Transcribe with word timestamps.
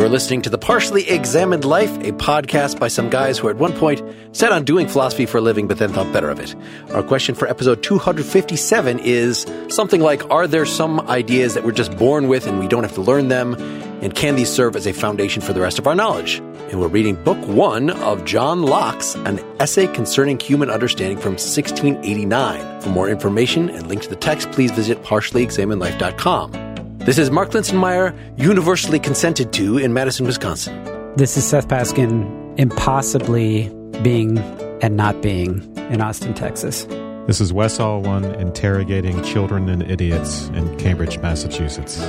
You're 0.00 0.08
listening 0.08 0.40
to 0.42 0.48
The 0.48 0.56
Partially 0.56 1.10
Examined 1.10 1.66
Life, 1.66 1.94
a 1.98 2.12
podcast 2.12 2.80
by 2.80 2.88
some 2.88 3.10
guys 3.10 3.36
who 3.36 3.50
at 3.50 3.56
one 3.56 3.74
point 3.74 4.02
set 4.32 4.50
on 4.50 4.64
doing 4.64 4.88
philosophy 4.88 5.26
for 5.26 5.36
a 5.36 5.40
living 5.42 5.68
but 5.68 5.76
then 5.76 5.92
thought 5.92 6.10
better 6.10 6.30
of 6.30 6.40
it. 6.40 6.56
Our 6.94 7.02
question 7.02 7.34
for 7.34 7.46
episode 7.46 7.82
257 7.82 8.98
is 9.00 9.44
something 9.68 10.00
like 10.00 10.30
Are 10.30 10.46
there 10.46 10.64
some 10.64 11.00
ideas 11.10 11.52
that 11.52 11.64
we're 11.64 11.72
just 11.72 11.98
born 11.98 12.28
with 12.28 12.46
and 12.46 12.58
we 12.58 12.66
don't 12.66 12.82
have 12.82 12.94
to 12.94 13.02
learn 13.02 13.28
them? 13.28 13.56
And 14.00 14.14
can 14.14 14.36
these 14.36 14.48
serve 14.50 14.74
as 14.74 14.86
a 14.86 14.94
foundation 14.94 15.42
for 15.42 15.52
the 15.52 15.60
rest 15.60 15.78
of 15.78 15.86
our 15.86 15.94
knowledge? 15.94 16.38
And 16.70 16.80
we're 16.80 16.88
reading 16.88 17.22
book 17.22 17.36
one 17.46 17.90
of 17.90 18.24
John 18.24 18.62
Locke's 18.62 19.16
An 19.16 19.38
Essay 19.60 19.86
Concerning 19.88 20.40
Human 20.40 20.70
Understanding 20.70 21.18
from 21.18 21.32
1689. 21.32 22.80
For 22.80 22.88
more 22.88 23.10
information 23.10 23.68
and 23.68 23.86
link 23.86 24.00
to 24.04 24.08
the 24.08 24.16
text, 24.16 24.50
please 24.52 24.70
visit 24.70 25.02
partiallyexaminedlife.com. 25.02 26.69
This 27.10 27.18
is 27.18 27.32
Mark 27.32 27.50
Linsenmayer, 27.50 28.16
universally 28.38 29.00
consented 29.00 29.52
to 29.54 29.78
in 29.78 29.92
Madison, 29.92 30.26
Wisconsin. 30.26 30.80
This 31.16 31.36
is 31.36 31.44
Seth 31.44 31.66
Paskin, 31.66 32.56
impossibly 32.56 33.68
being 34.00 34.38
and 34.80 34.96
not 34.96 35.20
being 35.20 35.76
in 35.90 36.00
Austin, 36.00 36.34
Texas. 36.34 36.84
This 37.26 37.40
is 37.40 37.52
Wes 37.52 37.78
Alwan 37.78 38.38
interrogating 38.38 39.24
children 39.24 39.68
and 39.68 39.82
idiots 39.90 40.50
in 40.50 40.78
Cambridge, 40.78 41.18
Massachusetts. 41.18 41.96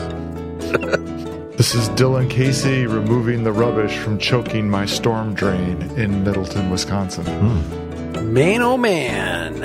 this 1.58 1.74
is 1.74 1.90
Dylan 1.98 2.30
Casey 2.30 2.86
removing 2.86 3.44
the 3.44 3.52
rubbish 3.52 3.98
from 3.98 4.20
choking 4.20 4.70
my 4.70 4.86
storm 4.86 5.34
drain 5.34 5.82
in 5.98 6.24
Middleton, 6.24 6.70
Wisconsin. 6.70 7.26
Mm. 7.26 8.32
Man, 8.32 8.62
oh 8.62 8.77
man. 8.77 9.62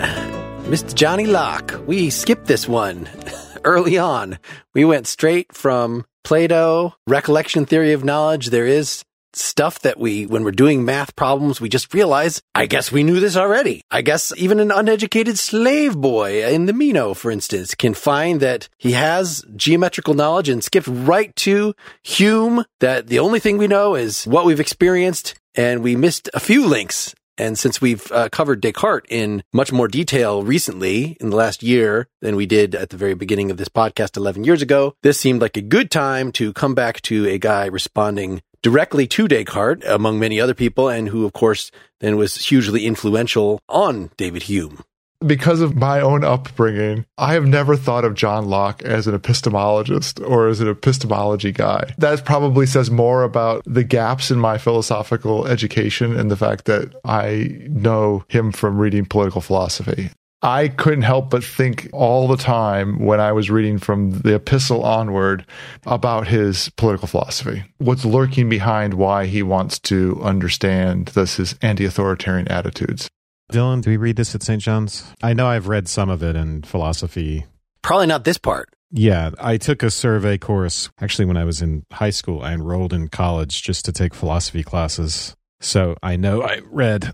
Mr. 0.65 0.95
Johnny 0.95 1.27
Locke, 1.27 1.79
we 1.87 2.09
skipped 2.09 2.47
this 2.47 2.67
one. 2.67 3.07
early 3.67 3.99
on. 3.99 4.39
We 4.73 4.85
went 4.85 5.07
straight 5.07 5.53
from 5.55 6.07
Plato, 6.25 6.95
recollection 7.07 7.67
theory 7.67 7.93
of 7.93 8.05
knowledge. 8.05 8.47
There 8.47 8.67
is 8.67 9.05
stuff 9.37 9.81
that 9.81 9.99
we, 9.99 10.27
when 10.27 10.45
we're 10.45 10.51
doing 10.51 10.85
math 10.85 11.15
problems, 11.15 11.61
we 11.61 11.69
just 11.69 11.93
realize, 11.93 12.43
I 12.55 12.67
guess 12.67 12.91
we 12.91 13.03
knew 13.03 13.21
this 13.21 13.37
already. 13.37 13.83
I 13.91 14.03
guess 14.03 14.33
even 14.37 14.61
an 14.61 14.71
uneducated 14.71 15.39
slave 15.39 15.97
boy 15.97 16.45
in 16.47 16.67
the 16.67 16.73
Meno, 16.73 17.15
for 17.15 17.31
instance, 17.31 17.75
can 17.75 17.95
find 17.95 18.41
that 18.41 18.69
he 18.79 18.93
has 18.93 19.45
geometrical 19.55 20.15
knowledge 20.15 20.49
and 20.49 20.65
skipped 20.65 20.89
right 20.89 21.35
to 21.37 21.75
Hume, 22.03 22.65
that 22.81 23.09
the 23.09 23.19
only 23.19 23.41
thing 23.41 23.59
we 23.59 23.69
know 23.69 23.95
is 23.95 24.25
what 24.25 24.47
we've 24.47 24.61
experienced. 24.61 25.35
And 25.55 25.83
we 25.83 25.97
missed 25.97 26.29
a 26.35 26.41
few 26.41 26.67
links 26.67 27.15
and 27.39 27.59
since 27.59 27.81
we've 27.81 28.11
uh, 28.13 28.29
covered 28.31 28.61
Descartes 28.61 29.07
in 29.09 29.43
much 29.53 29.73
more 29.73 29.89
detail 29.89 30.43
recently 30.43 31.17
in 31.21 31.31
the 31.31 31.37
last 31.37 31.63
year 31.63 32.09
than 32.21 32.37
we 32.37 32.47
did 32.47 32.75
at 32.75 32.91
the 32.91 32.97
very 32.97 33.15
beginning 33.15 33.51
of 33.51 33.57
this 33.57 33.69
podcast 33.69 34.17
11 34.17 34.45
years 34.45 34.63
ago, 34.63 34.95
this 35.03 35.19
seemed 35.19 35.41
like 35.41 35.57
a 35.57 35.63
good 35.63 35.91
time 35.91 36.33
to 36.33 36.53
come 36.53 36.75
back 36.75 37.01
to 37.03 37.27
a 37.27 37.39
guy 37.39 37.67
responding 37.67 38.43
directly 38.63 39.07
to 39.07 39.29
Descartes, 39.29 39.85
among 39.85 40.19
many 40.19 40.41
other 40.41 40.55
people, 40.55 40.89
and 40.89 41.09
who, 41.09 41.25
of 41.25 41.33
course, 41.33 41.71
then 42.01 42.17
was 42.17 42.37
hugely 42.37 42.87
influential 42.87 43.61
on 43.69 44.11
David 44.17 44.45
Hume 44.45 44.83
because 45.25 45.61
of 45.61 45.77
my 45.77 46.01
own 46.01 46.25
upbringing, 46.25 47.07
I 47.19 47.35
have 47.35 47.47
never 47.47 47.77
thought 47.77 48.05
of 48.05 48.15
John 48.15 48.47
Locke 48.49 48.83
as 48.83 49.07
an 49.07 49.19
epistemologist 49.19 50.27
or 50.29 50.49
as 50.49 50.61
an 50.61 50.69
epistemology 50.69 51.53
guy. 51.53 51.95
That 51.99 52.25
probably 52.25 52.67
says 52.67 52.91
more 52.91 53.23
about 53.23 53.63
the 53.67 53.85
gaps 53.85 54.31
in 54.31 54.39
my 54.39 54.59
philosophical 54.59 55.47
education 55.47 56.19
and 56.19 56.31
the 56.31 56.37
fact 56.37 56.67
that 56.67 56.95
I 57.05 57.59
know 57.69 58.25
him 58.29 58.53
from 58.53 58.79
reading 58.79 59.07
political 59.07 59.41
philosophy. 59.41 60.11
I 60.43 60.69
couldn't 60.69 61.03
help 61.03 61.31
but 61.31 61.43
think 61.43 61.89
all 61.93 62.29
the 62.29 62.37
time 62.37 63.05
when 63.05 63.21
I 63.21 63.33
was 63.33 63.51
reading 63.51 63.79
from 63.79 64.21
the 64.21 64.35
epistle 64.35 64.85
onward 64.85 65.47
about 65.87 66.29
his 66.29 66.69
political 66.77 67.09
philosophy. 67.09 67.65
What's 67.79 68.05
lurking 68.05 68.49
behind 68.49 68.95
why 68.95 69.27
he 69.27 69.43
wants 69.43 69.79
to 69.81 70.21
understand 70.23 71.07
this 71.09 71.37
his 71.37 71.57
anti-authoritarian 71.63 72.49
attitudes. 72.49 73.09
Dylan, 73.53 73.83
do 73.83 73.91
we 73.91 73.97
read 73.97 74.17
this 74.17 74.35
at 74.35 74.43
St. 74.43 74.61
John's? 74.61 75.05
I 75.23 75.33
know 75.33 75.47
I've 75.47 75.69
read 75.69 75.89
some 75.89 76.11
of 76.11 76.23
it 76.23 76.37
in 76.37 76.63
philosophy. 76.63 77.47
Probably 77.83 78.07
not 78.07 78.25
this 78.25 78.39
part. 78.39 78.69
Yeah, 78.91 79.31
I 79.39 79.57
took 79.57 79.83
a 79.83 79.91
survey 79.91 80.39
course. 80.39 80.91
Actually, 81.01 81.27
when 81.27 81.37
I 81.37 81.45
was 81.45 81.63
in 81.63 81.85
high 81.93 82.11
school, 82.11 82.43
I 82.43 82.53
enrolled 82.53 82.93
in 82.93 83.09
college 83.09 83.63
just 83.63 83.85
to 83.85 83.93
take 83.93 84.15
philosophy 84.15 84.63
classes. 84.63 85.37
So 85.61 85.97
I 86.03 86.17
know 86.17 86.43
I 86.43 86.61
read 86.71 87.13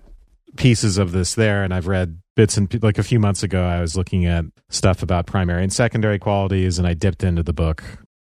pieces 0.57 0.99
of 0.99 1.13
this 1.13 1.35
there, 1.35 1.65
and 1.65 1.73
I've 1.73 1.87
read 1.87 2.19
bits 2.35 2.57
and 2.57 2.83
like 2.83 2.99
a 2.99 3.03
few 3.03 3.19
months 3.19 3.43
ago, 3.43 3.63
I 3.63 3.81
was 3.81 3.97
looking 3.97 4.27
at 4.27 4.45
stuff 4.69 5.03
about 5.03 5.27
primary 5.27 5.63
and 5.63 5.73
secondary 5.73 6.19
qualities, 6.19 6.79
and 6.79 6.87
I 6.87 6.95
dipped 6.95 7.25
into 7.25 7.43
the 7.43 7.53
book 7.53 7.83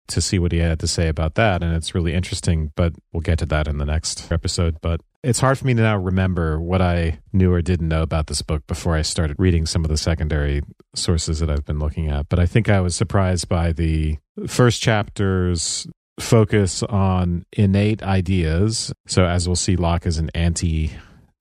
to 0.09 0.21
see 0.21 0.39
what 0.39 0.53
he 0.53 0.59
had 0.59 0.81
to 0.81 0.87
say 0.87 1.09
about 1.09 1.35
that. 1.35 1.63
And 1.63 1.75
it's 1.75 1.95
really 1.95 2.15
interesting, 2.15 2.73
but 2.77 2.93
we'll 3.13 3.21
get 3.21 3.39
to 3.41 3.47
that 3.47 3.69
in 3.69 3.79
the 3.79 3.85
next 3.85 4.31
episode. 4.31 4.81
But 4.81 5.01
it's 5.23 5.41
hard 5.41 5.59
for 5.59 5.67
me 5.67 5.75
to 5.75 5.83
now 5.83 5.97
remember 5.97 6.61
what 6.61 6.81
I 6.81 7.19
knew 7.33 7.53
or 7.53 7.63
didn't 7.63 7.89
know 7.89 8.03
about 8.03 8.29
this 8.29 8.43
book 8.43 8.67
before 8.67 8.97
I 8.97 9.03
started 9.03 9.37
reading 9.39 9.67
some 9.67 9.85
of 9.85 9.91
the 9.91 9.97
secondary 9.97 10.63
sources 10.95 11.41
that 11.41 11.51
I've 11.51 11.65
been 11.65 11.79
looking 11.79 12.09
at. 12.09 12.29
But 12.29 12.39
I 12.39 12.47
think 12.47 12.69
I 12.69 12.81
was 12.81 12.95
surprised 12.95 13.49
by 13.49 13.73
the 13.73 14.19
first 14.47 14.81
chapter's 14.81 15.87
focus 16.21 16.83
on 16.83 17.45
innate 17.53 18.03
ideas. 18.03 18.93
So, 19.07 19.27
as 19.27 19.49
we'll 19.49 19.57
see, 19.57 19.77
Locke 19.77 20.07
is 20.07 20.19
an 20.19 20.31
anti 20.35 20.93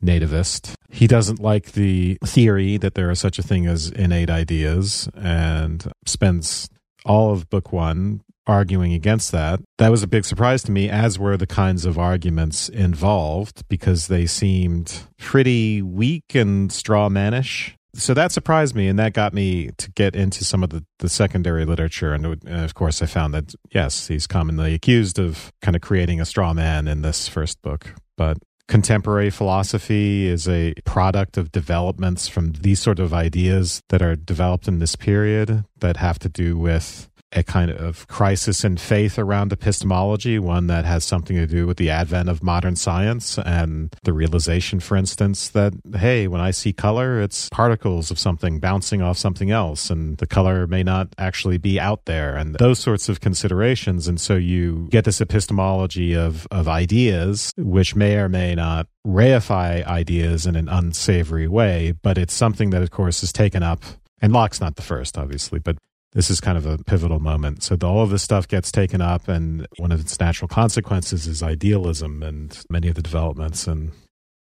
nativist. 0.04 0.74
He 0.90 1.08
doesn't 1.08 1.40
like 1.40 1.74
the 1.74 2.18
theory 2.26 2.78
that 2.78 2.96
there 2.96 3.10
is 3.10 3.20
such 3.20 3.40
a 3.40 3.44
thing 3.44 3.66
as 3.68 3.90
innate 3.90 4.30
ideas 4.30 5.10
and 5.16 5.92
spends 6.06 6.70
all 7.06 7.32
of 7.32 7.50
book 7.50 7.72
one 7.72 8.22
arguing 8.48 8.94
against 8.94 9.32
that. 9.32 9.60
That 9.78 9.92
was 9.92 10.04
a 10.04 10.08
big 10.08 10.26
surprise 10.26 10.64
to 10.64 10.72
me, 10.72 10.90
as 10.90 11.18
were 11.18 11.38
the 11.38 11.48
kinds 11.48 11.86
of 11.86 11.98
arguments 11.98 12.70
involved, 12.70 13.68
because 13.68 14.08
they 14.08 14.26
seemed 14.26 15.02
pretty 15.18 15.82
weak 15.82 16.36
and 16.36 16.72
straw 16.72 17.10
mannish. 17.10 17.76
So 17.96 18.14
that 18.14 18.34
surprised 18.34 18.76
me, 18.76 18.88
and 18.90 19.00
that 19.00 19.14
got 19.14 19.34
me 19.34 19.70
to 19.78 19.92
get 19.92 20.16
into 20.16 20.44
some 20.44 20.64
of 20.64 20.70
the, 20.70 20.84
the 21.00 21.08
secondary 21.08 21.64
literature. 21.64 22.14
And, 22.14 22.26
and 22.26 22.66
of 22.66 22.74
course, 22.74 23.02
I 23.02 23.06
found 23.06 23.34
that, 23.34 23.56
yes, 23.72 24.08
he's 24.08 24.28
commonly 24.28 24.74
accused 24.74 25.18
of 25.18 25.52
kind 25.62 25.76
of 25.76 25.82
creating 25.82 26.20
a 26.20 26.26
straw 26.26 26.54
man 26.54 26.90
in 26.90 27.04
this 27.04 27.30
first 27.30 27.62
book. 27.62 27.94
But 28.18 28.38
contemporary 28.68 29.30
philosophy 29.30 30.28
is 30.28 30.48
a 30.48 30.74
product 30.84 31.38
of 31.38 31.52
developments 31.52 32.28
from 32.28 32.52
these 32.52 32.80
sort 32.82 33.00
of 33.00 33.14
ideas 33.14 33.82
that 33.90 34.02
are 34.02 34.16
developed 34.16 34.68
in 34.68 34.80
this 34.80 34.96
period 34.96 35.64
that 35.80 35.98
have 35.98 36.20
to 36.20 36.30
do 36.30 36.58
with 36.58 37.10
a 37.32 37.44
kind 37.44 37.72
of 37.72 38.08
crisis 38.08 38.64
in 38.64 38.78
faith 38.78 39.20
around 39.20 39.52
epistemology, 39.52 40.40
one 40.40 40.68
that 40.68 40.86
has 40.86 41.04
something 41.04 41.36
to 41.36 41.46
do 41.46 41.68
with 41.68 41.78
the 41.78 41.90
advent 41.90 42.30
of 42.30 42.44
modern 42.44 42.76
science 42.76 43.38
and 43.40 43.96
the 44.04 44.14
realization, 44.14 44.80
for 44.80 44.96
instance, 44.96 45.50
that, 45.50 45.74
hey, 45.96 46.28
when 46.28 46.42
I 46.42 46.52
see 46.52 46.72
color, 46.72 47.22
it's 47.22 47.50
particles 47.50 48.12
of 48.12 48.20
something 48.20 48.60
bouncing 48.60 49.02
off 49.02 49.18
something 49.18 49.52
else, 49.52 49.90
and 49.90 50.18
the 50.18 50.28
color 50.28 50.68
may 50.68 50.84
not 50.84 51.10
actually 51.18 51.58
be 51.58 51.80
out 51.80 52.06
there, 52.06 52.36
and 52.36 52.56
those 52.56 52.80
sorts 52.80 53.10
of 53.10 53.20
considerations. 53.20 54.08
And 54.08 54.20
so 54.20 54.36
you 54.36 54.88
get 54.90 55.06
this 55.06 55.22
epistemology 55.22 56.16
of, 56.16 56.48
of 56.52 56.68
ideas, 56.68 57.52
which 57.58 57.96
may 57.96 58.16
or 58.16 58.30
may 58.30 58.56
not 58.56 58.88
reify 59.06 59.86
ideas 59.86 60.46
in 60.46 60.56
an 60.56 60.70
unsavory 60.70 61.48
way, 61.48 61.94
but 62.02 62.18
it's 62.18 62.34
something 62.34 62.70
that, 62.72 62.82
of 62.82 62.92
course, 62.92 63.24
is 63.24 63.34
taken 63.34 63.62
up 63.62 63.84
and 64.22 64.34
Locke's 64.34 64.62
not 64.62 64.76
the 64.76 64.82
first, 64.82 65.18
obviously, 65.18 65.60
but 65.60 65.78
this 66.16 66.32
is 66.32 66.40
kind 66.40 66.58
of 66.58 66.66
a 66.66 66.78
pivotal 66.80 67.20
moment. 67.20 67.62
So 67.62 67.76
the, 67.76 67.86
all 67.86 68.02
of 68.02 68.10
this 68.10 68.24
stuff 68.24 68.48
gets 68.48 68.72
taken 68.72 69.02
up, 69.02 69.28
and 69.28 69.68
one 69.78 69.92
of 69.92 70.00
its 70.00 70.18
natural 70.20 70.48
consequences 70.48 71.28
is 71.28 71.44
idealism 71.44 72.24
and 72.24 72.58
many 72.70 72.88
of 72.88 72.96
the 72.96 73.02
developments. 73.02 73.68
And 73.68 73.92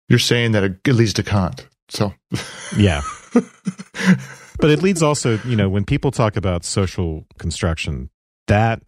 you're 0.07 0.17
saying 0.17 0.53
that 0.53 0.63
it 0.63 0.87
leads 0.87 1.13
to 1.13 1.23
Kant. 1.23 1.67
So 1.89 2.13
yeah, 2.77 3.01
but 3.33 4.69
it 4.69 4.81
leads 4.81 5.03
also, 5.03 5.39
you 5.45 5.55
know, 5.55 5.69
when 5.69 5.85
people 5.85 6.09
talk 6.09 6.37
about 6.37 6.63
social 6.63 7.25
construction, 7.37 8.09
that 8.47 8.81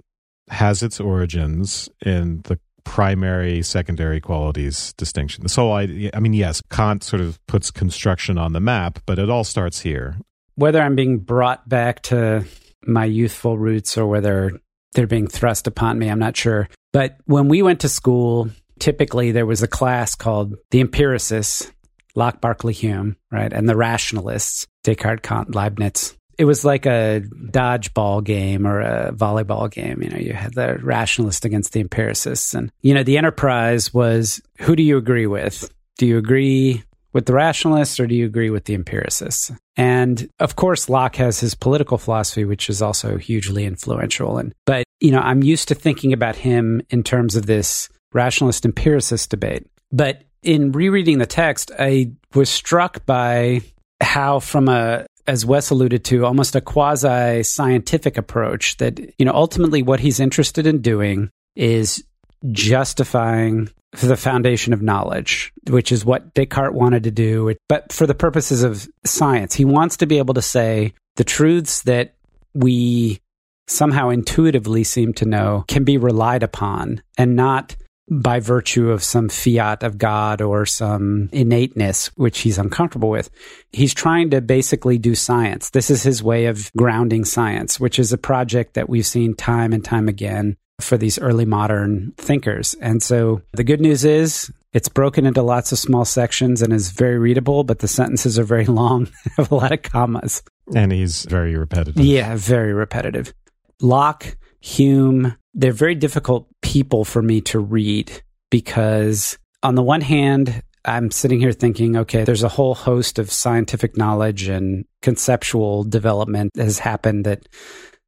has 0.49 0.81
its 0.81 0.99
origins 0.99 1.89
in 2.05 2.41
the 2.45 2.59
primary 2.85 3.61
secondary 3.61 4.19
qualities 4.19 4.93
distinction. 4.93 5.43
This 5.43 5.55
whole 5.55 5.73
idea, 5.73 6.11
I 6.13 6.19
mean, 6.19 6.33
yes, 6.33 6.61
Kant 6.69 7.03
sort 7.03 7.21
of 7.21 7.45
puts 7.45 7.71
construction 7.71 8.37
on 8.37 8.53
the 8.53 8.59
map, 8.59 8.99
but 9.05 9.19
it 9.19 9.29
all 9.29 9.43
starts 9.43 9.81
here. 9.81 10.17
Whether 10.55 10.81
I'm 10.81 10.95
being 10.95 11.19
brought 11.19 11.69
back 11.69 12.01
to 12.03 12.45
my 12.85 13.05
youthful 13.05 13.57
roots 13.57 13.97
or 13.97 14.07
whether 14.07 14.59
they're 14.93 15.07
being 15.07 15.27
thrust 15.27 15.67
upon 15.67 15.99
me. 15.99 16.09
I'm 16.09 16.19
not 16.19 16.37
sure. 16.37 16.69
But 16.91 17.17
when 17.25 17.47
we 17.47 17.61
went 17.61 17.81
to 17.81 17.89
school, 17.89 18.49
typically 18.79 19.31
there 19.31 19.45
was 19.45 19.61
a 19.61 19.67
class 19.67 20.15
called 20.15 20.55
the 20.71 20.79
empiricists, 20.79 21.71
Locke, 22.15 22.41
Berkeley, 22.41 22.73
Hume, 22.73 23.15
right? 23.31 23.51
And 23.51 23.69
the 23.69 23.75
rationalists, 23.75 24.67
Descartes, 24.83 25.21
Kant, 25.21 25.53
Leibniz. 25.53 26.15
It 26.37 26.45
was 26.45 26.63
like 26.63 26.85
a 26.85 27.21
dodgeball 27.51 28.23
game 28.23 28.65
or 28.65 28.79
a 28.79 29.11
volleyball 29.11 29.69
game. 29.69 30.01
You 30.01 30.09
know, 30.09 30.17
you 30.17 30.33
had 30.33 30.53
the 30.53 30.79
rationalists 30.81 31.45
against 31.45 31.73
the 31.73 31.81
empiricists. 31.81 32.53
And, 32.53 32.71
you 32.81 32.93
know, 32.93 33.03
the 33.03 33.17
enterprise 33.17 33.93
was 33.93 34.41
who 34.59 34.75
do 34.75 34.81
you 34.81 34.97
agree 34.97 35.27
with? 35.27 35.71
Do 35.97 36.07
you 36.07 36.17
agree 36.17 36.83
with 37.13 37.25
the 37.25 37.33
rationalists 37.33 37.99
or 37.99 38.07
do 38.07 38.15
you 38.15 38.25
agree 38.25 38.49
with 38.49 38.65
the 38.65 38.73
empiricists? 38.73 39.51
And 39.75 40.29
of 40.39 40.55
course, 40.55 40.89
Locke 40.89 41.15
has 41.17 41.39
his 41.39 41.55
political 41.55 41.97
philosophy, 41.97 42.45
which 42.45 42.69
is 42.69 42.81
also 42.81 43.17
hugely 43.17 43.65
influential. 43.65 44.37
And, 44.37 44.53
but, 44.65 44.83
you 44.99 45.11
know, 45.11 45.19
I'm 45.19 45.43
used 45.43 45.67
to 45.69 45.75
thinking 45.75 46.13
about 46.13 46.35
him 46.35 46.81
in 46.89 47.03
terms 47.03 47.35
of 47.35 47.45
this 47.45 47.89
rationalist 48.13 48.65
empiricist 48.65 49.29
debate. 49.29 49.67
But 49.91 50.23
in 50.43 50.71
rereading 50.71 51.17
the 51.17 51.25
text, 51.25 51.71
I 51.77 52.11
was 52.33 52.49
struck 52.49 53.05
by 53.05 53.61
how, 54.01 54.39
from 54.39 54.69
a 54.69 55.05
as 55.27 55.45
Wes 55.45 55.69
alluded 55.69 56.03
to, 56.05 56.25
almost 56.25 56.55
a 56.55 56.61
quasi 56.61 57.43
scientific 57.43 58.17
approach 58.17 58.77
that, 58.77 58.99
you 59.19 59.25
know, 59.25 59.33
ultimately 59.33 59.83
what 59.83 59.99
he's 59.99 60.19
interested 60.19 60.65
in 60.65 60.81
doing 60.81 61.29
is 61.55 62.03
justifying 62.51 63.69
the 63.91 64.17
foundation 64.17 64.73
of 64.73 64.81
knowledge, 64.81 65.51
which 65.67 65.91
is 65.91 66.05
what 66.05 66.33
Descartes 66.33 66.73
wanted 66.73 67.03
to 67.03 67.11
do. 67.11 67.55
But 67.67 67.91
for 67.91 68.05
the 68.05 68.13
purposes 68.13 68.63
of 68.63 68.87
science, 69.03 69.55
he 69.55 69.65
wants 69.65 69.97
to 69.97 70.05
be 70.05 70.19
able 70.19 70.35
to 70.35 70.41
say 70.41 70.93
the 71.15 71.23
truths 71.23 71.81
that 71.83 72.15
we 72.53 73.19
somehow 73.67 74.09
intuitively 74.09 74.83
seem 74.83 75.13
to 75.13 75.25
know 75.25 75.63
can 75.67 75.83
be 75.83 75.97
relied 75.97 76.43
upon 76.43 77.01
and 77.17 77.35
not 77.35 77.75
by 78.11 78.39
virtue 78.39 78.89
of 78.89 79.03
some 79.03 79.29
fiat 79.29 79.83
of 79.83 79.99
God 79.99 80.41
or 80.41 80.65
some 80.65 81.29
innateness, 81.31 82.07
which 82.15 82.39
he's 82.39 82.57
uncomfortable 82.57 83.09
with. 83.09 83.29
He's 83.71 83.93
trying 83.93 84.31
to 84.31 84.41
basically 84.41 84.97
do 84.97 85.13
science. 85.13 85.69
This 85.69 85.91
is 85.91 86.01
his 86.01 86.23
way 86.23 86.47
of 86.47 86.71
grounding 86.75 87.23
science, 87.23 87.79
which 87.79 87.99
is 87.99 88.11
a 88.11 88.17
project 88.17 88.73
that 88.73 88.89
we've 88.89 89.05
seen 89.05 89.35
time 89.35 89.73
and 89.73 89.85
time 89.85 90.07
again 90.07 90.57
for 90.79 90.97
these 90.97 91.19
early 91.19 91.45
modern 91.45 92.13
thinkers. 92.17 92.73
And 92.75 93.01
so 93.01 93.41
the 93.53 93.63
good 93.63 93.81
news 93.81 94.05
is 94.05 94.51
it's 94.73 94.89
broken 94.89 95.25
into 95.25 95.41
lots 95.41 95.71
of 95.71 95.79
small 95.79 96.05
sections 96.05 96.61
and 96.61 96.71
is 96.73 96.91
very 96.91 97.17
readable, 97.17 97.63
but 97.63 97.79
the 97.79 97.87
sentences 97.87 98.37
are 98.37 98.43
very 98.43 98.65
long, 98.65 99.09
have 99.37 99.51
a 99.51 99.55
lot 99.55 99.71
of 99.71 99.81
commas. 99.81 100.43
And 100.75 100.91
he's 100.91 101.25
very 101.25 101.55
repetitive. 101.55 102.03
Yeah, 102.03 102.35
very 102.35 102.73
repetitive. 102.73 103.33
Locke, 103.81 104.37
Hume, 104.61 105.35
they're 105.53 105.71
very 105.71 105.95
difficult 105.95 106.47
people 106.61 107.05
for 107.05 107.21
me 107.21 107.41
to 107.41 107.59
read 107.59 108.21
because, 108.51 109.37
on 109.63 109.75
the 109.75 109.83
one 109.83 110.01
hand, 110.01 110.61
I'm 110.85 111.11
sitting 111.11 111.39
here 111.39 111.51
thinking, 111.51 111.97
okay, 111.97 112.23
there's 112.23 112.43
a 112.43 112.49
whole 112.49 112.75
host 112.75 113.19
of 113.19 113.31
scientific 113.31 113.97
knowledge 113.97 114.47
and 114.47 114.85
conceptual 115.01 115.83
development 115.83 116.51
that 116.55 116.63
has 116.63 116.79
happened 116.79 117.25
that 117.25 117.47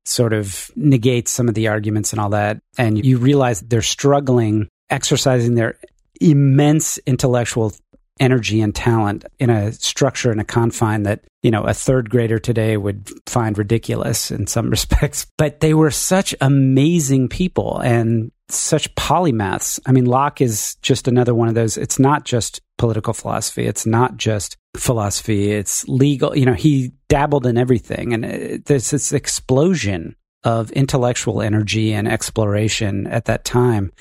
sort 0.06 0.33
of 0.33 0.71
negates 0.75 1.31
some 1.31 1.48
of 1.48 1.53
the 1.53 1.68
arguments 1.68 2.12
and 2.12 2.19
all 2.19 2.30
that. 2.30 2.59
And 2.77 3.03
you 3.03 3.18
realize 3.18 3.62
they're 3.62 3.81
struggling 3.81 4.68
exercising 4.89 5.56
their 5.56 5.80
immense 6.19 7.00
intellectual 7.00 7.74
energy 8.19 8.62
and 8.62 8.75
talent 8.75 9.25
in 9.39 9.50
a 9.50 9.71
structure 9.71 10.31
and 10.31 10.39
a 10.39 10.44
confine 10.44 11.03
that, 11.03 11.24
you 11.42 11.50
know, 11.50 11.63
a 11.63 11.74
third 11.74 12.09
grader 12.09 12.38
today 12.38 12.77
would 12.77 13.09
find 13.25 13.57
ridiculous 13.57 14.30
in 14.30 14.45
some 14.45 14.69
respects. 14.69 15.25
But 15.38 15.62
they 15.62 15.74
were 15.74 15.89
such 15.89 16.36
amazing 16.39 17.30
people 17.30 17.80
and 17.80 18.31
such 18.57 18.94
polymaths. 18.95 19.80
I 19.86 19.92
mean, 19.92 20.06
Locke 20.06 20.42
is 20.42 20.75
just 20.81 21.07
another 21.07 21.33
one 21.36 21.48
of 21.48 21.56
those. 21.56 21.77
It's 21.77 22.00
not 22.00 22.25
just 22.25 22.62
political 22.77 23.13
philosophy. 23.13 23.65
It's 23.65 23.86
not 23.86 24.18
just 24.18 24.57
philosophy. 24.75 25.51
It's 25.51 25.88
legal. 25.88 26.38
You 26.38 26.45
know, 26.45 26.53
he 26.53 26.92
dabbled 27.09 27.45
in 27.45 27.57
everything. 27.57 28.13
And 28.13 28.25
it, 28.25 28.65
there's 28.65 28.89
this 28.89 29.12
explosion 29.12 30.15
of 30.44 30.71
intellectual 30.71 31.42
energy 31.42 31.94
and 31.94 32.07
exploration 32.07 33.06
at 33.07 33.25
that 33.25 33.45
time 33.45 33.92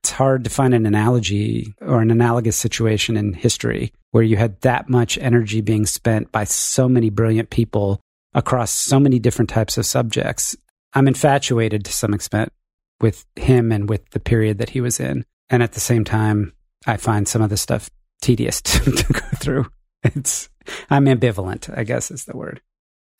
it's 0.00 0.10
hard 0.10 0.44
to 0.44 0.50
find 0.50 0.72
an 0.72 0.86
analogy 0.86 1.74
or 1.80 2.00
an 2.00 2.10
analogous 2.10 2.56
situation 2.56 3.16
in 3.16 3.34
history 3.34 3.92
where 4.12 4.22
you 4.22 4.36
had 4.36 4.58
that 4.62 4.88
much 4.88 5.18
energy 5.18 5.60
being 5.60 5.84
spent 5.84 6.32
by 6.32 6.44
so 6.44 6.88
many 6.88 7.10
brilliant 7.10 7.50
people 7.50 8.00
across 8.32 8.70
so 8.70 8.98
many 8.98 9.18
different 9.18 9.50
types 9.50 9.76
of 9.76 9.84
subjects. 9.84 10.56
I'm 10.94 11.06
infatuated 11.06 11.84
to 11.84 11.92
some 11.92 12.14
extent 12.14 12.50
with 13.00 13.26
him 13.36 13.72
and 13.72 13.88
with 13.88 14.08
the 14.10 14.20
period 14.20 14.58
that 14.58 14.70
he 14.70 14.80
was 14.80 15.00
in. 15.00 15.24
And 15.48 15.62
at 15.62 15.72
the 15.72 15.80
same 15.80 16.04
time, 16.04 16.52
I 16.86 16.96
find 16.96 17.26
some 17.26 17.42
of 17.42 17.50
the 17.50 17.56
stuff 17.56 17.90
tedious 18.20 18.60
to, 18.62 18.90
to 18.90 19.12
go 19.12 19.26
through. 19.36 19.66
It's, 20.02 20.48
I'm 20.88 21.06
ambivalent, 21.06 21.76
I 21.76 21.84
guess 21.84 22.10
is 22.10 22.24
the 22.24 22.36
word. 22.36 22.60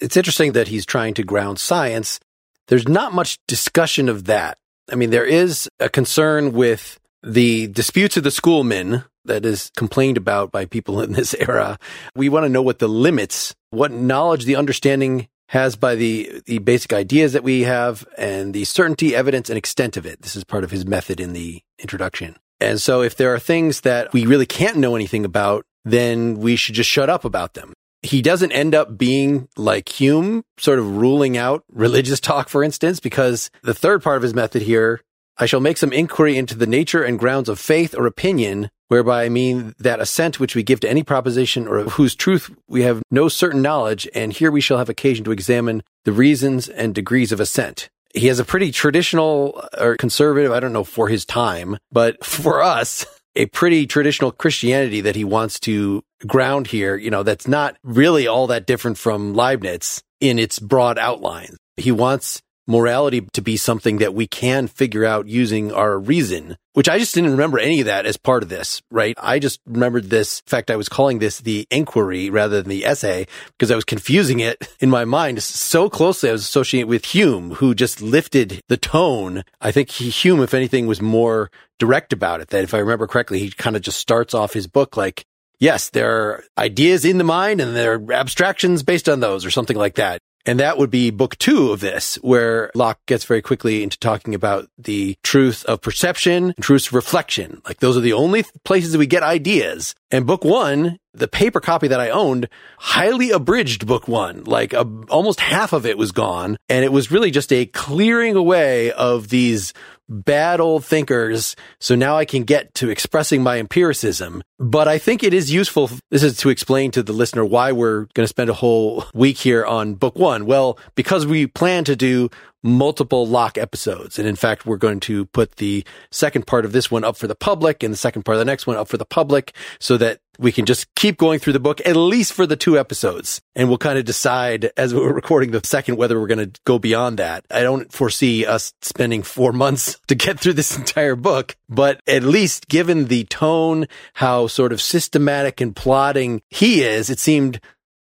It's 0.01 0.17
interesting 0.17 0.53
that 0.53 0.69
he's 0.69 0.87
trying 0.87 1.15
to 1.15 1.23
ground 1.23 1.59
science. 1.59 2.21
There's 2.69 2.89
not 2.89 3.13
much 3.13 3.39
discussion 3.47 4.09
of 4.09 4.25
that 4.27 4.57
I 4.91 4.97
mean, 4.97 5.11
there 5.11 5.25
is 5.25 5.69
a 5.79 5.89
concern 5.89 6.53
with 6.53 6.99
the 7.23 7.69
disputes 7.69 8.17
of 8.17 8.25
the 8.25 8.31
schoolmen 8.31 9.05
that 9.25 9.45
is 9.45 9.71
complained 9.77 10.17
about 10.17 10.51
by 10.51 10.65
people 10.65 11.01
in 11.01 11.13
this 11.13 11.35
era. 11.49 11.79
We 12.17 12.29
want 12.29 12.45
to 12.45 12.49
know 12.49 12.63
what 12.63 12.81
the 12.81 12.89
limits, 12.89 13.55
what 13.71 13.93
knowledge, 13.93 14.45
the 14.45 14.57
understanding 14.57 15.29
has 15.51 15.77
by 15.77 15.95
the, 15.95 16.43
the 16.47 16.59
basic 16.59 16.93
ideas 16.93 17.33
that 17.33 17.45
we 17.45 17.63
have 17.63 18.07
and 18.17 18.55
the 18.55 18.65
certainty, 18.65 19.15
evidence, 19.15 19.49
and 19.49 19.59
extent 19.59 19.97
of 19.97 20.07
it. 20.07 20.23
This 20.23 20.37
is 20.37 20.45
part 20.45 20.65
of 20.65 20.71
his 20.71 20.87
method 20.87 21.21
in 21.21 21.33
the 21.33 21.63
introduction. 21.79 22.37
And 22.61 22.81
so 22.81 23.03
if 23.03 23.17
there 23.17 23.35
are 23.35 23.39
things 23.39 23.83
that 23.83 24.13
we 24.13 24.27
really 24.27 24.47
can't 24.47 24.77
know 24.77 24.97
anything 24.97 25.25
about, 25.25 25.65
then 25.85 26.39
we 26.39 26.57
should 26.57 26.75
just 26.75 26.91
shut 26.91 27.11
up 27.11 27.25
about 27.25 27.55
them 27.55 27.73
he 28.03 28.23
doesn't 28.23 28.53
end 28.53 28.75
up 28.75 28.97
being 28.97 29.49
like 29.57 29.89
Hume, 29.89 30.43
sort 30.59 30.79
of 30.79 30.97
ruling 30.97 31.37
out 31.37 31.65
religious 31.71 32.21
talk, 32.21 32.49
for 32.49 32.65
instance, 32.65 33.01
because 33.01 33.51
the 33.63 33.75
third 33.75 34.03
part 34.03 34.17
of 34.17 34.23
his 34.23 34.35
method 34.35 34.63
here, 34.63 35.01
I 35.37 35.47
shall 35.47 35.61
make 35.61 35.77
some 35.77 35.93
inquiry 35.93 36.37
into 36.37 36.55
the 36.55 36.67
nature 36.67 37.03
and 37.03 37.19
grounds 37.19 37.49
of 37.49 37.59
faith 37.59 37.95
or 37.97 38.07
opinion, 38.07 38.71
whereby 38.91 39.23
I 39.25 39.29
mean 39.29 39.73
that 39.79 40.01
assent 40.01 40.41
which 40.41 40.57
we 40.57 40.65
give 40.65 40.81
to 40.81 40.91
any 40.91 41.05
proposition 41.05 41.69
or 41.69 41.79
of 41.79 41.93
whose 41.93 42.17
truth 42.17 42.51
we 42.69 42.83
have 42.83 43.03
no 43.09 43.29
certain 43.29 43.63
knowledge, 43.63 44.09
and 44.17 44.33
here 44.33 44.51
we 44.51 44.61
shall 44.61 44.79
have 44.79 44.89
occasion 44.89 45.25
to 45.27 45.31
examine 45.31 45.85
the 46.05 46.13
reasons 46.13 46.69
and 46.69 46.93
degrees 46.93 47.31
of 47.31 47.39
assent. 47.39 47.89
He 48.15 48.27
has 48.27 48.41
a 48.41 48.45
pretty 48.45 48.73
traditional 48.73 49.63
uh, 49.79 49.85
or 49.85 49.97
conservative, 49.97 50.51
I 50.51 50.59
don't 50.59 50.73
know, 50.73 50.83
for 50.83 51.07
his 51.07 51.25
time, 51.25 51.79
but 51.93 52.25
for 52.25 52.61
us, 52.61 53.07
a 53.37 53.47
pretty 53.47 53.87
traditional 53.87 54.33
Christianity 54.33 55.01
that 55.03 55.15
he 55.15 55.23
wants 55.23 55.61
to 55.61 56.03
ground 56.27 56.67
here, 56.67 56.97
you 56.97 57.11
know, 57.11 57.23
that's 57.23 57.47
not 57.47 57.77
really 57.85 58.27
all 58.27 58.49
that 58.49 58.67
different 58.67 58.99
from 58.99 59.35
Leibniz 59.35 60.03
in 60.21 60.41
its 60.41 60.59
broad 60.59 60.99
outlines. 60.99 61.57
He 61.77 61.93
wants 61.93 62.43
morality 62.71 63.21
to 63.33 63.43
be 63.43 63.57
something 63.57 63.99
that 63.99 64.15
we 64.15 64.27
can 64.27 64.69
figure 64.69 65.05
out 65.05 65.27
using 65.27 65.73
our 65.73 65.99
reason, 65.99 66.57
which 66.73 66.89
I 66.89 66.99
just 66.99 67.15
didn't 67.15 67.33
remember 67.33 67.59
any 67.59 67.81
of 67.81 67.87
that 67.87 68.07
as 68.07 68.17
part 68.17 68.43
of 68.45 68.49
this, 68.49 68.81
right? 68.91 69.15
I 69.21 69.41
just 69.41 69.61
remembered 69.67 70.09
this. 70.09 70.41
In 70.41 70.49
fact, 70.49 70.71
I 70.71 70.77
was 70.77 70.89
calling 70.89 71.19
this 71.19 71.41
the 71.41 71.67
inquiry 71.71 72.31
rather 72.31 72.63
than 72.63 72.71
the 72.71 72.87
essay 72.87 73.27
because 73.59 73.71
I 73.71 73.75
was 73.75 73.85
confusing 73.85 74.39
it 74.41 74.69
in 74.81 74.89
my 74.89 75.05
mind 75.05 75.43
so 75.43 75.91
closely. 75.91 76.31
I 76.31 76.33
was 76.33 76.43
associating 76.43 76.87
it 76.87 76.89
with 76.89 77.07
Hume, 77.07 77.53
who 77.57 77.75
just 77.75 78.01
lifted 78.01 78.63
the 78.69 78.77
tone. 78.77 79.43
I 79.61 79.73
think 79.73 79.91
Hume, 79.91 80.41
if 80.41 80.55
anything, 80.55 80.87
was 80.87 81.03
more 81.03 81.51
direct 81.79 82.13
about 82.13 82.41
it. 82.41 82.49
That 82.49 82.65
if 82.65 82.73
I 82.73 82.79
remember 82.79 83.09
correctly, 83.09 83.41
he 83.41 83.51
kind 83.51 83.75
of 83.75 83.83
just 83.83 83.99
starts 83.99 84.33
off 84.33 84.53
his 84.53 84.69
book 84.69 84.97
like, 84.97 85.25
yes, 85.59 85.91
there 85.91 86.11
are 86.11 86.45
ideas 86.57 87.05
in 87.05 87.19
the 87.19 87.25
mind 87.25 87.61
and 87.61 87.75
there 87.75 87.95
are 87.95 88.13
abstractions 88.13 88.85
based 88.85 89.09
on 89.09 89.19
those 89.19 89.45
or 89.45 89.51
something 89.51 89.77
like 89.77 89.97
that. 89.97 90.21
And 90.47 90.59
that 90.59 90.79
would 90.79 90.91
be 90.91 91.11
book 91.11 91.37
two 91.37 91.71
of 91.71 91.81
this, 91.81 92.17
where 92.23 92.71
Locke 92.75 93.01
gets 93.07 93.25
very 93.25 93.43
quickly 93.43 93.83
into 93.83 93.99
talking 93.99 94.35
about 94.35 94.69
the 94.79 95.17
truth 95.23 95.65
of 95.67 95.83
perception, 95.83 96.55
truth 96.61 96.89
of 96.89 96.95
reflection. 96.95 97.61
Like 97.65 97.81
those 97.81 97.97
are 97.97 98.01
the 98.01 98.15
only 98.15 98.45
places 98.65 98.97
we 98.97 99.07
get 99.07 99.23
ideas. 99.23 99.95
And 100.11 100.27
book 100.27 100.45
one, 100.45 100.99
the 101.13 101.29
paper 101.29 101.61
copy 101.61 101.89
that 101.89 102.01
I 102.01 102.09
owned, 102.09 102.49
highly 102.79 103.31
abridged 103.31 103.87
book 103.87 104.09
one. 104.09 104.45
Like 104.45 104.73
a, 104.73 104.87
almost 105.09 105.41
half 105.41 105.73
of 105.73 105.85
it 105.85 105.99
was 105.99 106.11
gone. 106.11 106.57
And 106.69 106.85
it 106.85 106.93
was 106.93 107.11
really 107.11 107.31
just 107.31 107.53
a 107.53 107.67
clearing 107.67 108.35
away 108.35 108.93
of 108.93 109.29
these 109.29 109.75
bad 110.11 110.61
old 110.61 110.85
thinkers. 110.85 111.57
So 111.79 111.95
now 111.95 112.17
I 112.17 112.25
can 112.27 112.43
get 112.43 112.75
to 112.75 112.91
expressing 112.91 113.43
my 113.43 113.59
empiricism. 113.59 114.43
But 114.59 114.89
I 114.89 114.99
think 114.99 115.23
it 115.23 115.33
is 115.33 115.51
useful. 115.51 115.91
This 116.11 116.23
is 116.23 116.37
to 116.39 116.51
explain 116.51 116.91
to 116.91 117.03
the 117.03 117.15
listener 117.15 117.45
why 117.45 117.73
we're 117.73 118.07
going 118.13 118.25
to 118.25 118.29
spend 118.29 118.51
a 118.51 118.55
whole 118.55 119.05
week 119.15 119.39
here 119.39 119.65
on 119.65 119.95
book 119.95 120.17
one. 120.17 120.45
Well, 120.45 120.79
because 120.97 121.25
we 121.25 121.47
plan 121.47 121.85
to 121.85 121.97
do 121.97 122.29
multiple 122.63 123.27
Locke 123.27 123.57
episodes. 123.57 124.19
And 124.19 124.29
in 124.29 124.37
fact, 124.37 124.67
we're 124.67 124.77
going 124.77 125.01
to 125.01 125.25
put 125.27 125.57
the 125.57 125.85
second 126.11 126.47
part 126.47 126.65
of 126.65 126.73
this 126.73 126.91
one 126.91 127.05
up 127.05 127.17
for 127.17 127.27
the 127.27 127.35
public 127.35 127.83
and 127.83 127.93
the 127.93 127.99
second 127.99 128.25
part 128.25 128.37
of 128.37 128.39
the 128.41 128.45
next 128.45 128.67
one 128.67 128.77
up 128.77 128.89
for 128.89 128.99
the 128.99 129.07
public 129.07 129.55
so 129.79 129.97
that 129.97 130.21
we 130.41 130.53
can 130.53 130.65
just 130.65 130.93
keep 130.95 131.19
going 131.19 131.39
through 131.39 131.53
the 131.53 131.61
book 131.61 131.83
at 131.85 131.97
least 131.97 132.33
for 132.33 132.47
the 132.47 132.57
two 132.57 132.79
episodes. 132.79 133.43
And 133.55 133.69
we'll 133.69 133.79
kind 133.79 133.99
of 133.99 134.07
decide 134.07 134.73
as 134.77 134.95
we're 134.95 135.13
recording 135.13 135.51
the 135.51 135.61
second 135.63 135.97
whether 135.97 136.19
we're 136.19 136.27
going 136.27 136.51
to 136.51 136.61
go 136.65 136.79
beyond 136.79 137.19
that. 137.19 137.45
I 137.51 137.61
don't 137.61 137.93
foresee 137.93 138.47
us 138.47 138.73
spending 138.81 139.23
four 139.23 139.53
months 139.53 140.01
to 140.09 140.15
get 140.15 140.41
through 140.41 140.55
this 140.55 140.77
entire 140.77 141.15
book, 141.15 141.57
but 141.69 142.01
at 142.07 142.23
least 142.23 142.69
given 142.69 143.07
the 143.07 143.25
tone, 143.25 143.87
how 144.15 144.47
sort 144.47 144.73
of 144.73 144.81
systematic 144.81 145.61
and 145.61 145.77
plotting 145.77 146.41
he 146.49 146.83
is, 146.83 147.11
it 147.11 147.19
seemed 147.19 147.61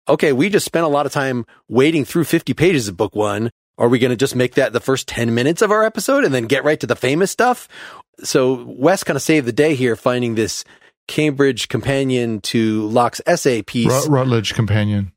okay, 0.08 0.32
we 0.32 0.48
just 0.48 0.66
spent 0.66 0.84
a 0.84 0.88
lot 0.88 1.06
of 1.06 1.12
time 1.12 1.46
wading 1.68 2.04
through 2.04 2.24
50 2.24 2.54
pages 2.54 2.88
of 2.88 2.96
book 2.96 3.14
one. 3.14 3.50
Are 3.78 3.88
we 3.88 3.98
going 3.98 4.10
to 4.10 4.16
just 4.16 4.34
make 4.34 4.54
that 4.54 4.72
the 4.72 4.80
first 4.80 5.06
10 5.08 5.34
minutes 5.34 5.62
of 5.62 5.70
our 5.70 5.84
episode 5.84 6.24
and 6.24 6.34
then 6.34 6.46
get 6.46 6.64
right 6.64 6.80
to 6.80 6.86
the 6.86 6.96
famous 6.96 7.30
stuff? 7.30 7.68
So 8.22 8.64
Wes 8.66 9.04
kind 9.04 9.16
of 9.16 9.22
saved 9.22 9.46
the 9.46 9.52
day 9.52 9.74
here 9.74 9.96
finding 9.96 10.34
this 10.34 10.64
Cambridge 11.08 11.68
companion 11.68 12.40
to 12.42 12.86
Locke's 12.88 13.20
essay 13.26 13.62
piece. 13.62 13.88
Rut- 13.88 14.08
Routledge 14.08 14.54
companion. 14.54 15.12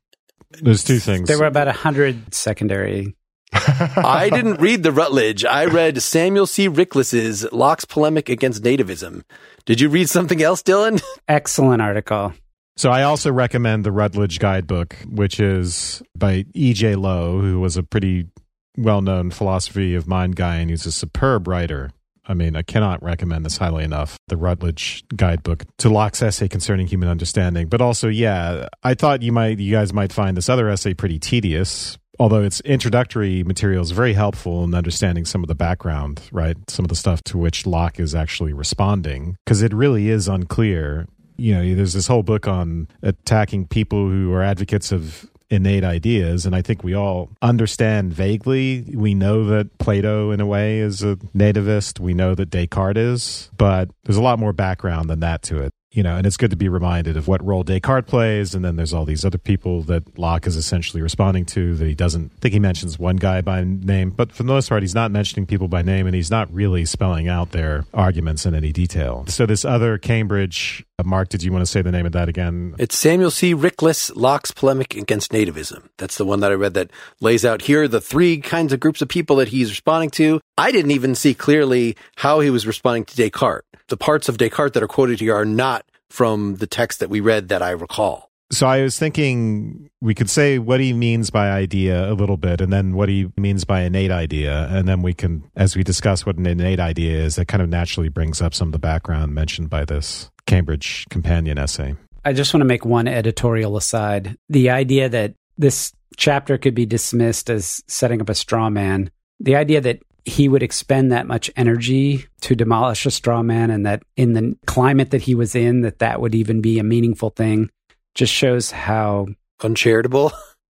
There's 0.60 0.84
two 0.84 0.98
things. 0.98 1.28
There 1.28 1.38
were 1.38 1.46
about 1.46 1.68
a 1.68 1.72
hundred 1.72 2.34
secondary 2.34 3.16
I 3.52 4.28
didn't 4.30 4.60
read 4.60 4.82
the 4.82 4.92
Routledge. 4.92 5.44
I 5.44 5.66
read 5.66 6.02
Samuel 6.02 6.46
C. 6.46 6.68
Rickless's 6.68 7.50
Locke's 7.52 7.84
polemic 7.84 8.28
against 8.28 8.62
nativism. 8.62 9.22
Did 9.64 9.80
you 9.80 9.88
read 9.88 10.08
something 10.08 10.42
else, 10.42 10.62
Dylan? 10.62 11.02
Excellent 11.28 11.80
article. 11.80 12.34
So 12.76 12.90
I 12.90 13.04
also 13.04 13.32
recommend 13.32 13.84
the 13.84 13.92
Routledge 13.92 14.38
Guidebook, 14.38 14.96
which 15.06 15.40
is 15.40 16.02
by 16.16 16.44
E.J. 16.54 16.96
Lowe, 16.96 17.40
who 17.40 17.60
was 17.60 17.76
a 17.76 17.82
pretty 17.82 18.28
well-known 18.76 19.30
philosophy 19.30 19.94
of 19.94 20.06
mind 20.06 20.36
guy 20.36 20.56
and 20.56 20.68
he's 20.68 20.84
a 20.84 20.92
superb 20.92 21.48
writer. 21.48 21.90
I 22.28 22.34
mean, 22.34 22.56
I 22.56 22.62
cannot 22.62 23.02
recommend 23.02 23.44
this 23.44 23.56
highly 23.56 23.84
enough. 23.84 24.16
The 24.28 24.36
Routledge 24.36 25.04
Guidebook 25.14 25.64
to 25.78 25.88
Locke's 25.88 26.22
essay 26.22 26.48
concerning 26.48 26.86
human 26.86 27.08
understanding. 27.08 27.68
But 27.68 27.80
also, 27.80 28.08
yeah, 28.08 28.68
I 28.82 28.94
thought 28.94 29.22
you 29.22 29.32
might, 29.32 29.58
you 29.58 29.72
guys 29.72 29.92
might 29.92 30.12
find 30.12 30.36
this 30.36 30.48
other 30.48 30.68
essay 30.68 30.94
pretty 30.94 31.18
tedious. 31.18 31.98
Although 32.18 32.42
its 32.42 32.60
introductory 32.62 33.44
material 33.44 33.82
is 33.82 33.90
very 33.90 34.14
helpful 34.14 34.64
in 34.64 34.74
understanding 34.74 35.26
some 35.26 35.44
of 35.44 35.48
the 35.48 35.54
background, 35.54 36.22
right? 36.32 36.56
Some 36.68 36.84
of 36.84 36.88
the 36.88 36.94
stuff 36.96 37.22
to 37.24 37.38
which 37.38 37.66
Locke 37.66 38.00
is 38.00 38.14
actually 38.14 38.54
responding, 38.54 39.36
because 39.44 39.60
it 39.60 39.74
really 39.74 40.08
is 40.08 40.26
unclear. 40.26 41.06
You 41.36 41.54
know, 41.54 41.74
there's 41.74 41.92
this 41.92 42.06
whole 42.06 42.22
book 42.22 42.48
on 42.48 42.88
attacking 43.02 43.66
people 43.66 44.08
who 44.08 44.32
are 44.32 44.42
advocates 44.42 44.92
of 44.92 45.30
innate 45.50 45.84
ideas 45.84 46.44
and 46.44 46.54
i 46.54 46.62
think 46.62 46.82
we 46.82 46.94
all 46.94 47.30
understand 47.42 48.12
vaguely. 48.12 48.84
We 48.94 49.14
know 49.14 49.44
that 49.46 49.78
plato 49.78 50.30
in 50.30 50.40
a 50.40 50.46
way 50.46 50.78
is 50.78 51.02
a 51.02 51.16
nativist. 51.34 52.00
We 52.00 52.14
know 52.14 52.34
that 52.34 52.50
descartes 52.50 52.96
is 52.96 53.50
but 53.56 53.90
there's 54.04 54.16
a 54.16 54.22
lot 54.22 54.38
more 54.38 54.52
background 54.52 55.08
than 55.08 55.20
that 55.20 55.42
to 55.42 55.62
it 55.62 55.72
you 55.96 56.02
know, 56.02 56.16
and 56.16 56.26
it's 56.26 56.36
good 56.36 56.50
to 56.50 56.56
be 56.56 56.68
reminded 56.68 57.16
of 57.16 57.26
what 57.26 57.42
role 57.42 57.62
Descartes 57.62 58.06
plays. 58.06 58.54
And 58.54 58.62
then 58.62 58.76
there's 58.76 58.92
all 58.92 59.06
these 59.06 59.24
other 59.24 59.38
people 59.38 59.82
that 59.84 60.18
Locke 60.18 60.46
is 60.46 60.54
essentially 60.54 61.02
responding 61.02 61.46
to 61.46 61.74
that 61.74 61.86
he 61.86 61.94
doesn't 61.94 62.32
think 62.40 62.52
he 62.52 62.60
mentions 62.60 62.98
one 62.98 63.16
guy 63.16 63.40
by 63.40 63.64
name, 63.64 64.10
but 64.10 64.30
for 64.30 64.42
the 64.42 64.48
most 64.52 64.68
part, 64.68 64.82
he's 64.82 64.94
not 64.94 65.10
mentioning 65.10 65.46
people 65.46 65.68
by 65.68 65.80
name 65.80 66.06
and 66.06 66.14
he's 66.14 66.30
not 66.30 66.52
really 66.52 66.84
spelling 66.84 67.28
out 67.28 67.52
their 67.52 67.86
arguments 67.94 68.44
in 68.44 68.54
any 68.54 68.72
detail. 68.72 69.24
So 69.28 69.46
this 69.46 69.64
other 69.64 69.96
Cambridge, 69.96 70.84
uh, 70.98 71.02
Mark, 71.02 71.30
did 71.30 71.42
you 71.42 71.50
want 71.50 71.62
to 71.62 71.66
say 71.66 71.80
the 71.80 71.92
name 71.92 72.04
of 72.04 72.12
that 72.12 72.28
again? 72.28 72.74
It's 72.78 72.98
Samuel 72.98 73.30
C. 73.30 73.54
Rickless, 73.54 74.12
Locke's 74.14 74.50
polemic 74.50 74.94
against 74.94 75.32
nativism. 75.32 75.88
That's 75.96 76.18
the 76.18 76.26
one 76.26 76.40
that 76.40 76.52
I 76.52 76.56
read 76.56 76.74
that 76.74 76.90
lays 77.22 77.46
out 77.46 77.62
here 77.62 77.88
the 77.88 78.02
three 78.02 78.38
kinds 78.42 78.74
of 78.74 78.80
groups 78.80 79.00
of 79.00 79.08
people 79.08 79.36
that 79.36 79.48
he's 79.48 79.70
responding 79.70 80.10
to. 80.10 80.42
I 80.58 80.72
didn't 80.72 80.90
even 80.90 81.14
see 81.14 81.32
clearly 81.32 81.96
how 82.16 82.40
he 82.40 82.50
was 82.50 82.66
responding 82.66 83.06
to 83.06 83.16
Descartes 83.16 83.66
the 83.88 83.96
parts 83.96 84.28
of 84.28 84.38
Descartes 84.38 84.74
that 84.74 84.82
are 84.82 84.88
quoted 84.88 85.20
here 85.20 85.34
are 85.34 85.44
not 85.44 85.85
from 86.10 86.56
the 86.56 86.66
text 86.66 87.00
that 87.00 87.10
we 87.10 87.20
read 87.20 87.48
that 87.48 87.62
I 87.62 87.70
recall. 87.70 88.30
So 88.52 88.68
I 88.68 88.82
was 88.82 88.96
thinking 88.96 89.90
we 90.00 90.14
could 90.14 90.30
say 90.30 90.60
what 90.60 90.78
he 90.78 90.92
means 90.92 91.30
by 91.30 91.50
idea 91.50 92.08
a 92.10 92.14
little 92.14 92.36
bit, 92.36 92.60
and 92.60 92.72
then 92.72 92.94
what 92.94 93.08
he 93.08 93.26
means 93.36 93.64
by 93.64 93.80
innate 93.82 94.12
idea, 94.12 94.68
and 94.70 94.86
then 94.86 95.02
we 95.02 95.14
can, 95.14 95.50
as 95.56 95.74
we 95.74 95.82
discuss 95.82 96.24
what 96.24 96.36
an 96.36 96.46
innate 96.46 96.78
idea 96.78 97.18
is, 97.18 97.36
that 97.36 97.48
kind 97.48 97.60
of 97.60 97.68
naturally 97.68 98.08
brings 98.08 98.40
up 98.40 98.54
some 98.54 98.68
of 98.68 98.72
the 98.72 98.78
background 98.78 99.34
mentioned 99.34 99.68
by 99.68 99.84
this 99.84 100.30
Cambridge 100.46 101.06
companion 101.10 101.58
essay. 101.58 101.96
I 102.24 102.32
just 102.32 102.54
want 102.54 102.60
to 102.60 102.66
make 102.66 102.84
one 102.84 103.08
editorial 103.08 103.76
aside. 103.76 104.36
The 104.48 104.70
idea 104.70 105.08
that 105.08 105.34
this 105.58 105.92
chapter 106.16 106.56
could 106.56 106.74
be 106.74 106.86
dismissed 106.86 107.50
as 107.50 107.82
setting 107.88 108.20
up 108.20 108.28
a 108.28 108.34
straw 108.34 108.70
man, 108.70 109.10
the 109.40 109.56
idea 109.56 109.80
that 109.80 110.00
he 110.26 110.48
would 110.48 110.62
expend 110.62 111.12
that 111.12 111.28
much 111.28 111.50
energy 111.56 112.26
to 112.40 112.56
demolish 112.56 113.06
a 113.06 113.12
straw 113.12 113.42
man 113.42 113.70
and 113.70 113.86
that 113.86 114.02
in 114.16 114.32
the 114.32 114.56
climate 114.66 115.12
that 115.12 115.22
he 115.22 115.36
was 115.36 115.54
in 115.54 115.82
that 115.82 116.00
that 116.00 116.20
would 116.20 116.34
even 116.34 116.60
be 116.60 116.80
a 116.80 116.84
meaningful 116.84 117.30
thing. 117.30 117.70
Just 118.14 118.32
shows 118.32 118.72
how 118.72 119.28
uncharitable? 119.62 120.32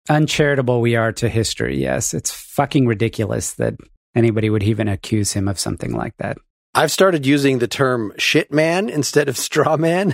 Uncharitable 0.09 0.81
we 0.81 0.97
are 0.97 1.13
to 1.13 1.29
history 1.29 1.81
yes. 1.81 2.13
It's 2.13 2.33
fucking 2.33 2.87
ridiculous 2.87 3.55
that 3.55 3.75
anybody 4.17 4.51
would 4.51 4.65
even 4.65 4.89
accuse 4.89 5.33
him 5.33 5.47
of 5.47 5.61
something 5.61 5.93
like 5.93 6.17
that. 6.19 6.39
I've 6.75 6.93
started 6.93 7.25
using 7.25 7.59
the 7.59 7.69
term 7.69 8.13
shit 8.19 8.53
man 8.53 8.89
instead 8.89 9.29
of 9.29 9.39
straw 9.39 9.77
man 9.77 10.13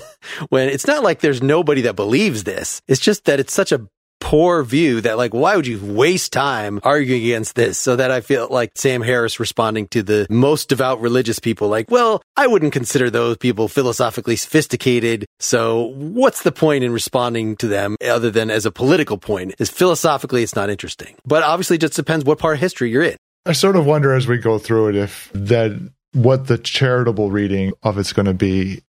when 0.51 0.69
it's 0.69 0.87
not 0.87 1.03
like 1.03 1.21
there's 1.21 1.43
nobody 1.43 1.81
that 1.83 1.97
believes 1.97 2.45
this. 2.45 2.83
It's 2.87 3.01
just 3.01 3.25
that 3.25 3.41
it's 3.41 3.53
such 3.53 3.73
a 3.73 3.89
poor 4.23 4.62
view 4.62 5.00
that 5.00 5.19
like, 5.19 5.35
why 5.35 5.57
would 5.57 5.67
you 5.67 5.81
waste 5.83 6.33
time 6.33 6.79
arguing 6.85 7.23
against 7.23 7.57
this? 7.57 7.76
So 7.76 7.97
that 7.97 8.12
I 8.12 8.21
feel 8.21 8.47
like 8.49 8.71
Sam 8.76 9.02
Harris 9.02 9.41
responding 9.41 9.88
to 9.88 10.02
the 10.02 10.29
most 10.31 10.69
devout 10.69 11.00
religious 11.00 11.41
people, 11.41 11.69
like, 11.69 11.91
well, 11.91 12.23
I 12.37 12.47
wouldn't 12.47 12.73
consider 12.73 13.11
those 13.11 13.37
people 13.37 13.67
philosophically 13.67 14.37
sophisticated. 14.37 15.26
So 15.41 15.93
what's 15.97 16.45
the 16.45 16.52
point 16.52 16.85
in 16.85 16.93
responding 16.93 17.57
to 17.57 17.67
them 17.67 17.97
other 18.02 18.31
than 18.31 18.49
as 18.49 18.64
a 18.64 18.71
political 18.71 19.19
point? 19.19 19.57
Is 19.59 19.69
philosophically, 19.69 20.45
it's 20.45 20.55
not 20.55 20.71
interesting, 20.71 21.17
but 21.26 21.43
obviously 21.43 21.75
it 21.75 21.81
just 21.81 21.97
depends 21.97 22.25
what 22.25 22.38
part 22.38 22.55
of 22.55 22.61
history 22.61 22.91
you're 22.91 23.02
in. 23.02 23.17
I 23.45 23.52
sort 23.52 23.75
of 23.75 23.87
wonder 23.87 24.14
as 24.14 24.29
we 24.29 24.38
go 24.38 24.59
through 24.59 24.91
it 24.91 24.97
if 24.97 25.31
that 25.35 25.73
what 26.12 26.47
the 26.47 26.59
charitable 26.59 27.33
reading 27.33 27.73
of 27.83 27.99
it's 27.99 28.12
going 28.12 28.26
to 28.26 28.35
be. 28.35 28.83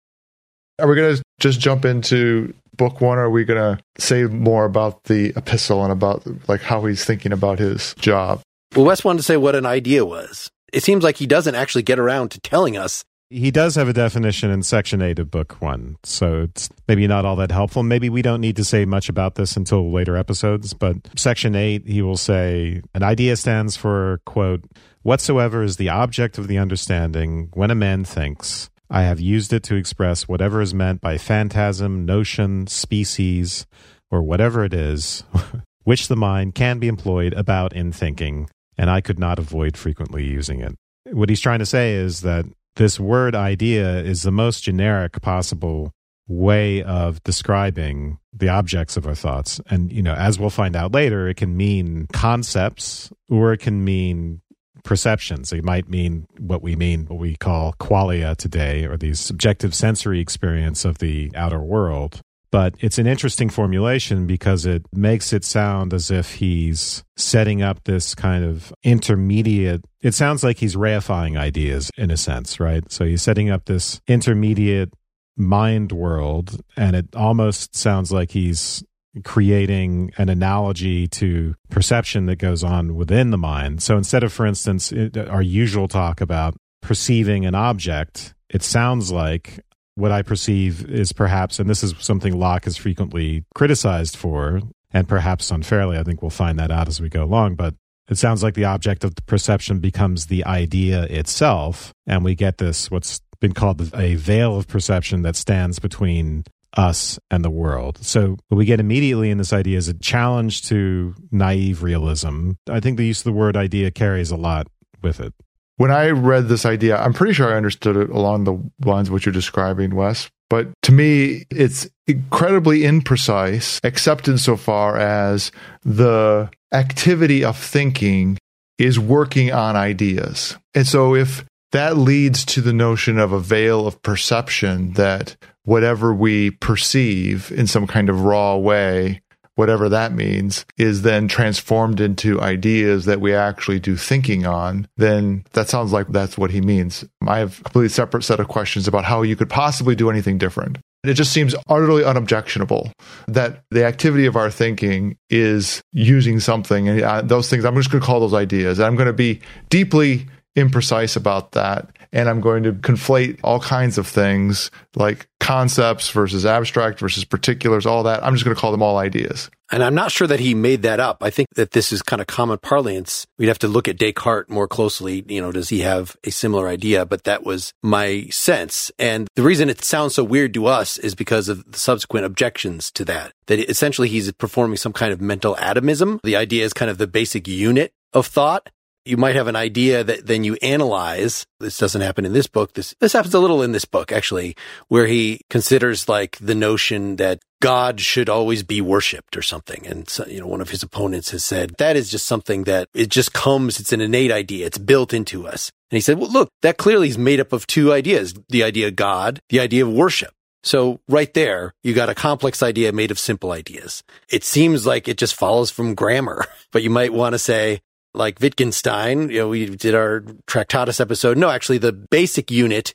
Are 0.80 0.88
we 0.88 0.96
going 0.96 1.14
to 1.14 1.22
just 1.38 1.60
jump 1.60 1.84
into 1.84 2.52
book 2.80 3.02
one? 3.02 3.18
Or 3.18 3.24
are 3.24 3.30
we 3.30 3.44
going 3.44 3.76
to 3.76 3.82
say 4.02 4.24
more 4.24 4.64
about 4.64 5.04
the 5.04 5.34
epistle 5.36 5.84
and 5.84 5.92
about 5.92 6.26
like 6.48 6.62
how 6.62 6.82
he's 6.86 7.04
thinking 7.04 7.30
about 7.30 7.58
his 7.58 7.94
job? 7.98 8.40
Well, 8.74 8.86
Wes 8.86 9.04
wanted 9.04 9.18
to 9.18 9.24
say 9.24 9.36
what 9.36 9.54
an 9.54 9.66
idea 9.66 10.06
was. 10.06 10.50
It 10.72 10.82
seems 10.82 11.04
like 11.04 11.18
he 11.18 11.26
doesn't 11.26 11.54
actually 11.54 11.82
get 11.82 11.98
around 11.98 12.30
to 12.30 12.40
telling 12.40 12.78
us. 12.78 13.04
He 13.28 13.50
does 13.50 13.74
have 13.76 13.88
a 13.88 13.92
definition 13.92 14.50
in 14.50 14.62
section 14.62 15.02
eight 15.02 15.18
of 15.18 15.30
book 15.30 15.60
one, 15.60 15.98
so 16.02 16.42
it's 16.42 16.68
maybe 16.88 17.06
not 17.06 17.24
all 17.24 17.36
that 17.36 17.52
helpful. 17.52 17.84
Maybe 17.84 18.08
we 18.08 18.22
don't 18.22 18.40
need 18.40 18.56
to 18.56 18.64
say 18.64 18.84
much 18.84 19.08
about 19.08 19.36
this 19.36 19.56
until 19.56 19.92
later 19.92 20.16
episodes, 20.16 20.74
but 20.74 20.96
section 21.16 21.54
eight, 21.54 21.86
he 21.86 22.02
will 22.02 22.16
say 22.16 22.82
an 22.92 23.04
idea 23.04 23.36
stands 23.36 23.76
for, 23.76 24.20
quote, 24.26 24.64
whatsoever 25.02 25.62
is 25.62 25.76
the 25.76 25.90
object 25.90 26.38
of 26.38 26.48
the 26.48 26.58
understanding 26.58 27.50
when 27.52 27.70
a 27.70 27.76
man 27.76 28.04
thinks, 28.04 28.68
I 28.90 29.02
have 29.02 29.20
used 29.20 29.52
it 29.52 29.62
to 29.64 29.76
express 29.76 30.26
whatever 30.26 30.60
is 30.60 30.74
meant 30.74 31.00
by 31.00 31.16
phantasm, 31.16 32.04
notion, 32.04 32.66
species, 32.66 33.66
or 34.10 34.22
whatever 34.22 34.64
it 34.64 34.74
is, 34.74 35.22
which 35.84 36.08
the 36.08 36.16
mind 36.16 36.54
can 36.56 36.78
be 36.78 36.88
employed 36.88 37.32
about 37.34 37.72
in 37.72 37.92
thinking, 37.92 38.50
and 38.76 38.90
I 38.90 39.00
could 39.00 39.18
not 39.18 39.38
avoid 39.38 39.76
frequently 39.76 40.24
using 40.24 40.60
it. 40.60 40.74
What 41.04 41.28
he's 41.28 41.40
trying 41.40 41.60
to 41.60 41.66
say 41.66 41.94
is 41.94 42.22
that 42.22 42.46
this 42.76 42.98
word 42.98 43.34
idea 43.34 44.00
is 44.00 44.22
the 44.22 44.32
most 44.32 44.62
generic 44.64 45.20
possible 45.22 45.92
way 46.26 46.82
of 46.82 47.22
describing 47.24 48.18
the 48.32 48.48
objects 48.48 48.96
of 48.96 49.06
our 49.06 49.14
thoughts. 49.14 49.60
And, 49.68 49.92
you 49.92 50.02
know, 50.02 50.14
as 50.14 50.38
we'll 50.38 50.50
find 50.50 50.76
out 50.76 50.92
later, 50.92 51.28
it 51.28 51.36
can 51.36 51.56
mean 51.56 52.06
concepts 52.12 53.12
or 53.28 53.52
it 53.52 53.58
can 53.58 53.84
mean 53.84 54.40
perceptions. 54.84 55.52
It 55.52 55.64
might 55.64 55.88
mean 55.88 56.26
what 56.38 56.62
we 56.62 56.76
mean, 56.76 57.06
what 57.06 57.18
we 57.18 57.36
call 57.36 57.74
qualia 57.74 58.36
today, 58.36 58.84
or 58.84 58.96
the 58.96 59.14
subjective 59.14 59.74
sensory 59.74 60.20
experience 60.20 60.84
of 60.84 60.98
the 60.98 61.30
outer 61.34 61.60
world. 61.60 62.20
But 62.52 62.74
it's 62.80 62.98
an 62.98 63.06
interesting 63.06 63.48
formulation 63.48 64.26
because 64.26 64.66
it 64.66 64.84
makes 64.92 65.32
it 65.32 65.44
sound 65.44 65.94
as 65.94 66.10
if 66.10 66.34
he's 66.34 67.04
setting 67.16 67.62
up 67.62 67.84
this 67.84 68.14
kind 68.14 68.44
of 68.44 68.72
intermediate. 68.82 69.84
It 70.02 70.14
sounds 70.14 70.42
like 70.42 70.58
he's 70.58 70.74
reifying 70.74 71.38
ideas 71.38 71.90
in 71.96 72.10
a 72.10 72.16
sense, 72.16 72.58
right? 72.58 72.82
So 72.90 73.04
he's 73.04 73.22
setting 73.22 73.50
up 73.50 73.66
this 73.66 74.00
intermediate 74.08 74.92
mind 75.36 75.92
world, 75.92 76.60
and 76.76 76.96
it 76.96 77.14
almost 77.14 77.76
sounds 77.76 78.10
like 78.10 78.32
he's 78.32 78.82
creating 79.24 80.12
an 80.18 80.28
analogy 80.28 81.08
to 81.08 81.54
perception 81.68 82.26
that 82.26 82.36
goes 82.36 82.62
on 82.62 82.94
within 82.94 83.30
the 83.30 83.38
mind. 83.38 83.82
So 83.82 83.96
instead 83.96 84.22
of, 84.22 84.32
for 84.32 84.46
instance, 84.46 84.92
our 85.16 85.42
usual 85.42 85.88
talk 85.88 86.20
about 86.20 86.54
perceiving 86.80 87.44
an 87.46 87.54
object, 87.54 88.34
it 88.48 88.62
sounds 88.62 89.10
like 89.10 89.60
what 89.96 90.12
I 90.12 90.22
perceive 90.22 90.88
is 90.88 91.12
perhaps, 91.12 91.58
and 91.58 91.68
this 91.68 91.82
is 91.82 91.94
something 91.98 92.38
Locke 92.38 92.66
is 92.66 92.76
frequently 92.76 93.44
criticized 93.54 94.16
for, 94.16 94.60
and 94.92 95.08
perhaps 95.08 95.50
unfairly. 95.50 95.98
I 95.98 96.02
think 96.02 96.22
we'll 96.22 96.30
find 96.30 96.58
that 96.58 96.70
out 96.70 96.88
as 96.88 97.00
we 97.00 97.08
go 97.08 97.24
along. 97.24 97.56
But 97.56 97.74
it 98.08 98.18
sounds 98.18 98.42
like 98.42 98.54
the 98.54 98.64
object 98.64 99.04
of 99.04 99.14
the 99.14 99.22
perception 99.22 99.78
becomes 99.78 100.26
the 100.26 100.44
idea 100.44 101.02
itself, 101.04 101.92
and 102.06 102.24
we 102.24 102.34
get 102.34 102.58
this 102.58 102.90
what's 102.90 103.20
been 103.40 103.52
called 103.52 103.94
a 103.94 104.16
veil 104.16 104.56
of 104.56 104.68
perception 104.68 105.22
that 105.22 105.36
stands 105.36 105.78
between 105.78 106.44
us 106.76 107.18
and 107.30 107.44
the 107.44 107.50
world. 107.50 107.98
So 108.02 108.36
what 108.48 108.58
we 108.58 108.64
get 108.64 108.80
immediately 108.80 109.30
in 109.30 109.38
this 109.38 109.52
idea 109.52 109.78
is 109.78 109.88
a 109.88 109.94
challenge 109.94 110.62
to 110.68 111.14
naive 111.30 111.82
realism. 111.82 112.52
I 112.68 112.80
think 112.80 112.96
the 112.96 113.06
use 113.06 113.20
of 113.20 113.24
the 113.24 113.32
word 113.32 113.56
idea 113.56 113.90
carries 113.90 114.30
a 114.30 114.36
lot 114.36 114.66
with 115.02 115.20
it. 115.20 115.34
When 115.76 115.90
I 115.90 116.10
read 116.10 116.48
this 116.48 116.66
idea, 116.66 116.98
I'm 116.98 117.14
pretty 117.14 117.32
sure 117.32 117.52
I 117.52 117.56
understood 117.56 117.96
it 117.96 118.10
along 118.10 118.44
the 118.44 118.62
lines 118.86 119.08
of 119.08 119.12
what 119.12 119.24
you're 119.24 119.32
describing, 119.32 119.94
Wes. 119.94 120.28
But 120.50 120.68
to 120.82 120.92
me, 120.92 121.46
it's 121.50 121.88
incredibly 122.06 122.80
imprecise, 122.80 123.80
except 123.82 124.28
insofar 124.28 124.98
as 124.98 125.52
the 125.82 126.50
activity 126.72 127.44
of 127.44 127.56
thinking 127.56 128.36
is 128.76 128.98
working 128.98 129.52
on 129.52 129.76
ideas. 129.76 130.56
And 130.74 130.86
so 130.86 131.14
if 131.14 131.44
that 131.72 131.96
leads 131.96 132.44
to 132.46 132.60
the 132.60 132.72
notion 132.72 133.18
of 133.18 133.32
a 133.32 133.40
veil 133.40 133.86
of 133.86 134.02
perception 134.02 134.92
that 134.94 135.36
whatever 135.70 136.12
we 136.12 136.50
perceive 136.50 137.52
in 137.52 137.64
some 137.64 137.86
kind 137.86 138.08
of 138.08 138.22
raw 138.22 138.56
way, 138.56 139.22
whatever 139.54 139.88
that 139.88 140.12
means, 140.12 140.66
is 140.76 141.02
then 141.02 141.28
transformed 141.28 142.00
into 142.00 142.40
ideas 142.40 143.04
that 143.04 143.20
we 143.20 143.32
actually 143.32 143.78
do 143.78 143.94
thinking 143.94 144.44
on, 144.44 144.88
then 144.96 145.44
that 145.52 145.68
sounds 145.68 145.92
like 145.92 146.08
that's 146.08 146.36
what 146.36 146.50
he 146.50 146.60
means. 146.60 147.04
I 147.24 147.38
have 147.38 147.60
a 147.60 147.62
completely 147.62 147.88
separate 147.88 148.24
set 148.24 148.40
of 148.40 148.48
questions 148.48 148.88
about 148.88 149.04
how 149.04 149.22
you 149.22 149.36
could 149.36 149.48
possibly 149.48 149.94
do 149.94 150.10
anything 150.10 150.38
different. 150.38 150.78
It 151.04 151.14
just 151.14 151.32
seems 151.32 151.54
utterly 151.68 152.04
unobjectionable 152.04 152.92
that 153.28 153.62
the 153.70 153.84
activity 153.84 154.26
of 154.26 154.34
our 154.34 154.50
thinking 154.50 155.18
is 155.30 155.82
using 155.92 156.40
something. 156.40 156.88
And 156.88 157.02
uh, 157.02 157.22
those 157.22 157.48
things, 157.48 157.64
I'm 157.64 157.76
just 157.76 157.92
going 157.92 158.00
to 158.00 158.06
call 158.06 158.18
those 158.18 158.34
ideas. 158.34 158.80
I'm 158.80 158.96
going 158.96 159.06
to 159.06 159.12
be 159.12 159.40
deeply 159.68 160.26
imprecise 160.56 161.16
about 161.16 161.52
that. 161.52 161.88
And 162.12 162.28
I'm 162.28 162.40
going 162.40 162.64
to 162.64 162.72
conflate 162.72 163.38
all 163.44 163.60
kinds 163.60 163.96
of 163.96 164.06
things 164.06 164.70
like 164.96 165.28
concepts 165.38 166.10
versus 166.10 166.44
abstract 166.44 166.98
versus 166.98 167.24
particulars, 167.24 167.86
all 167.86 168.02
that. 168.02 168.24
I'm 168.24 168.34
just 168.34 168.44
going 168.44 168.54
to 168.54 168.60
call 168.60 168.72
them 168.72 168.82
all 168.82 168.98
ideas. 168.98 169.48
And 169.72 169.84
I'm 169.84 169.94
not 169.94 170.10
sure 170.10 170.26
that 170.26 170.40
he 170.40 170.52
made 170.52 170.82
that 170.82 170.98
up. 170.98 171.22
I 171.22 171.30
think 171.30 171.46
that 171.54 171.70
this 171.70 171.92
is 171.92 172.02
kind 172.02 172.20
of 172.20 172.26
common 172.26 172.58
parlance. 172.58 173.26
We'd 173.38 173.46
have 173.46 173.60
to 173.60 173.68
look 173.68 173.86
at 173.86 173.98
Descartes 173.98 174.50
more 174.50 174.66
closely. 174.66 175.24
You 175.28 175.40
know, 175.40 175.52
does 175.52 175.68
he 175.68 175.80
have 175.80 176.16
a 176.24 176.30
similar 176.30 176.66
idea? 176.66 177.06
But 177.06 177.22
that 177.24 177.44
was 177.44 177.72
my 177.80 178.26
sense. 178.30 178.90
And 178.98 179.28
the 179.36 179.42
reason 179.42 179.70
it 179.70 179.84
sounds 179.84 180.16
so 180.16 180.24
weird 180.24 180.54
to 180.54 180.66
us 180.66 180.98
is 180.98 181.14
because 181.14 181.48
of 181.48 181.70
the 181.70 181.78
subsequent 181.78 182.26
objections 182.26 182.90
to 182.92 183.04
that. 183.04 183.32
That 183.46 183.60
essentially 183.70 184.08
he's 184.08 184.32
performing 184.32 184.76
some 184.76 184.92
kind 184.92 185.12
of 185.12 185.20
mental 185.20 185.56
atomism. 185.58 186.18
The 186.24 186.36
idea 186.36 186.64
is 186.64 186.72
kind 186.72 186.90
of 186.90 186.98
the 186.98 187.06
basic 187.06 187.46
unit 187.46 187.92
of 188.12 188.26
thought 188.26 188.70
you 189.04 189.16
might 189.16 189.36
have 189.36 189.46
an 189.46 189.56
idea 189.56 190.04
that 190.04 190.26
then 190.26 190.44
you 190.44 190.56
analyze. 190.62 191.46
This 191.58 191.78
doesn't 191.78 192.00
happen 192.00 192.26
in 192.26 192.32
this 192.32 192.46
book. 192.46 192.74
This, 192.74 192.94
this 193.00 193.12
happens 193.12 193.34
a 193.34 193.38
little 193.38 193.62
in 193.62 193.72
this 193.72 193.84
book, 193.84 194.12
actually, 194.12 194.56
where 194.88 195.06
he 195.06 195.40
considers 195.48 196.08
like 196.08 196.36
the 196.38 196.54
notion 196.54 197.16
that 197.16 197.40
God 197.60 198.00
should 198.00 198.28
always 198.28 198.62
be 198.62 198.80
worshiped 198.80 199.36
or 199.36 199.42
something. 199.42 199.86
And 199.86 200.08
so, 200.08 200.26
you 200.26 200.40
know, 200.40 200.46
one 200.46 200.60
of 200.60 200.70
his 200.70 200.82
opponents 200.82 201.30
has 201.30 201.44
said 201.44 201.74
that 201.78 201.96
is 201.96 202.10
just 202.10 202.26
something 202.26 202.64
that 202.64 202.88
it 202.94 203.08
just 203.08 203.32
comes. 203.32 203.80
It's 203.80 203.92
an 203.92 204.00
innate 204.00 204.32
idea. 204.32 204.66
It's 204.66 204.78
built 204.78 205.12
into 205.12 205.46
us. 205.46 205.70
And 205.90 205.96
he 205.96 206.00
said, 206.00 206.18
well, 206.18 206.30
look, 206.30 206.50
that 206.62 206.78
clearly 206.78 207.08
is 207.08 207.18
made 207.18 207.40
up 207.40 207.52
of 207.52 207.66
two 207.66 207.92
ideas, 207.92 208.34
the 208.48 208.64
idea 208.64 208.88
of 208.88 208.96
God, 208.96 209.40
the 209.48 209.60
idea 209.60 209.84
of 209.84 209.92
worship. 209.92 210.32
So 210.62 211.00
right 211.08 211.32
there, 211.32 211.72
you 211.82 211.94
got 211.94 212.10
a 212.10 212.14
complex 212.14 212.62
idea 212.62 212.92
made 212.92 213.10
of 213.10 213.18
simple 213.18 213.50
ideas. 213.50 214.02
It 214.28 214.44
seems 214.44 214.86
like 214.86 215.08
it 215.08 215.16
just 215.16 215.34
follows 215.34 215.70
from 215.70 215.94
grammar, 215.94 216.46
but 216.72 216.82
you 216.82 216.90
might 216.90 217.12
want 217.12 217.32
to 217.34 217.38
say, 217.38 217.80
like 218.14 218.40
Wittgenstein, 218.40 219.30
you 219.30 219.38
know, 219.38 219.48
we 219.48 219.66
did 219.66 219.94
our 219.94 220.20
Tractatus 220.46 221.00
episode. 221.00 221.38
No, 221.38 221.50
actually 221.50 221.78
the 221.78 221.92
basic 221.92 222.50
unit 222.50 222.94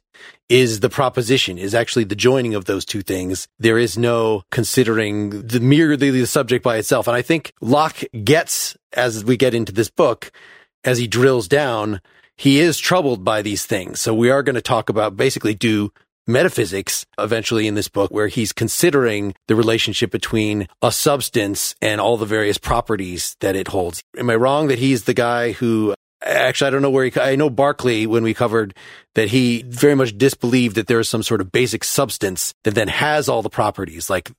is 0.50 0.82
the 0.82 0.90
proposition, 0.90 1.58
is 1.58 1.74
actually 1.74 2.04
the 2.04 2.16
joining 2.16 2.54
of 2.54 2.66
those 2.66 2.86
two 2.86 3.02
things. 3.02 3.48
There 3.60 3.78
is 3.78 3.98
no 3.98 4.44
considering 4.52 5.48
the 5.48 5.60
merely 5.60 6.12
the 6.12 6.26
subject 6.26 6.64
by 6.64 6.78
itself. 6.78 7.08
And 7.08 7.16
I 7.16 7.22
think 7.22 7.54
Locke 7.62 8.04
gets, 8.24 8.76
as 8.94 9.24
we 9.24 9.38
get 9.38 9.54
into 9.54 9.72
this 9.72 9.90
book, 9.90 10.32
as 10.84 10.98
he 10.98 11.08
drills 11.08 11.48
down, 11.48 12.02
he 12.38 12.60
is 12.60 12.78
troubled 12.78 13.24
by 13.24 13.42
these 13.42 13.66
things. 13.66 14.02
So 14.02 14.14
we 14.14 14.30
are 14.30 14.44
going 14.44 14.56
to 14.56 14.62
talk 14.62 14.90
about 14.90 15.16
basically 15.16 15.56
do 15.56 15.92
metaphysics 16.28 17.06
eventually 17.18 17.68
in 17.68 17.76
this 17.76 17.88
book 17.88 18.12
where 18.12 18.28
he's 18.28 18.52
considering 18.52 19.34
the 19.48 19.56
relationship 19.56 20.12
between 20.12 20.68
a 20.82 20.92
substance 20.92 21.76
and 21.82 22.02
all 22.02 22.18
the 22.18 22.26
various 22.26 22.58
properties 22.58 23.36
that 23.40 23.56
it 23.56 23.70
holds. 23.70 24.04
Am 24.18 24.30
I 24.30 24.36
wrong 24.36 24.68
that 24.68 24.80
he's 24.80 25.04
the 25.04 25.14
guy 25.14 25.52
who 25.52 25.94
actually 26.24 26.68
I 26.68 26.72
don't 26.72 26.82
know 26.82 26.90
where 26.90 27.06
he 27.06 27.20
I 27.20 27.36
know 27.36 27.50
Berkeley 27.50 28.08
when 28.08 28.24
we 28.24 28.34
covered 28.34 28.74
that 29.14 29.30
he 29.30 29.64
very 29.64 29.96
much 29.96 30.18
disbelieved 30.18 30.76
that 30.76 30.88
there 30.88 31.00
is 31.00 31.08
some 31.08 31.24
sort 31.24 31.42
of 31.42 31.52
basic 31.52 31.84
substance 31.84 32.54
that 32.64 32.74
then 32.74 32.88
has 32.88 33.30
all 33.30 33.42
the 33.42 33.50
properties 33.50 34.10
like 34.10 34.32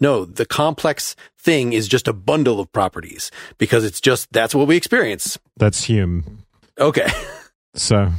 no 0.00 0.24
the 0.24 0.46
complex 0.46 1.14
thing 1.38 1.72
is 1.72 1.86
just 1.88 2.08
a 2.08 2.12
bundle 2.12 2.60
of 2.60 2.72
properties 2.72 3.30
because 3.58 3.84
it's 3.84 4.00
just 4.00 4.32
that's 4.32 4.54
what 4.54 4.66
we 4.66 4.76
experience. 4.76 5.38
That's 5.56 5.84
Hume. 5.84 6.44
Okay. 6.78 7.08
So 7.76 8.12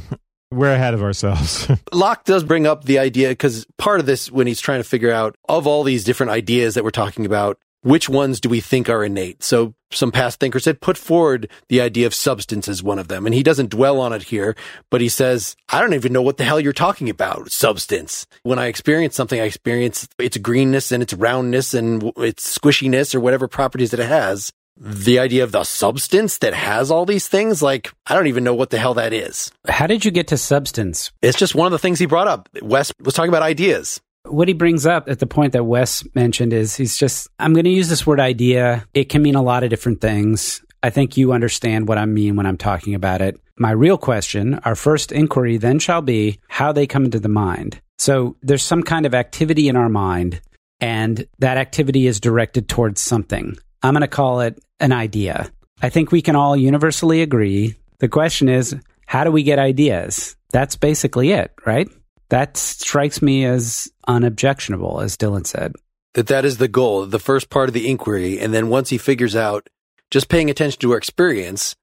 we're 0.50 0.72
ahead 0.72 0.94
of 0.94 1.02
ourselves. 1.02 1.68
Locke 1.92 2.24
does 2.24 2.44
bring 2.44 2.66
up 2.66 2.84
the 2.84 2.98
idea 2.98 3.30
because 3.30 3.66
part 3.78 4.00
of 4.00 4.06
this, 4.06 4.30
when 4.30 4.46
he's 4.46 4.60
trying 4.60 4.80
to 4.80 4.88
figure 4.88 5.12
out 5.12 5.36
of 5.48 5.66
all 5.66 5.82
these 5.82 6.04
different 6.04 6.30
ideas 6.30 6.74
that 6.74 6.84
we're 6.84 6.90
talking 6.90 7.26
about, 7.26 7.58
which 7.82 8.08
ones 8.08 8.40
do 8.40 8.48
we 8.48 8.60
think 8.60 8.88
are 8.88 9.04
innate? 9.04 9.44
So 9.44 9.74
some 9.92 10.10
past 10.10 10.40
thinkers 10.40 10.64
had 10.64 10.80
put 10.80 10.98
forward 10.98 11.48
the 11.68 11.80
idea 11.80 12.06
of 12.06 12.14
substance 12.14 12.66
as 12.66 12.82
one 12.82 12.98
of 12.98 13.06
them. 13.06 13.26
And 13.26 13.34
he 13.34 13.44
doesn't 13.44 13.70
dwell 13.70 14.00
on 14.00 14.12
it 14.12 14.24
here, 14.24 14.56
but 14.90 15.00
he 15.00 15.08
says, 15.08 15.54
I 15.68 15.80
don't 15.80 15.94
even 15.94 16.12
know 16.12 16.22
what 16.22 16.36
the 16.36 16.44
hell 16.44 16.58
you're 16.58 16.72
talking 16.72 17.08
about. 17.08 17.52
Substance. 17.52 18.26
When 18.42 18.58
I 18.58 18.66
experience 18.66 19.14
something, 19.14 19.40
I 19.40 19.44
experience 19.44 20.08
its 20.18 20.36
greenness 20.36 20.90
and 20.90 21.00
its 21.00 21.14
roundness 21.14 21.74
and 21.74 22.12
its 22.16 22.58
squishiness 22.58 23.14
or 23.14 23.20
whatever 23.20 23.46
properties 23.46 23.92
that 23.92 24.00
it 24.00 24.08
has 24.08 24.52
the 24.76 25.18
idea 25.18 25.42
of 25.42 25.52
the 25.52 25.64
substance 25.64 26.38
that 26.38 26.54
has 26.54 26.90
all 26.90 27.06
these 27.06 27.28
things, 27.28 27.62
like, 27.62 27.92
I 28.06 28.14
don't 28.14 28.26
even 28.26 28.44
know 28.44 28.54
what 28.54 28.70
the 28.70 28.78
hell 28.78 28.94
that 28.94 29.12
is. 29.12 29.50
How 29.68 29.86
did 29.86 30.04
you 30.04 30.10
get 30.10 30.28
to 30.28 30.36
substance? 30.36 31.12
It's 31.22 31.38
just 31.38 31.54
one 31.54 31.66
of 31.66 31.72
the 31.72 31.78
things 31.78 31.98
he 31.98 32.06
brought 32.06 32.28
up. 32.28 32.48
Wes 32.62 32.92
was 33.02 33.14
talking 33.14 33.30
about 33.30 33.42
ideas. 33.42 34.00
What 34.24 34.48
he 34.48 34.54
brings 34.54 34.86
up 34.86 35.08
at 35.08 35.20
the 35.20 35.26
point 35.26 35.52
that 35.52 35.64
Wes 35.64 36.04
mentioned 36.14 36.52
is 36.52 36.76
he's 36.76 36.96
just, 36.96 37.28
I'm 37.38 37.52
going 37.52 37.64
to 37.64 37.70
use 37.70 37.88
this 37.88 38.06
word 38.06 38.20
idea. 38.20 38.84
It 38.92 39.08
can 39.08 39.22
mean 39.22 39.36
a 39.36 39.42
lot 39.42 39.62
of 39.62 39.70
different 39.70 40.00
things. 40.00 40.62
I 40.82 40.90
think 40.90 41.16
you 41.16 41.32
understand 41.32 41.88
what 41.88 41.98
I 41.98 42.06
mean 42.06 42.36
when 42.36 42.46
I'm 42.46 42.58
talking 42.58 42.94
about 42.94 43.22
it. 43.22 43.40
My 43.58 43.70
real 43.70 43.96
question, 43.96 44.60
our 44.64 44.74
first 44.74 45.12
inquiry 45.12 45.56
then 45.56 45.78
shall 45.78 46.02
be 46.02 46.38
how 46.48 46.72
they 46.72 46.86
come 46.86 47.04
into 47.04 47.20
the 47.20 47.28
mind. 47.28 47.80
So 47.98 48.36
there's 48.42 48.62
some 48.62 48.82
kind 48.82 49.06
of 49.06 49.14
activity 49.14 49.68
in 49.68 49.76
our 49.76 49.88
mind, 49.88 50.42
and 50.80 51.26
that 51.38 51.56
activity 51.56 52.06
is 52.06 52.20
directed 52.20 52.68
towards 52.68 53.00
something. 53.00 53.56
I'm 53.82 53.94
going 53.94 54.02
to 54.02 54.08
call 54.08 54.40
it 54.40 54.58
an 54.80 54.92
idea. 54.92 55.50
I 55.82 55.88
think 55.88 56.10
we 56.10 56.22
can 56.22 56.36
all 56.36 56.56
universally 56.56 57.22
agree. 57.22 57.74
The 57.98 58.08
question 58.08 58.48
is, 58.48 58.74
how 59.06 59.24
do 59.24 59.30
we 59.30 59.42
get 59.42 59.58
ideas? 59.58 60.36
That's 60.50 60.76
basically 60.76 61.32
it, 61.32 61.52
right? 61.64 61.88
That 62.28 62.56
strikes 62.56 63.22
me 63.22 63.44
as 63.44 63.90
unobjectionable, 64.08 65.00
as 65.00 65.16
Dylan 65.16 65.46
said. 65.46 65.74
That 66.14 66.28
that 66.28 66.44
is 66.44 66.58
the 66.58 66.68
goal, 66.68 67.06
the 67.06 67.18
first 67.18 67.50
part 67.50 67.68
of 67.68 67.74
the 67.74 67.88
inquiry. 67.88 68.40
And 68.40 68.52
then 68.52 68.68
once 68.68 68.88
he 68.88 68.98
figures 68.98 69.36
out, 69.36 69.68
just 70.10 70.28
paying 70.28 70.50
attention 70.50 70.80
to 70.80 70.92
our 70.92 70.98
experience, 70.98 71.76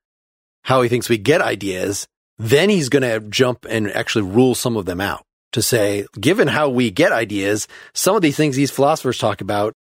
how 0.64 0.82
he 0.82 0.90
thinks 0.90 1.10
we 1.10 1.18
get 1.18 1.42
ideas, 1.42 2.08
then 2.38 2.70
he's 2.70 2.90
going 2.90 3.04
to 3.04 3.20
jump 3.30 3.66
and 3.70 3.92
actually 3.92 4.24
rule 4.24 4.56
some 4.56 4.76
of 4.76 4.86
them 4.86 5.00
out 5.00 5.24
to 5.52 5.62
say, 5.62 6.06
given 6.20 6.48
how 6.48 6.70
we 6.70 6.90
get 6.90 7.12
ideas, 7.12 7.68
some 7.94 8.16
of 8.16 8.22
these 8.22 8.36
things 8.36 8.56
these 8.56 8.72
philosophers 8.72 9.20
talk 9.20 9.40
about, 9.42 9.74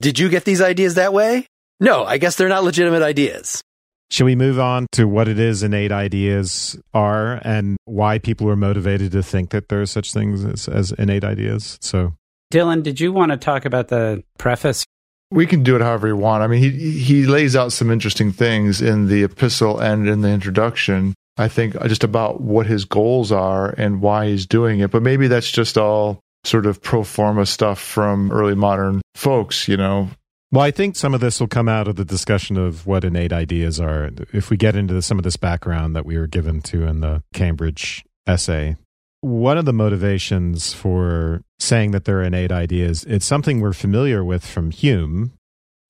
did 0.00 0.18
you 0.18 0.28
get 0.28 0.44
these 0.44 0.60
ideas 0.60 0.96
that 0.96 1.12
way? 1.12 1.46
No, 1.82 2.04
I 2.04 2.18
guess 2.18 2.36
they're 2.36 2.48
not 2.48 2.62
legitimate 2.62 3.02
ideas. 3.02 3.60
Should 4.08 4.26
we 4.26 4.36
move 4.36 4.60
on 4.60 4.86
to 4.92 5.08
what 5.08 5.26
it 5.26 5.40
is 5.40 5.64
innate 5.64 5.90
ideas 5.90 6.78
are 6.94 7.40
and 7.42 7.76
why 7.86 8.20
people 8.20 8.48
are 8.50 8.56
motivated 8.56 9.10
to 9.10 9.22
think 9.22 9.50
that 9.50 9.68
there 9.68 9.82
are 9.82 9.86
such 9.86 10.12
things 10.12 10.44
as, 10.44 10.68
as 10.68 10.92
innate 10.92 11.24
ideas? 11.24 11.78
So, 11.80 12.14
Dylan, 12.52 12.84
did 12.84 13.00
you 13.00 13.12
want 13.12 13.32
to 13.32 13.36
talk 13.36 13.64
about 13.64 13.88
the 13.88 14.22
preface? 14.38 14.84
We 15.32 15.44
can 15.44 15.64
do 15.64 15.74
it 15.74 15.82
however 15.82 16.06
you 16.06 16.16
want. 16.16 16.44
I 16.44 16.46
mean, 16.46 16.60
he 16.60 16.92
he 17.00 17.26
lays 17.26 17.56
out 17.56 17.72
some 17.72 17.90
interesting 17.90 18.30
things 18.30 18.80
in 18.80 19.08
the 19.08 19.24
epistle 19.24 19.80
and 19.80 20.08
in 20.08 20.20
the 20.20 20.28
introduction. 20.28 21.14
I 21.36 21.48
think 21.48 21.74
uh, 21.74 21.88
just 21.88 22.04
about 22.04 22.40
what 22.40 22.66
his 22.66 22.84
goals 22.84 23.32
are 23.32 23.70
and 23.70 24.00
why 24.00 24.28
he's 24.28 24.46
doing 24.46 24.78
it. 24.78 24.92
But 24.92 25.02
maybe 25.02 25.26
that's 25.26 25.50
just 25.50 25.76
all 25.76 26.20
sort 26.44 26.66
of 26.66 26.80
pro 26.80 27.02
forma 27.02 27.44
stuff 27.44 27.80
from 27.80 28.30
early 28.30 28.54
modern 28.54 29.00
folks, 29.16 29.66
you 29.66 29.76
know, 29.76 30.10
well, 30.52 30.60
I 30.60 30.70
think 30.70 30.96
some 30.96 31.14
of 31.14 31.20
this 31.20 31.40
will 31.40 31.48
come 31.48 31.66
out 31.66 31.88
of 31.88 31.96
the 31.96 32.04
discussion 32.04 32.58
of 32.58 32.86
what 32.86 33.04
innate 33.04 33.32
ideas 33.32 33.80
are. 33.80 34.10
If 34.34 34.50
we 34.50 34.58
get 34.58 34.76
into 34.76 35.00
some 35.00 35.18
of 35.18 35.24
this 35.24 35.38
background 35.38 35.96
that 35.96 36.04
we 36.04 36.18
were 36.18 36.26
given 36.26 36.60
to 36.62 36.86
in 36.86 37.00
the 37.00 37.22
Cambridge 37.32 38.04
essay, 38.26 38.76
one 39.22 39.56
of 39.56 39.64
the 39.64 39.72
motivations 39.72 40.74
for 40.74 41.42
saying 41.58 41.92
that 41.92 42.04
they're 42.04 42.22
innate 42.22 42.52
ideas, 42.52 43.04
it's 43.04 43.24
something 43.24 43.60
we're 43.60 43.72
familiar 43.72 44.22
with 44.22 44.44
from 44.44 44.70
Hume, 44.70 45.32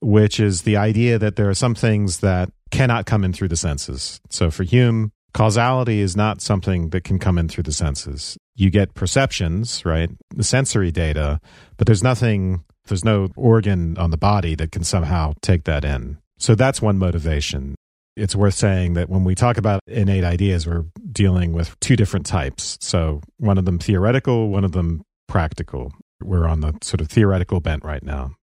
which 0.01 0.39
is 0.39 0.63
the 0.63 0.77
idea 0.77 1.19
that 1.19 1.35
there 1.35 1.51
are 1.51 1.55
some 1.55 1.75
things 1.75 2.21
that 2.21 2.51
cannot 2.71 3.05
come 3.05 3.25
in 3.25 3.33
through 3.33 3.49
the 3.49 3.57
senses. 3.57 4.21
So 4.31 4.49
for 4.53 4.63
Hume, 4.63 5.11
causality 5.35 5.99
is 6.01 6.17
not 6.17 6.41
something 6.41 6.91
that 6.91 7.03
can 7.03 7.19
come 7.19 7.37
in 7.37 7.49
through 7.49 7.65
the 7.65 7.73
senses. 7.73 8.39
You 8.55 8.71
get 8.71 8.95
perceptions, 8.95 9.85
right? 9.85 10.11
The 10.37 10.45
sensory 10.45 10.93
data, 10.93 11.41
but 11.79 11.87
there's 11.89 12.03
nothing 12.03 12.65
there's 12.87 13.05
no 13.05 13.29
organ 13.37 13.97
on 13.99 14.11
the 14.11 14.17
body 14.17 14.55
that 14.57 14.73
can 14.73 14.85
somehow 14.85 15.35
take 15.41 15.65
that 15.65 15.85
in. 15.85 16.19
So 16.39 16.55
that's 16.55 16.83
one 16.83 16.99
motivation. 16.99 17.75
It's 18.17 18.37
worth 18.37 18.55
saying 18.55 18.95
that 18.95 19.09
when 19.09 19.25
we 19.25 19.35
talk 19.35 19.57
about 19.57 19.81
innate 19.87 20.25
ideas, 20.25 20.67
we're 20.67 20.85
dealing 21.13 21.53
with 21.53 21.79
two 21.81 21.97
different 21.97 22.27
types. 22.27 22.77
So 22.81 23.23
one 23.39 23.59
of 23.59 23.65
them 23.65 23.79
theoretical, 23.79 24.49
one 24.49 24.65
of 24.65 24.73
them 24.73 25.03
practical. 25.29 25.93
We're 26.23 26.47
on 26.47 26.61
the 26.61 26.75
sort 26.83 27.01
of 27.01 27.09
theoretical 27.09 27.61
bent 27.61 27.85
right 27.85 28.03
now. 28.03 28.37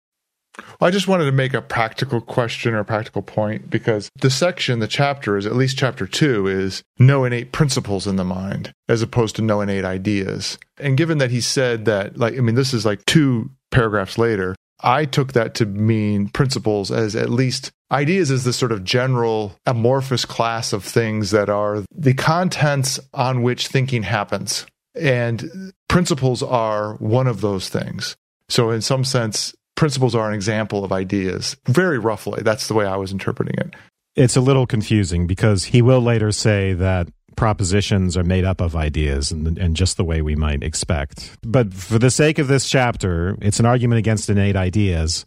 Well, 0.81 0.89
I 0.89 0.91
just 0.91 1.09
wanted 1.09 1.27
to 1.27 1.33
make 1.33 1.53
a 1.53 1.61
practical 1.61 2.21
question 2.21 2.75
or 2.75 2.85
practical 2.85 3.23
point 3.23 3.69
because 3.69 4.09
the 4.21 4.31
section, 4.31 4.79
the 4.79 4.89
chapter 4.89 5.37
is 5.37 5.47
at 5.47 5.57
least 5.57 5.77
chapter 5.77 6.07
two 6.07 6.47
is 6.47 6.83
no 6.99 7.25
innate 7.25 7.53
principles 7.53 8.07
in 8.07 8.17
the 8.17 8.25
mind 8.25 8.73
as 8.89 9.03
opposed 9.03 9.37
to 9.37 9.43
no 9.43 9.61
innate 9.61 9.85
ideas. 9.85 10.59
And 10.79 10.97
given 10.97 11.19
that 11.19 11.31
he 11.31 11.41
said 11.41 11.85
that, 11.87 12.17
like, 12.17 12.37
I 12.37 12.41
mean, 12.41 12.55
this 12.55 12.73
is 12.73 12.87
like 12.87 13.05
two 13.05 13.51
paragraphs 13.71 14.19
later, 14.19 14.55
I 14.81 15.05
took 15.05 15.33
that 15.33 15.55
to 15.57 15.67
mean 15.67 16.29
principles 16.29 16.91
as 16.91 17.17
at 17.17 17.31
least 17.31 17.71
ideas 17.91 18.31
as 18.31 18.45
this 18.45 18.57
sort 18.57 18.73
of 18.73 18.85
general 18.85 19.57
amorphous 19.65 20.25
class 20.25 20.73
of 20.73 20.85
things 20.85 21.31
that 21.31 21.49
are 21.49 21.83
the 21.95 22.15
contents 22.15 23.01
on 23.15 23.43
which 23.43 23.69
thinking 23.69 24.03
happens. 24.03 24.67
And 24.95 25.73
principles 25.89 26.43
are 26.43 26.95
one 26.95 27.27
of 27.27 27.41
those 27.41 27.69
things. 27.69 28.17
So, 28.49 28.71
in 28.71 28.81
some 28.81 29.05
sense, 29.05 29.55
principles 29.77 30.15
are 30.15 30.29
an 30.29 30.35
example 30.35 30.85
of 30.85 30.93
ideas. 30.93 31.57
Very 31.67 31.99
roughly, 31.99 32.43
that's 32.43 32.69
the 32.69 32.75
way 32.75 32.87
I 32.87 32.97
was 32.97 33.13
interpreting 33.13 33.55
it. 33.59 33.75
It's 34.15 34.37
a 34.37 34.41
little 34.41 34.67
confusing 34.67 35.27
because 35.27 35.65
he 35.65 35.83
will 35.83 36.01
later 36.01 36.33
say 36.33 36.73
that 36.73 37.09
propositions 37.37 38.17
are 38.17 38.25
made 38.25 38.45
up 38.45 38.61
of 38.61 38.75
ideas 38.75 39.31
and, 39.31 39.59
and 39.59 39.77
just 39.77 39.97
the 39.97 40.05
way 40.05 40.23
we 40.23 40.35
might 40.35 40.63
expect. 40.63 41.37
But 41.43 41.73
for 41.73 41.99
the 41.99 42.11
sake 42.11 42.39
of 42.39 42.49
this 42.49 42.69
chapter, 42.69 43.37
it's 43.41 43.61
an 43.61 43.67
argument 43.67 43.99
against 43.99 44.29
innate 44.29 44.57
ideas, 44.57 45.25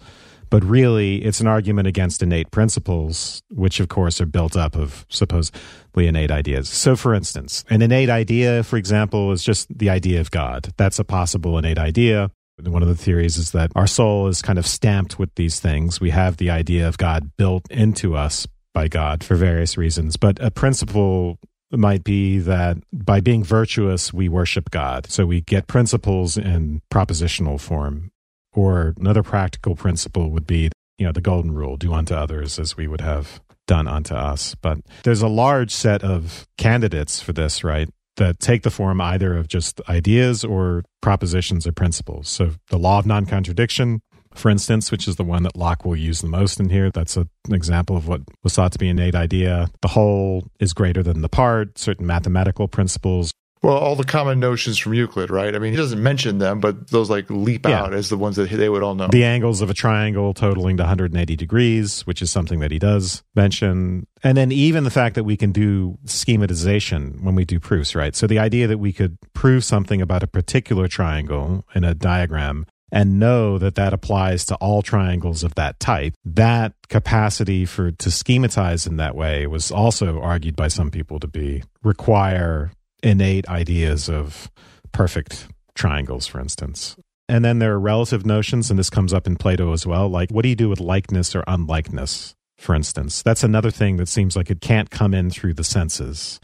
but 0.50 0.63
really 0.63 1.24
it's 1.24 1.39
an 1.39 1.48
argument 1.48 1.88
against 1.88 2.24
innate 2.24 2.52
principles, 2.52 3.41
which 3.50 3.80
of 3.80 3.88
course 3.88 4.19
are 4.19 4.26
built 4.26 4.58
up 4.58 4.76
of 4.76 5.06
supposedly 5.10 6.08
innate 6.08 6.32
ideas. 6.32 6.67
So, 6.67 6.95
for 6.95 7.13
instance, 7.13 7.63
an 7.69 7.82
innate 7.82 8.10
idea, 8.10 8.63
for 8.63 8.78
example, 8.78 9.32
is 9.32 9.43
just 9.43 9.67
the 9.78 9.89
idea 9.89 10.19
of 10.19 10.32
God. 10.32 10.74
That's 10.78 11.00
a 11.00 11.04
possible 11.04 11.58
innate 11.58 11.78
idea. 11.78 12.32
One 12.62 12.82
of 12.82 12.89
the 12.89 12.95
theories 12.95 13.38
is 13.38 13.52
that 13.52 13.72
our 13.76 13.88
soul 13.88 14.28
is 14.28 14.41
kind 14.41 14.60
of 14.60 14.67
stamped 14.67 15.17
with 15.17 15.34
these 15.36 15.62
things. 15.62 16.02
We 16.02 16.10
have 16.10 16.38
the 16.38 16.50
idea 16.50 16.89
of 16.89 16.98
God 16.98 17.32
built 17.38 17.69
into 17.72 18.17
us 18.17 18.48
by 18.74 18.88
God 18.89 19.24
for 19.24 19.36
various 19.36 19.78
reasons. 19.78 20.17
But 20.17 20.43
a 20.43 20.52
principle 20.52 21.39
might 21.71 22.03
be 22.03 22.39
that 22.39 22.77
by 22.91 23.19
being 23.19 23.43
virtuous, 23.43 24.13
we 24.13 24.27
worship 24.27 24.71
God. 24.71 25.10
So 25.10 25.25
we 25.25 25.41
get 25.41 25.67
principles 25.67 26.38
in 26.38 26.82
propositional 26.91 27.60
form. 27.60 28.12
Or 28.53 28.95
another 28.97 29.21
practical 29.21 29.75
principle 29.75 30.32
would 30.32 30.47
be, 30.47 30.71
you 30.97 31.05
know, 31.05 31.12
the 31.12 31.21
golden 31.21 31.51
rule 31.51 31.77
do 31.77 31.93
unto 31.93 32.15
others 32.15 32.58
as 32.58 32.75
we 32.75 32.88
would 32.88 33.01
have 33.01 33.39
done 33.67 33.88
unto 33.88 34.15
us. 34.15 34.55
But 34.55 34.79
there's 35.03 35.21
a 35.21 35.27
large 35.27 35.71
set 35.71 36.03
of 36.03 36.47
candidates 36.58 37.21
for 37.21 37.32
this, 37.32 37.63
right? 37.63 37.88
That 38.17 38.39
take 38.39 38.63
the 38.63 38.71
form 38.71 38.99
either 38.99 39.38
of 39.38 39.47
just 39.47 39.79
ideas 39.88 40.43
or 40.43 40.84
propositions 41.01 41.67
or 41.67 41.71
principles. 41.71 42.27
So 42.27 42.51
the 42.69 42.79
law 42.79 42.99
of 42.99 43.05
non 43.05 43.27
contradiction, 43.27 44.01
for 44.33 44.49
instance, 44.49 44.91
which 44.91 45.07
is 45.07 45.15
the 45.15 45.23
one 45.23 45.43
that 45.43 45.55
Locke 45.55 45.85
will 45.85 45.95
use 45.95 46.21
the 46.21 46.27
most 46.27 46.59
in 46.59 46.69
here. 46.69 46.91
That's 46.91 47.17
a, 47.17 47.21
an 47.47 47.53
example 47.53 47.97
of 47.97 48.07
what 48.07 48.21
was 48.43 48.55
thought 48.55 48.71
to 48.73 48.79
be 48.79 48.87
an 48.89 48.99
innate 48.99 49.15
idea. 49.15 49.69
The 49.81 49.87
whole 49.89 50.47
is 50.59 50.73
greater 50.73 51.01
than 51.03 51.21
the 51.21 51.29
part, 51.29 51.77
certain 51.77 52.05
mathematical 52.05 52.67
principles. 52.67 53.31
Well, 53.61 53.75
all 53.75 53.97
the 53.97 54.05
common 54.05 54.39
notions 54.39 54.77
from 54.77 54.93
Euclid, 54.93 55.29
right? 55.29 55.53
I 55.53 55.59
mean, 55.59 55.71
he 55.71 55.77
doesn't 55.77 56.01
mention 56.01 56.37
them, 56.37 56.61
but 56.61 56.91
those 56.91 57.09
like 57.09 57.29
leap 57.29 57.67
Yeah. 57.67 57.81
out 57.83 57.93
as 57.93 58.07
the 58.07 58.17
ones 58.17 58.37
that 58.37 58.49
they 58.49 58.69
would 58.69 58.81
all 58.83 58.95
know. 58.95 59.09
The 59.11 59.25
angles 59.25 59.59
of 59.59 59.69
a 59.69 59.73
triangle 59.73 60.33
totaling 60.33 60.77
to 60.77 60.83
180 60.83 61.35
degrees, 61.35 62.03
which 62.07 62.21
is 62.21 62.31
something 62.31 62.61
that 62.61 62.71
he 62.71 62.79
does 62.79 63.21
mention. 63.35 64.07
And 64.23 64.37
then 64.37 64.53
even 64.53 64.85
the 64.85 64.89
fact 64.89 65.15
that 65.15 65.25
we 65.25 65.35
can 65.35 65.51
do 65.51 65.97
schematization 66.05 67.21
when 67.21 67.35
we 67.35 67.43
do 67.45 67.59
proofs, 67.59 67.95
right? 67.95 68.15
So 68.15 68.27
the 68.27 68.39
idea 68.39 68.67
that 68.67 68.77
we 68.77 68.93
could 68.93 69.17
prove 69.33 69.63
something 69.63 70.01
about 70.01 70.23
a 70.23 70.27
particular 70.27 70.87
triangle 70.87 71.65
in 71.75 71.83
a 71.83 71.93
diagram 71.93 72.65
and 72.91 73.19
know 73.19 73.58
that 73.58 73.75
that 73.75 73.93
applies 73.93 74.45
to 74.45 74.56
all 74.56 74.82
triangles 74.82 75.43
of 75.43 75.56
that 75.56 75.80
type. 75.80 76.13
That 76.25 76.73
capacity 76.89 77.65
for 77.65 77.91
to 77.91 78.10
schematize 78.10 78.88
in 78.88 78.97
that 78.97 79.15
way 79.15 79.47
was 79.47 79.71
also 79.71 80.19
argued 80.19 80.56
by 80.56 80.67
some 80.67 80.91
people 80.91 81.19
to 81.19 81.28
be 81.28 81.63
require 81.84 82.71
innate 83.02 83.47
ideas 83.47 84.10
of 84.10 84.52
perfect 84.91 85.47
triangles 85.75 86.28
for 86.28 86.39
instance. 86.39 86.95
And 87.28 87.45
then 87.45 87.60
there 87.60 87.73
are 87.73 87.80
relative 87.80 88.25
notions 88.25 88.69
and 88.69 88.80
this 88.80 88.89
comes 88.89 89.13
up 89.13 89.28
in 89.28 89.36
plato 89.36 89.71
as 89.71 89.86
well 89.86 90.10
like 90.10 90.32
what 90.32 90.43
do 90.43 90.49
you 90.49 90.56
do 90.56 90.69
with 90.69 90.80
likeness 90.80 91.36
or 91.36 91.43
unlikeness 91.47 92.36
for 92.58 92.75
instance? 92.75 93.21
That's 93.21 93.43
another 93.43 93.71
thing 93.71 93.97
that 93.97 94.10
seems 94.10 94.36
like 94.36 94.49
it 94.49 94.62
can't 94.62 94.89
come 94.89 95.13
in 95.13 95.30
through 95.30 95.54
the 95.54 95.63
senses 95.63 96.39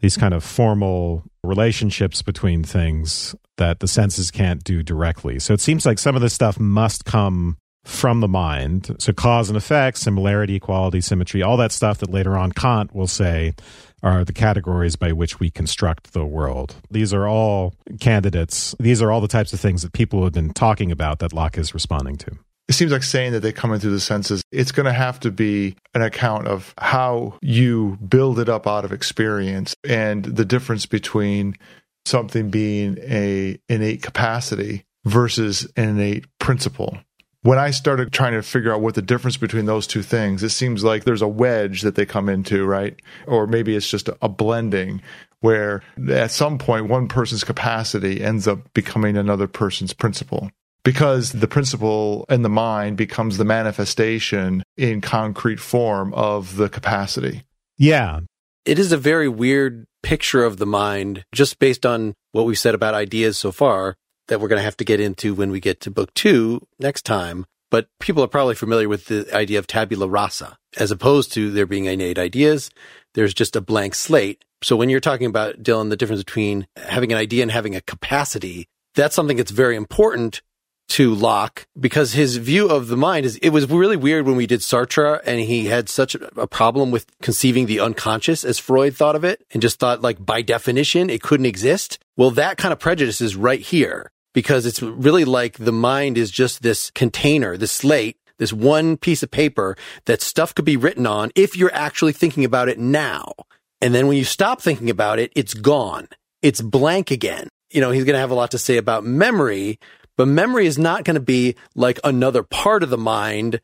these 0.00 0.16
kind 0.16 0.34
of 0.34 0.44
formal 0.44 1.24
relationships 1.42 2.22
between 2.22 2.62
things 2.62 3.34
that 3.56 3.80
the 3.80 3.88
senses 3.88 4.30
can't 4.30 4.62
do 4.64 4.82
directly. 4.82 5.38
So 5.38 5.54
it 5.54 5.60
seems 5.60 5.86
like 5.86 5.98
some 5.98 6.14
of 6.14 6.22
this 6.22 6.34
stuff 6.34 6.60
must 6.60 7.04
come 7.04 7.56
from 7.84 8.20
the 8.20 8.28
mind. 8.28 8.96
So 8.98 9.12
cause 9.12 9.48
and 9.48 9.56
effect, 9.56 9.98
similarity, 9.98 10.56
equality, 10.56 11.00
symmetry, 11.00 11.42
all 11.42 11.56
that 11.58 11.72
stuff 11.72 11.98
that 11.98 12.10
later 12.10 12.36
on 12.36 12.52
Kant 12.52 12.94
will 12.94 13.06
say 13.06 13.54
are 14.02 14.24
the 14.24 14.32
categories 14.32 14.96
by 14.96 15.12
which 15.12 15.40
we 15.40 15.50
construct 15.50 16.12
the 16.12 16.26
world. 16.26 16.76
These 16.90 17.14
are 17.14 17.26
all 17.26 17.74
candidates. 18.00 18.74
These 18.78 19.00
are 19.00 19.10
all 19.10 19.20
the 19.20 19.28
types 19.28 19.52
of 19.52 19.60
things 19.60 19.82
that 19.82 19.92
people 19.92 20.24
have 20.24 20.32
been 20.32 20.52
talking 20.52 20.90
about 20.90 21.20
that 21.20 21.32
Locke 21.32 21.58
is 21.58 21.74
responding 21.74 22.16
to. 22.18 22.32
It 22.68 22.74
seems 22.74 22.90
like 22.90 23.04
saying 23.04 23.32
that 23.32 23.40
they 23.40 23.52
come 23.52 23.72
in 23.72 23.80
through 23.80 23.92
the 23.92 24.00
senses. 24.00 24.42
It's 24.50 24.72
going 24.72 24.86
to 24.86 24.92
have 24.92 25.20
to 25.20 25.30
be 25.30 25.76
an 25.94 26.02
account 26.02 26.48
of 26.48 26.74
how 26.78 27.38
you 27.40 27.96
build 28.06 28.38
it 28.40 28.48
up 28.48 28.66
out 28.66 28.84
of 28.84 28.92
experience 28.92 29.74
and 29.84 30.24
the 30.24 30.44
difference 30.44 30.84
between 30.84 31.56
something 32.04 32.50
being 32.50 32.98
a 33.02 33.58
innate 33.68 34.02
capacity 34.02 34.84
versus 35.04 35.70
an 35.76 35.90
innate 35.90 36.26
principle. 36.38 36.98
When 37.42 37.58
I 37.58 37.70
started 37.70 38.12
trying 38.12 38.32
to 38.32 38.42
figure 38.42 38.72
out 38.72 38.80
what 38.80 38.96
the 38.96 39.02
difference 39.02 39.36
between 39.36 39.66
those 39.66 39.86
two 39.86 40.02
things, 40.02 40.42
it 40.42 40.48
seems 40.48 40.82
like 40.82 41.04
there's 41.04 41.22
a 41.22 41.28
wedge 41.28 41.82
that 41.82 41.94
they 41.94 42.04
come 42.04 42.28
into, 42.28 42.64
right? 42.64 43.00
Or 43.28 43.46
maybe 43.46 43.76
it's 43.76 43.88
just 43.88 44.10
a 44.20 44.28
blending 44.28 45.00
where 45.40 45.82
at 46.08 46.32
some 46.32 46.58
point 46.58 46.88
one 46.88 47.06
person's 47.06 47.44
capacity 47.44 48.20
ends 48.20 48.48
up 48.48 48.74
becoming 48.74 49.16
another 49.16 49.46
person's 49.46 49.92
principle 49.92 50.50
because 50.86 51.32
the 51.32 51.48
principle 51.48 52.24
in 52.28 52.42
the 52.42 52.48
mind 52.48 52.96
becomes 52.96 53.38
the 53.38 53.44
manifestation 53.44 54.62
in 54.76 55.00
concrete 55.00 55.58
form 55.58 56.14
of 56.14 56.54
the 56.54 56.68
capacity. 56.68 57.42
Yeah. 57.76 58.20
It 58.64 58.78
is 58.78 58.92
a 58.92 58.96
very 58.96 59.28
weird 59.28 59.88
picture 60.04 60.44
of 60.44 60.58
the 60.58 60.66
mind, 60.66 61.24
just 61.34 61.58
based 61.58 61.84
on 61.84 62.14
what 62.30 62.46
we've 62.46 62.56
said 62.56 62.76
about 62.76 62.94
ideas 62.94 63.36
so 63.36 63.50
far, 63.50 63.96
that 64.28 64.40
we're 64.40 64.46
going 64.46 64.60
to 64.60 64.64
have 64.64 64.76
to 64.76 64.84
get 64.84 65.00
into 65.00 65.34
when 65.34 65.50
we 65.50 65.58
get 65.58 65.80
to 65.80 65.90
book 65.90 66.14
two 66.14 66.64
next 66.78 67.04
time. 67.04 67.46
But 67.68 67.88
people 67.98 68.22
are 68.22 68.28
probably 68.28 68.54
familiar 68.54 68.88
with 68.88 69.06
the 69.06 69.28
idea 69.34 69.58
of 69.58 69.66
tabula 69.66 70.06
rasa, 70.06 70.56
as 70.76 70.92
opposed 70.92 71.32
to 71.32 71.50
there 71.50 71.66
being 71.66 71.86
innate 71.86 72.16
ideas. 72.16 72.70
There's 73.14 73.34
just 73.34 73.56
a 73.56 73.60
blank 73.60 73.96
slate. 73.96 74.44
So 74.62 74.76
when 74.76 74.88
you're 74.88 75.00
talking 75.00 75.26
about, 75.26 75.64
Dylan, 75.64 75.90
the 75.90 75.96
difference 75.96 76.22
between 76.22 76.68
having 76.76 77.10
an 77.10 77.18
idea 77.18 77.42
and 77.42 77.50
having 77.50 77.74
a 77.74 77.80
capacity, 77.80 78.68
that's 78.94 79.16
something 79.16 79.36
that's 79.36 79.50
very 79.50 79.74
important 79.74 80.42
to 80.88 81.14
Locke 81.14 81.66
because 81.78 82.12
his 82.12 82.36
view 82.36 82.68
of 82.68 82.88
the 82.88 82.96
mind 82.96 83.26
is 83.26 83.36
it 83.38 83.50
was 83.50 83.68
really 83.68 83.96
weird 83.96 84.26
when 84.26 84.36
we 84.36 84.46
did 84.46 84.60
Sartre 84.60 85.20
and 85.26 85.40
he 85.40 85.66
had 85.66 85.88
such 85.88 86.14
a 86.14 86.46
problem 86.46 86.90
with 86.90 87.06
conceiving 87.20 87.66
the 87.66 87.80
unconscious 87.80 88.44
as 88.44 88.58
Freud 88.58 88.96
thought 88.96 89.16
of 89.16 89.24
it 89.24 89.44
and 89.50 89.60
just 89.60 89.78
thought 89.78 90.00
like 90.00 90.24
by 90.24 90.42
definition 90.42 91.10
it 91.10 91.22
couldn't 91.22 91.46
exist. 91.46 91.98
Well, 92.16 92.30
that 92.32 92.56
kind 92.56 92.72
of 92.72 92.78
prejudice 92.78 93.20
is 93.20 93.36
right 93.36 93.60
here 93.60 94.10
because 94.32 94.66
it's 94.66 94.82
really 94.82 95.24
like 95.24 95.56
the 95.58 95.72
mind 95.72 96.18
is 96.18 96.30
just 96.30 96.62
this 96.62 96.90
container, 96.90 97.56
this 97.56 97.72
slate, 97.72 98.18
this 98.38 98.52
one 98.52 98.96
piece 98.96 99.22
of 99.22 99.30
paper 99.30 99.76
that 100.04 100.22
stuff 100.22 100.54
could 100.54 100.64
be 100.64 100.76
written 100.76 101.06
on 101.06 101.30
if 101.34 101.56
you're 101.56 101.74
actually 101.74 102.12
thinking 102.12 102.44
about 102.44 102.68
it 102.68 102.78
now. 102.78 103.32
And 103.80 103.94
then 103.94 104.06
when 104.06 104.16
you 104.16 104.24
stop 104.24 104.60
thinking 104.60 104.90
about 104.90 105.18
it, 105.18 105.32
it's 105.34 105.54
gone. 105.54 106.08
It's 106.42 106.60
blank 106.60 107.10
again. 107.10 107.48
You 107.70 107.80
know, 107.80 107.90
he's 107.90 108.04
going 108.04 108.14
to 108.14 108.20
have 108.20 108.30
a 108.30 108.34
lot 108.34 108.52
to 108.52 108.58
say 108.58 108.76
about 108.76 109.04
memory, 109.04 109.78
but 110.16 110.28
memory 110.28 110.66
is 110.66 110.78
not 110.78 111.04
going 111.04 111.14
to 111.14 111.20
be 111.20 111.56
like 111.74 111.98
another 112.04 112.42
part 112.42 112.82
of 112.82 112.90
the 112.90 112.98
mind 112.98 113.60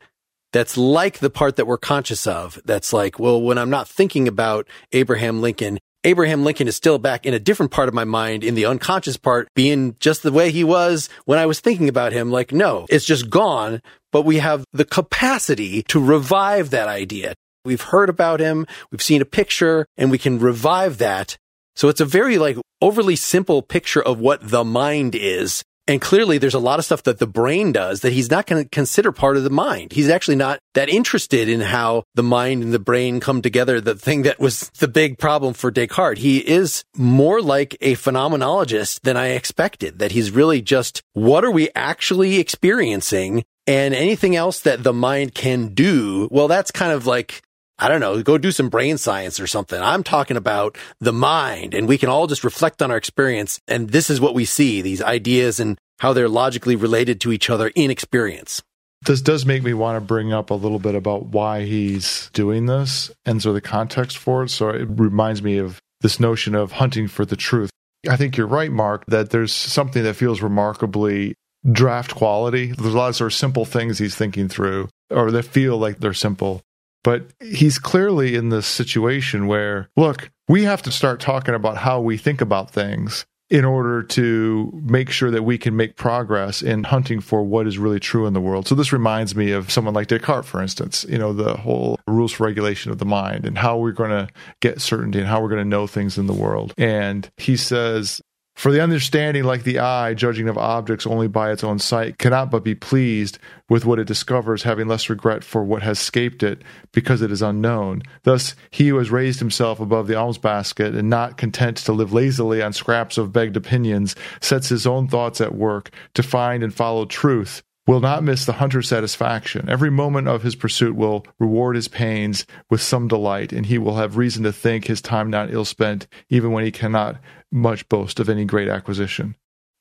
that's 0.51 0.77
like 0.77 1.19
the 1.19 1.29
part 1.29 1.55
that 1.55 1.65
we're 1.65 1.77
conscious 1.77 2.27
of. 2.27 2.59
That's 2.63 2.93
like, 2.93 3.19
well, 3.19 3.41
when 3.41 3.57
I'm 3.57 3.71
not 3.71 3.87
thinking 3.87 4.27
about 4.27 4.67
Abraham 4.91 5.41
Lincoln, 5.41 5.79
Abraham 6.05 6.43
Lincoln 6.43 6.67
is 6.67 6.75
still 6.75 6.99
back 6.99 7.25
in 7.25 7.33
a 7.33 7.39
different 7.39 7.71
part 7.71 7.87
of 7.87 7.95
my 7.95 8.03
mind 8.03 8.43
in 8.43 8.55
the 8.55 8.65
unconscious 8.65 9.17
part 9.17 9.47
being 9.55 9.95
just 9.99 10.21
the 10.21 10.31
way 10.31 10.51
he 10.51 10.63
was 10.63 11.09
when 11.25 11.39
I 11.39 11.45
was 11.45 11.59
thinking 11.59 11.89
about 11.89 12.13
him. 12.13 12.29
Like, 12.29 12.51
no, 12.51 12.85
it's 12.89 13.05
just 13.05 13.29
gone, 13.29 13.81
but 14.11 14.23
we 14.23 14.39
have 14.39 14.65
the 14.73 14.85
capacity 14.85 15.81
to 15.83 16.03
revive 16.03 16.69
that 16.71 16.87
idea. 16.87 17.33
We've 17.65 17.81
heard 17.81 18.09
about 18.09 18.41
him. 18.41 18.67
We've 18.91 19.01
seen 19.01 19.21
a 19.21 19.25
picture 19.25 19.85
and 19.97 20.11
we 20.11 20.17
can 20.17 20.39
revive 20.39 20.97
that. 20.97 21.37
So 21.75 21.87
it's 21.87 22.01
a 22.01 22.05
very 22.05 22.37
like 22.37 22.57
overly 22.81 23.15
simple 23.15 23.61
picture 23.61 24.03
of 24.03 24.19
what 24.19 24.49
the 24.49 24.65
mind 24.65 25.15
is. 25.15 25.63
And 25.87 25.99
clearly 25.99 26.37
there's 26.37 26.53
a 26.53 26.59
lot 26.59 26.79
of 26.79 26.85
stuff 26.85 27.03
that 27.03 27.19
the 27.19 27.27
brain 27.27 27.73
does 27.73 28.01
that 28.01 28.13
he's 28.13 28.31
not 28.31 28.47
going 28.47 28.63
to 28.63 28.69
consider 28.69 29.11
part 29.11 29.35
of 29.35 29.43
the 29.43 29.49
mind. 29.49 29.91
He's 29.91 30.09
actually 30.09 30.37
not 30.37 30.59
that 30.75 30.87
interested 30.87 31.49
in 31.49 31.59
how 31.59 32.03
the 32.15 32.23
mind 32.23 32.63
and 32.63 32.73
the 32.73 32.79
brain 32.79 33.19
come 33.19 33.41
together. 33.41 33.81
The 33.81 33.95
thing 33.95 34.21
that 34.21 34.39
was 34.39 34.69
the 34.79 34.87
big 34.87 35.17
problem 35.17 35.53
for 35.53 35.71
Descartes. 35.71 36.19
He 36.19 36.37
is 36.37 36.85
more 36.95 37.41
like 37.41 37.75
a 37.81 37.95
phenomenologist 37.95 39.01
than 39.01 39.17
I 39.17 39.27
expected, 39.29 39.99
that 39.99 40.13
he's 40.13 40.31
really 40.31 40.61
just, 40.61 41.01
what 41.13 41.43
are 41.43 41.51
we 41.51 41.69
actually 41.75 42.37
experiencing? 42.39 43.43
And 43.67 43.93
anything 43.93 44.35
else 44.35 44.61
that 44.61 44.83
the 44.83 44.93
mind 44.93 45.33
can 45.35 45.73
do, 45.73 46.27
well, 46.31 46.47
that's 46.47 46.71
kind 46.71 46.91
of 46.91 47.05
like 47.05 47.41
I 47.83 47.89
don't 47.89 47.99
know, 47.99 48.23
go 48.23 48.37
do 48.37 48.53
some 48.53 48.69
brain 48.69 48.97
science 48.97 49.41
or 49.41 49.45
something. 49.45 49.81
I'm 49.81 50.03
talking 50.03 50.37
about 50.37 50.77
the 51.01 51.11
mind 51.11 51.73
and 51.73 51.85
we 51.85 51.97
can 51.97 52.07
all 52.07 52.27
just 52.27 52.45
reflect 52.45 52.81
on 52.81 52.91
our 52.91 52.95
experience. 52.95 53.59
And 53.67 53.89
this 53.89 54.09
is 54.09 54.21
what 54.21 54.33
we 54.33 54.45
see, 54.45 54.81
these 54.81 55.01
ideas 55.01 55.59
and 55.59 55.77
how 55.99 56.13
they're 56.13 56.29
logically 56.29 56.77
related 56.77 57.19
to 57.19 57.33
each 57.33 57.49
other 57.49 57.73
in 57.75 57.91
experience. 57.91 58.63
This 59.05 59.19
does 59.19 59.45
make 59.45 59.63
me 59.63 59.73
want 59.73 59.97
to 59.97 59.99
bring 59.99 60.31
up 60.31 60.49
a 60.49 60.53
little 60.53 60.79
bit 60.79 60.95
about 60.95 61.25
why 61.25 61.65
he's 61.65 62.29
doing 62.31 62.67
this 62.67 63.11
and 63.25 63.41
so 63.41 63.51
the 63.51 63.59
context 63.59 64.17
for 64.17 64.43
it. 64.43 64.49
So 64.49 64.69
it 64.69 64.87
reminds 64.89 65.43
me 65.43 65.57
of 65.57 65.81
this 65.99 66.21
notion 66.21 66.55
of 66.55 66.71
hunting 66.71 67.09
for 67.09 67.25
the 67.25 67.35
truth. 67.35 67.69
I 68.09 68.15
think 68.15 68.37
you're 68.37 68.47
right, 68.47 68.71
Mark, 68.71 69.03
that 69.07 69.31
there's 69.31 69.51
something 69.51 70.03
that 70.03 70.13
feels 70.13 70.41
remarkably 70.41 71.35
draft 71.69 72.15
quality. 72.15 72.67
There's 72.71 72.93
a 72.93 72.97
lot 72.97 73.09
of 73.09 73.17
sort 73.17 73.33
of 73.33 73.37
simple 73.37 73.65
things 73.65 73.99
he's 73.99 74.15
thinking 74.15 74.47
through 74.47 74.87
or 75.09 75.31
that 75.31 75.43
feel 75.43 75.77
like 75.77 75.99
they're 75.99 76.13
simple. 76.13 76.61
But 77.03 77.27
he's 77.41 77.79
clearly 77.79 78.35
in 78.35 78.49
this 78.49 78.65
situation 78.65 79.47
where, 79.47 79.89
look, 79.97 80.31
we 80.47 80.63
have 80.63 80.81
to 80.83 80.91
start 80.91 81.19
talking 81.19 81.55
about 81.55 81.77
how 81.77 81.99
we 81.99 82.17
think 82.17 82.41
about 82.41 82.71
things 82.71 83.25
in 83.49 83.65
order 83.65 84.01
to 84.01 84.81
make 84.83 85.11
sure 85.11 85.29
that 85.29 85.43
we 85.43 85.57
can 85.57 85.75
make 85.75 85.95
progress 85.95 86.63
in 86.63 86.83
hunting 86.85 87.19
for 87.19 87.43
what 87.43 87.67
is 87.67 87.77
really 87.77 87.99
true 87.99 88.25
in 88.25 88.33
the 88.33 88.41
world. 88.41 88.67
So 88.67 88.73
this 88.73 88.91
reminds 88.91 89.35
me 89.35 89.51
of 89.51 89.69
someone 89.69 89.93
like 89.93 90.07
Descartes, 90.07 90.47
for 90.47 90.61
instance, 90.61 91.05
you 91.07 91.19
know, 91.19 91.33
the 91.33 91.57
whole 91.57 91.99
rules 92.07 92.31
for 92.31 92.45
regulation 92.45 92.91
of 92.91 92.97
the 92.97 93.05
mind 93.05 93.45
and 93.45 93.57
how 93.57 93.77
we're 93.77 93.91
going 93.91 94.09
to 94.09 94.27
get 94.59 94.81
certainty 94.81 95.19
and 95.19 95.27
how 95.27 95.41
we're 95.41 95.49
going 95.49 95.63
to 95.63 95.69
know 95.69 95.85
things 95.85 96.17
in 96.17 96.25
the 96.25 96.33
world. 96.33 96.73
And 96.77 97.29
he 97.37 97.55
says, 97.55 98.21
for 98.55 98.71
the 98.71 98.81
understanding, 98.81 99.43
like 99.43 99.63
the 99.63 99.79
eye, 99.79 100.13
judging 100.13 100.47
of 100.47 100.57
objects 100.57 101.07
only 101.07 101.27
by 101.27 101.51
its 101.51 101.63
own 101.63 101.79
sight, 101.79 102.17
cannot 102.17 102.51
but 102.51 102.63
be 102.63 102.75
pleased 102.75 103.39
with 103.67 103.85
what 103.85 103.99
it 103.99 104.07
discovers, 104.07 104.63
having 104.63 104.87
less 104.87 105.09
regret 105.09 105.43
for 105.43 105.63
what 105.63 105.81
has 105.81 105.99
escaped 105.99 106.43
it, 106.43 106.61
because 106.91 107.21
it 107.21 107.31
is 107.31 107.41
unknown. 107.41 108.03
Thus, 108.23 108.55
he 108.69 108.89
who 108.89 108.97
has 108.97 109.09
raised 109.09 109.39
himself 109.39 109.79
above 109.79 110.07
the 110.07 110.15
alms 110.15 110.37
basket, 110.37 110.93
and 110.93 111.09
not 111.09 111.37
content 111.37 111.77
to 111.77 111.93
live 111.93 112.13
lazily 112.13 112.61
on 112.61 112.73
scraps 112.73 113.17
of 113.17 113.33
begged 113.33 113.57
opinions, 113.57 114.15
sets 114.39 114.69
his 114.69 114.85
own 114.85 115.07
thoughts 115.07 115.41
at 115.41 115.55
work 115.55 115.89
to 116.13 116.23
find 116.23 116.63
and 116.63 116.73
follow 116.73 117.05
truth, 117.05 117.63
will 117.85 117.99
not 117.99 118.23
miss 118.23 118.45
the 118.45 118.53
hunter's 118.53 118.87
satisfaction. 118.87 119.69
Every 119.69 119.89
moment 119.89 120.27
of 120.27 120.43
his 120.43 120.55
pursuit 120.55 120.95
will 120.95 121.25
reward 121.39 121.75
his 121.75 121.87
pains 121.87 122.45
with 122.69 122.81
some 122.81 123.07
delight, 123.07 123.51
and 123.51 123.65
he 123.65 123.77
will 123.77 123.97
have 123.97 124.17
reason 124.17 124.43
to 124.43 124.53
think 124.53 124.85
his 124.85 125.01
time 125.01 125.29
not 125.29 125.51
ill 125.51 125.65
spent, 125.65 126.07
even 126.29 126.51
when 126.51 126.63
he 126.63 126.71
cannot 126.71 127.19
much 127.51 127.87
boast 127.89 128.19
of 128.19 128.29
any 128.29 128.45
great 128.45 128.69
acquisition. 128.69 129.35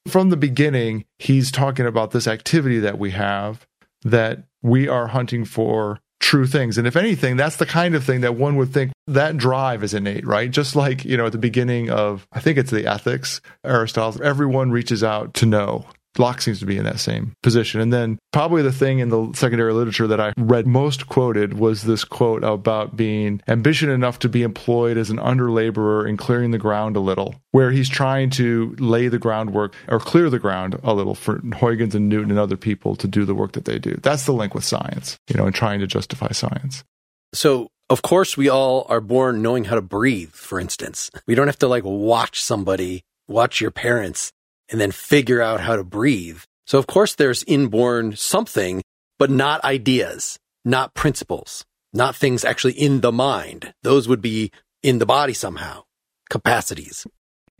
From 0.09 0.31
the 0.31 0.37
beginning, 0.37 1.05
he's 1.19 1.53
talking 1.53 1.87
about 1.87 2.11
this 2.11 2.27
activity 2.27 2.81
that 2.81 2.99
we 2.99 3.13
have 3.13 3.67
that 4.03 4.45
we 4.63 4.89
are 4.89 5.07
hunting 5.07 5.45
for 5.45 6.01
true 6.19 6.47
things. 6.47 6.79
And 6.79 6.87
if 6.87 6.97
anything, 6.97 7.37
that's 7.37 7.57
the 7.57 7.67
kind 7.67 7.95
of 7.95 8.05
thing 8.05 8.23
that 8.23 8.37
one 8.37 8.57
would 8.57 8.73
think 8.73 8.93
that 9.07 9.37
drive 9.37 9.85
is 9.85 9.95
innate, 9.95 10.27
right? 10.27 10.51
Just 10.51 10.75
like, 10.75 11.05
you 11.05 11.17
know, 11.17 11.27
at 11.27 11.33
the 11.33 11.39
beginning 11.39 11.91
of, 11.91 12.27
I 12.33 12.41
think 12.41 12.59
it's 12.59 12.71
the 12.71 12.87
ethics, 12.87 13.41
Aristotle, 13.65 14.23
everyone 14.25 14.71
reaches 14.71 15.05
out 15.05 15.35
to 15.35 15.47
know. 15.47 15.87
Locke 16.19 16.43
seems 16.43 16.61
to 16.61 16.67
be 16.67 16.77
in 16.77 16.85
that 16.85 17.01
same 17.01 17.35
position. 17.43 17.81
And 17.81 17.93
then 17.93 18.19
probably 18.33 18.63
the 18.63 18.73
thing 18.73 18.99
in 18.99 19.09
the 19.09 19.33
secondary 19.35 19.73
literature 19.73 20.07
that 20.07 20.21
I 20.21 20.33
read 20.37 20.67
most 20.67 21.07
quoted 21.07 21.55
was 21.55 21.83
this 21.83 22.05
quote 22.05 22.45
about 22.45 22.97
being 22.97 23.41
ambition 23.49 23.89
enough 23.89 24.19
to 24.21 24.29
be 24.29 24.43
employed 24.43 24.99
as 24.99 25.11
an 25.11 25.19
under 25.19 25.51
laborer 25.51 26.07
in 26.07 26.17
clearing 26.17 26.51
the 26.51 26.59
ground 26.59 26.97
a 26.97 27.01
little, 27.01 27.35
where 27.53 27.71
he's 27.71 27.89
trying 27.89 28.31
to 28.31 28.77
lay 28.79 29.09
the 29.09 29.19
groundwork 29.19 29.75
or 29.89 29.99
clear 29.99 30.29
the 30.29 30.39
ground 30.39 30.79
a 30.83 30.95
little 30.95 31.15
for 31.15 31.41
Huygens 31.61 31.95
and 31.95 32.09
Newton 32.09 32.31
and 32.31 32.39
other 32.39 32.57
people 32.57 32.95
to 32.97 33.09
do 33.09 33.25
the 33.25 33.35
work 33.35 33.53
that 33.53 33.65
they 33.65 33.79
do. 33.79 33.99
That's 34.03 34.27
the 34.27 34.33
link 34.33 34.55
with 34.55 34.65
science, 34.65 35.19
you 35.29 35.37
know, 35.37 35.47
and 35.47 35.55
trying 35.55 35.81
to 35.81 35.87
justify 35.87 36.33
science. 36.33 36.85
So 37.33 37.69
of 37.91 38.01
course, 38.01 38.37
we 38.37 38.49
all 38.49 38.87
are 38.89 39.03
born 39.03 39.43
knowing 39.43 39.65
how 39.65 39.75
to 39.75 39.83
breathe, 39.83 40.33
for 40.33 40.59
instance. 40.59 41.11
We 41.27 41.35
don't 41.35 41.49
have 41.49 41.59
to 41.59 41.69
like 41.69 41.85
watch 41.85 42.43
somebody, 42.43 43.05
watch 43.29 43.61
your 43.61 43.71
parents 43.71 44.33
and 44.73 44.81
then 44.81 44.91
figure 44.91 45.41
out 45.41 45.61
how 45.61 45.77
to 45.77 45.85
breathe. 45.85 46.41
So 46.67 46.79
of 46.79 46.89
course 46.89 47.15
there's 47.15 47.45
inborn 47.45 48.17
something, 48.17 48.83
but 49.19 49.31
not 49.31 49.63
ideas, 49.63 50.39
not 50.65 50.95
principles, 50.95 51.65
not 51.93 52.17
things 52.17 52.45
actually 52.45 52.73
in 52.73 53.03
the 53.03 53.13
mind. 53.13 53.75
Those 53.83 54.09
would 54.09 54.23
be 54.23 54.51
in 54.83 54.99
the 54.99 55.07
body 55.07 55.35
somehow, 55.35 55.85
capacities. 56.31 57.07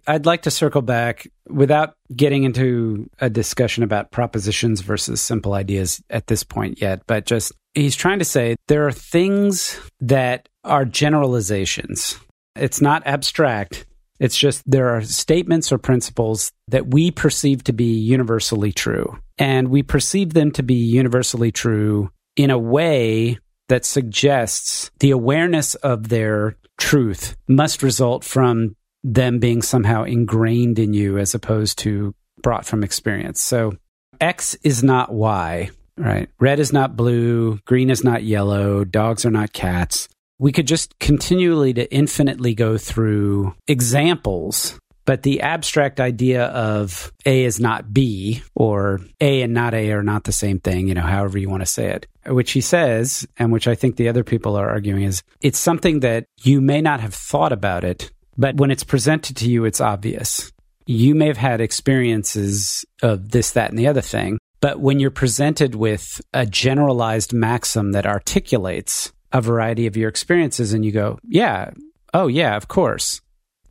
I'd 0.07 0.27
like 0.27 0.43
to 0.43 0.51
circle 0.51 0.83
back 0.83 1.29
without 1.49 1.95
getting 2.15 2.43
into 2.43 3.09
a 3.21 3.31
discussion 3.31 3.85
about 3.85 4.11
propositions 4.11 4.81
versus 4.81 5.21
simple 5.21 5.55
ideas 5.55 6.03
at 6.11 6.27
this 6.27 6.43
point 6.43 6.81
yet, 6.81 7.03
but 7.07 7.25
just 7.25 7.53
he's 7.75 7.95
trying 7.95 8.19
to 8.19 8.25
say 8.25 8.57
there 8.67 8.87
are 8.87 8.93
things 8.93 9.79
that 10.01 10.49
are 10.65 10.85
generalizations. 10.85 12.19
It's 12.57 12.81
not 12.81 13.07
abstract. 13.07 13.87
It's 14.23 14.39
just 14.39 14.63
there 14.65 14.91
are 14.91 15.03
statements 15.03 15.73
or 15.73 15.79
principles 15.79 16.53
that 16.69 16.87
we 16.87 17.11
perceive 17.11 17.65
to 17.65 17.73
be 17.73 17.99
universally 17.99 18.71
true. 18.71 19.19
And 19.37 19.67
we 19.67 19.83
perceive 19.83 20.33
them 20.33 20.53
to 20.53 20.63
be 20.63 20.77
universally 20.77 21.51
true 21.51 22.13
in 22.37 22.51
a 22.51 22.59
way 22.59 23.41
that 23.69 23.85
suggests 23.85 24.93
the 25.01 25.11
awareness 25.11 25.75
of 25.75 26.09
their 26.09 26.57
truth 26.79 27.37
must 27.49 27.83
result 27.83 28.23
from 28.23 28.77
them 29.03 29.41
being 29.41 29.61
somehow 29.61 30.05
ingrained 30.05 30.79
in 30.79 30.95
you 30.95 31.19
as 31.19 31.35
opposed 31.35 31.79
to 31.79 32.15
brought 32.43 32.65
from 32.65 32.85
experience. 32.85 33.41
So 33.41 33.77
X 34.21 34.55
is 34.63 34.85
not 34.85 35.13
Y, 35.13 35.71
right? 35.97 36.29
Red 36.39 36.61
is 36.61 36.73
not 36.73 36.95
blue, 36.95 37.59
green 37.65 37.91
is 37.91 38.05
not 38.05 38.23
yellow, 38.23 38.85
dogs 38.85 39.27
are 39.27 39.33
not 39.33 39.53
cats 39.53 40.09
we 40.43 40.51
could 40.51 40.67
just 40.67 40.99
continually 40.99 41.73
to 41.73 41.91
infinitely 41.95 42.53
go 42.53 42.77
through 42.77 43.55
examples 43.69 44.77
but 45.05 45.23
the 45.23 45.41
abstract 45.41 46.01
idea 46.01 46.45
of 46.45 47.13
A 47.27 47.45
is 47.45 47.59
not 47.59 47.93
B 47.93 48.43
or 48.55 49.01
A 49.21 49.43
and 49.43 49.53
not 49.53 49.75
A 49.75 49.91
are 49.91 50.03
not 50.03 50.23
the 50.25 50.33
same 50.33 50.61
thing, 50.61 50.87
you 50.87 50.95
know, 50.95 51.03
however 51.03 51.39
you 51.39 51.51
want 51.51 51.63
to 51.63 51.67
say 51.67 51.89
it, 51.89 52.07
which 52.27 52.53
he 52.53 52.61
says, 52.61 53.27
and 53.37 53.51
which 53.51 53.67
I 53.67 53.75
think 53.75 53.97
the 53.97 54.09
other 54.09 54.23
people 54.23 54.55
are 54.55 54.71
arguing 54.71 55.03
is 55.03 55.25
it's 55.41 55.59
something 55.59 56.01
that 56.01 56.27
you 56.43 56.61
may 56.61 56.81
not 56.81 57.01
have 57.01 57.15
thought 57.15 57.53
about 57.53 57.83
it, 57.83 58.13
but 58.39 58.57
when 58.57 58.71
it's 58.71 58.85
presented 58.85 59.37
to 59.39 59.51
you, 59.51 59.65
it's 59.65 59.81
obvious. 59.81 60.53
You 60.87 61.17
may 61.17 61.27
have 61.27 61.37
had 61.37 61.61
experiences 61.61 62.85
of 63.03 63.33
this, 63.33 63.51
that, 63.53 63.71
and 63.71 63.79
the 63.79 63.89
other 63.89 64.03
thing, 64.03 64.39
but 64.61 64.79
when 64.79 65.01
you're 65.01 65.11
presented 65.11 65.75
with 65.75 66.21
a 66.33 66.47
generalized 66.47 67.33
maxim 67.33 67.91
that 67.93 68.07
articulates 68.07 69.13
a 69.33 69.41
variety 69.41 69.87
of 69.87 69.97
your 69.97 70.09
experiences 70.09 70.73
and 70.73 70.85
you 70.85 70.93
go, 70.93 71.19
yeah, 71.25 71.71
oh, 72.15 72.27
yeah, 72.27 72.57
of 72.57 72.69
course. 72.69 73.21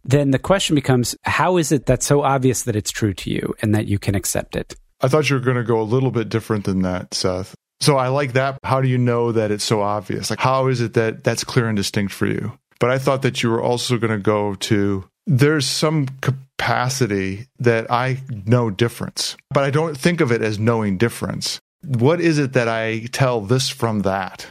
Then 0.03 0.31
the 0.31 0.39
question 0.39 0.75
becomes, 0.75 1.15
how 1.23 1.57
is 1.57 1.71
it 1.71 1.85
that's 1.85 2.05
so 2.05 2.23
obvious 2.23 2.63
that 2.63 2.75
it's 2.75 2.91
true 2.91 3.13
to 3.13 3.29
you 3.29 3.53
and 3.61 3.75
that 3.75 3.87
you 3.87 3.99
can 3.99 4.15
accept 4.15 4.55
it? 4.55 4.75
I 5.01 5.07
thought 5.07 5.29
you 5.29 5.35
were 5.35 5.41
going 5.41 5.57
to 5.57 5.63
go 5.63 5.79
a 5.79 5.83
little 5.83 6.11
bit 6.11 6.29
different 6.29 6.65
than 6.65 6.81
that, 6.81 7.13
Seth. 7.13 7.55
So 7.79 7.97
I 7.97 8.09
like 8.09 8.33
that. 8.33 8.59
How 8.63 8.81
do 8.81 8.87
you 8.87 8.97
know 8.97 9.31
that 9.31 9.51
it's 9.51 9.63
so 9.63 9.81
obvious? 9.81 10.29
Like, 10.29 10.39
how 10.39 10.67
is 10.67 10.81
it 10.81 10.93
that 10.93 11.23
that's 11.23 11.43
clear 11.43 11.67
and 11.67 11.75
distinct 11.75 12.13
for 12.13 12.27
you? 12.27 12.53
But 12.79 12.91
I 12.91 12.97
thought 12.97 13.21
that 13.23 13.41
you 13.41 13.49
were 13.49 13.61
also 13.61 13.97
going 13.97 14.11
to 14.11 14.19
go 14.19 14.55
to 14.55 15.05
there's 15.27 15.67
some 15.67 16.07
capacity 16.21 17.47
that 17.59 17.91
I 17.91 18.19
know 18.45 18.69
difference, 18.69 19.37
but 19.49 19.63
I 19.63 19.69
don't 19.69 19.97
think 19.97 20.21
of 20.21 20.31
it 20.31 20.41
as 20.41 20.59
knowing 20.59 20.97
difference. 20.97 21.59
What 21.83 22.21
is 22.21 22.37
it 22.37 22.53
that 22.53 22.67
I 22.67 23.07
tell 23.11 23.41
this 23.41 23.69
from 23.69 24.01
that? 24.01 24.47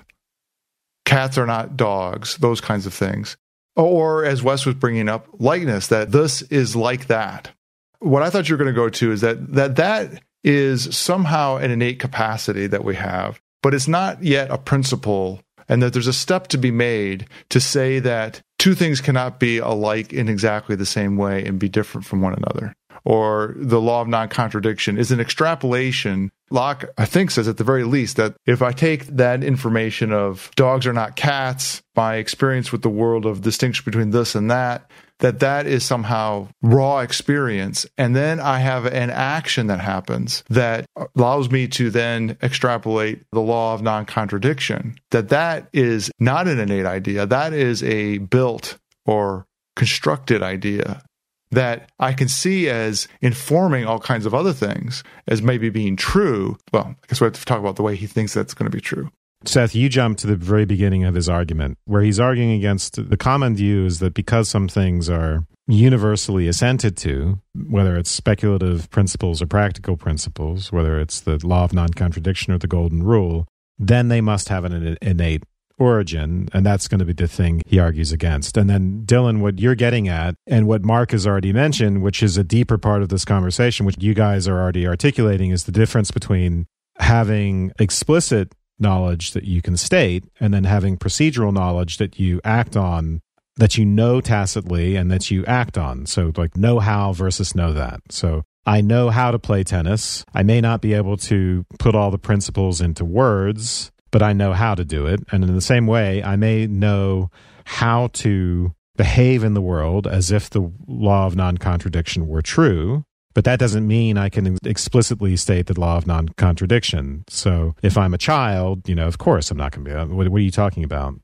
Cats 1.10 1.36
are 1.36 1.46
not 1.46 1.76
dogs, 1.76 2.36
those 2.36 2.60
kinds 2.60 2.86
of 2.86 2.94
things. 2.94 3.36
Or, 3.74 4.24
as 4.24 4.44
Wes 4.44 4.64
was 4.64 4.76
bringing 4.76 5.08
up, 5.08 5.26
likeness, 5.40 5.88
that 5.88 6.12
this 6.12 6.42
is 6.42 6.76
like 6.76 7.08
that. 7.08 7.50
What 7.98 8.22
I 8.22 8.30
thought 8.30 8.48
you 8.48 8.54
were 8.54 8.62
going 8.62 8.74
to 8.74 8.80
go 8.80 8.88
to 8.88 9.10
is 9.10 9.20
that, 9.20 9.54
that 9.54 9.74
that 9.76 10.22
is 10.44 10.96
somehow 10.96 11.56
an 11.56 11.72
innate 11.72 11.98
capacity 11.98 12.68
that 12.68 12.84
we 12.84 12.94
have, 12.94 13.40
but 13.60 13.74
it's 13.74 13.88
not 13.88 14.22
yet 14.22 14.52
a 14.52 14.58
principle, 14.58 15.42
and 15.68 15.82
that 15.82 15.92
there's 15.92 16.06
a 16.06 16.12
step 16.12 16.46
to 16.48 16.58
be 16.58 16.70
made 16.70 17.26
to 17.48 17.60
say 17.60 17.98
that 17.98 18.40
two 18.60 18.76
things 18.76 19.00
cannot 19.00 19.40
be 19.40 19.58
alike 19.58 20.12
in 20.12 20.28
exactly 20.28 20.76
the 20.76 20.86
same 20.86 21.16
way 21.16 21.44
and 21.44 21.58
be 21.58 21.68
different 21.68 22.06
from 22.06 22.22
one 22.22 22.34
another 22.34 22.72
or 23.04 23.54
the 23.56 23.80
law 23.80 24.02
of 24.02 24.08
non 24.08 24.28
contradiction 24.28 24.98
is 24.98 25.10
an 25.10 25.20
extrapolation. 25.20 26.30
Locke, 26.50 26.84
I 26.98 27.04
think, 27.04 27.30
says 27.30 27.46
at 27.46 27.58
the 27.58 27.64
very 27.64 27.84
least 27.84 28.16
that 28.16 28.34
if 28.46 28.60
I 28.60 28.72
take 28.72 29.06
that 29.06 29.44
information 29.44 30.12
of 30.12 30.50
dogs 30.56 30.86
are 30.86 30.92
not 30.92 31.14
cats, 31.14 31.80
my 31.94 32.16
experience 32.16 32.72
with 32.72 32.82
the 32.82 32.90
world 32.90 33.24
of 33.24 33.40
distinction 33.42 33.84
between 33.84 34.10
this 34.10 34.34
and 34.34 34.50
that, 34.50 34.90
that 35.20 35.40
that 35.40 35.66
is 35.66 35.84
somehow 35.84 36.48
raw 36.62 37.00
experience. 37.00 37.86
And 37.96 38.16
then 38.16 38.40
I 38.40 38.58
have 38.58 38.86
an 38.86 39.10
action 39.10 39.68
that 39.68 39.80
happens 39.80 40.42
that 40.48 40.86
allows 41.14 41.50
me 41.50 41.68
to 41.68 41.90
then 41.90 42.36
extrapolate 42.42 43.22
the 43.30 43.40
law 43.40 43.74
of 43.74 43.82
non 43.82 44.06
contradiction, 44.06 44.98
that 45.10 45.28
that 45.28 45.68
is 45.72 46.10
not 46.18 46.48
an 46.48 46.58
innate 46.58 46.86
idea. 46.86 47.26
That 47.26 47.52
is 47.52 47.82
a 47.82 48.18
built 48.18 48.78
or 49.06 49.46
constructed 49.76 50.42
idea 50.42 51.02
that 51.50 51.90
I 51.98 52.12
can 52.12 52.28
see 52.28 52.68
as 52.68 53.08
informing 53.20 53.84
all 53.84 53.98
kinds 53.98 54.26
of 54.26 54.34
other 54.34 54.52
things 54.52 55.02
as 55.26 55.42
maybe 55.42 55.68
being 55.68 55.96
true. 55.96 56.56
Well, 56.72 56.94
I 57.02 57.06
guess 57.08 57.20
we 57.20 57.24
have 57.26 57.34
to 57.34 57.44
talk 57.44 57.58
about 57.58 57.76
the 57.76 57.82
way 57.82 57.96
he 57.96 58.06
thinks 58.06 58.34
that's 58.34 58.54
going 58.54 58.70
to 58.70 58.76
be 58.76 58.80
true. 58.80 59.10
Seth, 59.44 59.74
you 59.74 59.88
jump 59.88 60.18
to 60.18 60.26
the 60.26 60.36
very 60.36 60.66
beginning 60.66 61.04
of 61.04 61.14
his 61.14 61.28
argument, 61.28 61.78
where 61.86 62.02
he's 62.02 62.20
arguing 62.20 62.52
against 62.52 63.08
the 63.08 63.16
common 63.16 63.56
view 63.56 63.86
is 63.86 63.98
that 64.00 64.12
because 64.12 64.50
some 64.50 64.68
things 64.68 65.08
are 65.08 65.46
universally 65.66 66.46
assented 66.46 66.96
to, 66.98 67.40
whether 67.68 67.96
it's 67.96 68.10
speculative 68.10 68.90
principles 68.90 69.40
or 69.40 69.46
practical 69.46 69.96
principles, 69.96 70.70
whether 70.72 71.00
it's 71.00 71.20
the 71.20 71.44
law 71.46 71.64
of 71.64 71.72
non 71.72 71.90
contradiction 71.90 72.52
or 72.52 72.58
the 72.58 72.66
golden 72.66 73.02
rule, 73.02 73.46
then 73.78 74.08
they 74.08 74.20
must 74.20 74.50
have 74.50 74.64
an 74.64 74.98
innate 75.00 75.44
origin. 75.80 76.48
And 76.52 76.64
that's 76.64 76.86
going 76.86 77.00
to 77.00 77.04
be 77.04 77.12
the 77.12 77.26
thing 77.26 77.62
he 77.66 77.78
argues 77.78 78.12
against. 78.12 78.56
And 78.56 78.70
then, 78.70 79.02
Dylan, 79.06 79.40
what 79.40 79.58
you're 79.58 79.74
getting 79.74 80.08
at, 80.08 80.36
and 80.46 80.68
what 80.68 80.84
Mark 80.84 81.10
has 81.12 81.26
already 81.26 81.52
mentioned, 81.52 82.02
which 82.02 82.22
is 82.22 82.36
a 82.36 82.44
deeper 82.44 82.78
part 82.78 83.02
of 83.02 83.08
this 83.08 83.24
conversation, 83.24 83.86
which 83.86 83.96
you 83.98 84.14
guys 84.14 84.46
are 84.46 84.60
already 84.60 84.86
articulating, 84.86 85.50
is 85.50 85.64
the 85.64 85.72
difference 85.72 86.10
between 86.10 86.66
having 86.98 87.72
explicit 87.78 88.54
knowledge 88.78 89.32
that 89.32 89.44
you 89.44 89.60
can 89.60 89.76
state 89.76 90.24
and 90.38 90.54
then 90.54 90.64
having 90.64 90.96
procedural 90.96 91.52
knowledge 91.52 91.96
that 91.96 92.18
you 92.18 92.40
act 92.44 92.76
on 92.76 93.20
that 93.56 93.76
you 93.76 93.84
know 93.84 94.20
tacitly 94.20 94.96
and 94.96 95.10
that 95.10 95.30
you 95.30 95.44
act 95.44 95.76
on. 95.76 96.06
So, 96.06 96.32
like, 96.36 96.56
know 96.56 96.78
how 96.78 97.12
versus 97.12 97.54
know 97.54 97.72
that. 97.74 98.00
So, 98.10 98.42
I 98.66 98.80
know 98.80 99.10
how 99.10 99.30
to 99.30 99.38
play 99.38 99.64
tennis. 99.64 100.24
I 100.34 100.42
may 100.42 100.60
not 100.60 100.80
be 100.80 100.94
able 100.94 101.16
to 101.18 101.64
put 101.78 101.94
all 101.94 102.10
the 102.10 102.18
principles 102.18 102.80
into 102.80 103.04
words, 103.04 103.90
but 104.10 104.22
I 104.22 104.32
know 104.32 104.52
how 104.52 104.74
to 104.74 104.84
do 104.84 105.06
it. 105.06 105.20
And 105.30 105.44
in 105.44 105.54
the 105.54 105.60
same 105.60 105.86
way, 105.86 106.22
I 106.22 106.36
may 106.36 106.66
know 106.66 107.30
how 107.64 108.08
to 108.14 108.74
behave 108.96 109.44
in 109.44 109.54
the 109.54 109.62
world 109.62 110.06
as 110.06 110.30
if 110.30 110.50
the 110.50 110.70
law 110.86 111.26
of 111.26 111.36
non 111.36 111.58
contradiction 111.58 112.28
were 112.28 112.42
true. 112.42 113.04
But 113.32 113.44
that 113.44 113.60
doesn't 113.60 113.86
mean 113.86 114.18
I 114.18 114.28
can 114.28 114.58
explicitly 114.64 115.36
state 115.36 115.66
the 115.66 115.78
law 115.78 115.96
of 115.96 116.06
non 116.06 116.30
contradiction. 116.30 117.24
So 117.28 117.74
if 117.82 117.96
I'm 117.96 118.12
a 118.12 118.18
child, 118.18 118.88
you 118.88 118.94
know, 118.94 119.06
of 119.06 119.18
course 119.18 119.50
I'm 119.50 119.56
not 119.56 119.72
going 119.72 119.84
to 119.84 119.90
be. 119.90 119.96
Uh, 119.96 120.06
what, 120.06 120.28
what, 120.28 120.38
are 120.38 120.44
you 120.44 120.50
talking 120.50 120.84
about? 120.84 121.14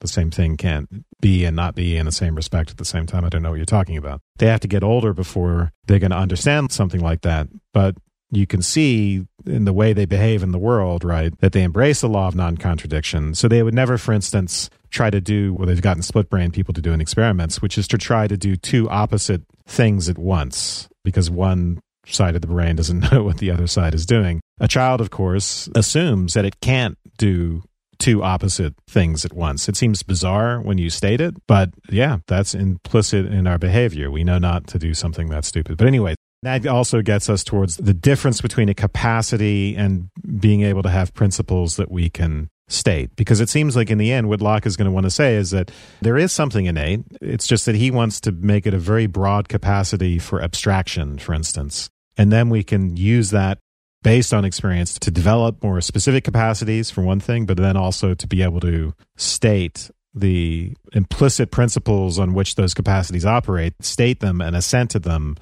The 0.00 0.08
same 0.08 0.32
thing 0.32 0.56
can't 0.56 1.04
be 1.20 1.44
and 1.44 1.54
not 1.54 1.76
be 1.76 1.96
in 1.96 2.06
the 2.06 2.12
same 2.12 2.34
respect 2.34 2.72
at 2.72 2.78
the 2.78 2.84
same 2.84 3.06
time. 3.06 3.24
I 3.24 3.28
don't 3.28 3.42
know 3.42 3.50
what 3.50 3.56
you're 3.56 3.64
talking 3.64 3.96
about. 3.96 4.20
They 4.38 4.46
have 4.46 4.58
to 4.60 4.68
get 4.68 4.82
older 4.82 5.14
before 5.14 5.72
they're 5.86 6.00
going 6.00 6.10
to 6.10 6.16
understand 6.16 6.72
something 6.72 7.00
like 7.00 7.20
that. 7.20 7.46
But 7.72 7.96
you 8.32 8.46
can 8.46 8.62
see 8.62 9.26
in 9.46 9.64
the 9.66 9.72
way 9.72 9.92
they 9.92 10.06
behave 10.06 10.42
in 10.42 10.52
the 10.52 10.58
world, 10.58 11.04
right, 11.04 11.38
that 11.40 11.52
they 11.52 11.62
embrace 11.62 12.00
the 12.00 12.08
law 12.08 12.28
of 12.28 12.34
non 12.34 12.56
contradiction. 12.56 13.34
So 13.34 13.46
they 13.46 13.62
would 13.62 13.74
never, 13.74 13.98
for 13.98 14.12
instance, 14.12 14.70
try 14.90 15.10
to 15.10 15.20
do 15.20 15.52
what 15.52 15.66
they've 15.66 15.80
gotten 15.80 16.02
split 16.02 16.30
brain 16.30 16.50
people 16.50 16.72
to 16.74 16.80
do 16.80 16.92
in 16.92 17.00
experiments, 17.00 17.60
which 17.60 17.76
is 17.76 17.86
to 17.88 17.98
try 17.98 18.26
to 18.26 18.36
do 18.36 18.56
two 18.56 18.88
opposite 18.88 19.42
things 19.66 20.08
at 20.08 20.18
once 20.18 20.88
because 21.04 21.30
one 21.30 21.80
side 22.06 22.34
of 22.34 22.40
the 22.40 22.48
brain 22.48 22.76
doesn't 22.76 23.00
know 23.12 23.22
what 23.22 23.38
the 23.38 23.50
other 23.50 23.66
side 23.66 23.94
is 23.94 24.06
doing. 24.06 24.40
A 24.60 24.68
child, 24.68 25.00
of 25.00 25.10
course, 25.10 25.68
assumes 25.74 26.34
that 26.34 26.46
it 26.46 26.60
can't 26.60 26.96
do 27.18 27.62
two 27.98 28.22
opposite 28.22 28.74
things 28.88 29.24
at 29.24 29.32
once. 29.32 29.68
It 29.68 29.76
seems 29.76 30.02
bizarre 30.02 30.60
when 30.60 30.78
you 30.78 30.90
state 30.90 31.20
it, 31.20 31.34
but 31.46 31.70
yeah, 31.88 32.18
that's 32.26 32.54
implicit 32.54 33.26
in 33.26 33.46
our 33.46 33.58
behavior. 33.58 34.10
We 34.10 34.24
know 34.24 34.38
not 34.38 34.66
to 34.68 34.78
do 34.78 34.94
something 34.94 35.28
that 35.28 35.44
stupid. 35.44 35.76
But 35.76 35.86
anyway, 35.86 36.16
that 36.42 36.66
also 36.66 37.02
gets 37.02 37.30
us 37.30 37.44
towards 37.44 37.76
the 37.76 37.94
difference 37.94 38.40
between 38.40 38.68
a 38.68 38.74
capacity 38.74 39.76
and 39.76 40.08
being 40.40 40.62
able 40.62 40.82
to 40.82 40.90
have 40.90 41.14
principles 41.14 41.76
that 41.76 41.90
we 41.90 42.10
can 42.10 42.48
state. 42.68 43.14
Because 43.16 43.40
it 43.40 43.48
seems 43.48 43.76
like 43.76 43.90
in 43.90 43.98
the 43.98 44.12
end, 44.12 44.28
what 44.28 44.40
Locke 44.40 44.66
is 44.66 44.76
going 44.76 44.86
to 44.86 44.92
want 44.92 45.04
to 45.04 45.10
say 45.10 45.36
is 45.36 45.50
that 45.50 45.70
there 46.00 46.18
is 46.18 46.32
something 46.32 46.66
innate. 46.66 47.00
It's 47.20 47.46
just 47.46 47.66
that 47.66 47.76
he 47.76 47.90
wants 47.90 48.20
to 48.22 48.32
make 48.32 48.66
it 48.66 48.74
a 48.74 48.78
very 48.78 49.06
broad 49.06 49.48
capacity 49.48 50.18
for 50.18 50.42
abstraction, 50.42 51.18
for 51.18 51.34
instance. 51.34 51.90
And 52.16 52.32
then 52.32 52.50
we 52.50 52.64
can 52.64 52.96
use 52.96 53.30
that 53.30 53.58
based 54.02 54.34
on 54.34 54.44
experience 54.44 54.98
to 54.98 55.10
develop 55.10 55.62
more 55.62 55.80
specific 55.80 56.24
capacities, 56.24 56.90
for 56.90 57.02
one 57.02 57.20
thing, 57.20 57.46
but 57.46 57.56
then 57.56 57.76
also 57.76 58.14
to 58.14 58.26
be 58.26 58.42
able 58.42 58.60
to 58.60 58.94
state 59.16 59.90
the 60.14 60.74
implicit 60.92 61.50
principles 61.50 62.18
on 62.18 62.34
which 62.34 62.56
those 62.56 62.74
capacities 62.74 63.24
operate, 63.24 63.74
state 63.80 64.20
them 64.20 64.40
and 64.40 64.56
assent 64.56 64.90
to 64.90 64.98
them 64.98 65.36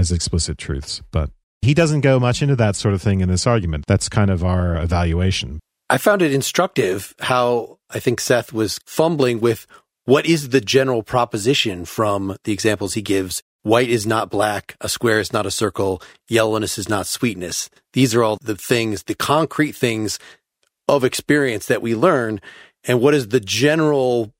as 0.00 0.10
explicit 0.10 0.58
truths. 0.58 1.00
But 1.12 1.30
he 1.62 1.74
doesn't 1.74 2.00
go 2.00 2.18
much 2.18 2.42
into 2.42 2.56
that 2.56 2.74
sort 2.74 2.94
of 2.94 3.02
thing 3.02 3.20
in 3.20 3.28
this 3.28 3.46
argument. 3.46 3.84
That's 3.86 4.08
kind 4.08 4.30
of 4.30 4.42
our 4.42 4.76
evaluation. 4.76 5.60
I 5.88 5.98
found 5.98 6.22
it 6.22 6.32
instructive 6.32 7.14
how 7.20 7.78
I 7.90 8.00
think 8.00 8.20
Seth 8.20 8.52
was 8.52 8.80
fumbling 8.86 9.40
with 9.40 9.66
what 10.04 10.26
is 10.26 10.48
the 10.48 10.60
general 10.60 11.02
proposition 11.02 11.84
from 11.84 12.36
the 12.44 12.52
examples 12.52 12.94
he 12.94 13.02
gives. 13.02 13.42
White 13.62 13.90
is 13.90 14.06
not 14.06 14.30
black. 14.30 14.76
A 14.80 14.88
square 14.88 15.20
is 15.20 15.32
not 15.32 15.46
a 15.46 15.50
circle. 15.50 16.02
Yellowness 16.28 16.78
is 16.78 16.88
not 16.88 17.06
sweetness. 17.06 17.68
These 17.92 18.14
are 18.14 18.22
all 18.22 18.38
the 18.40 18.56
things, 18.56 19.02
the 19.02 19.14
concrete 19.14 19.72
things 19.72 20.18
of 20.88 21.04
experience 21.04 21.66
that 21.66 21.82
we 21.82 21.94
learn. 21.94 22.40
And 22.84 23.00
what 23.00 23.14
is 23.14 23.28
the 23.28 23.40
general 23.40 24.32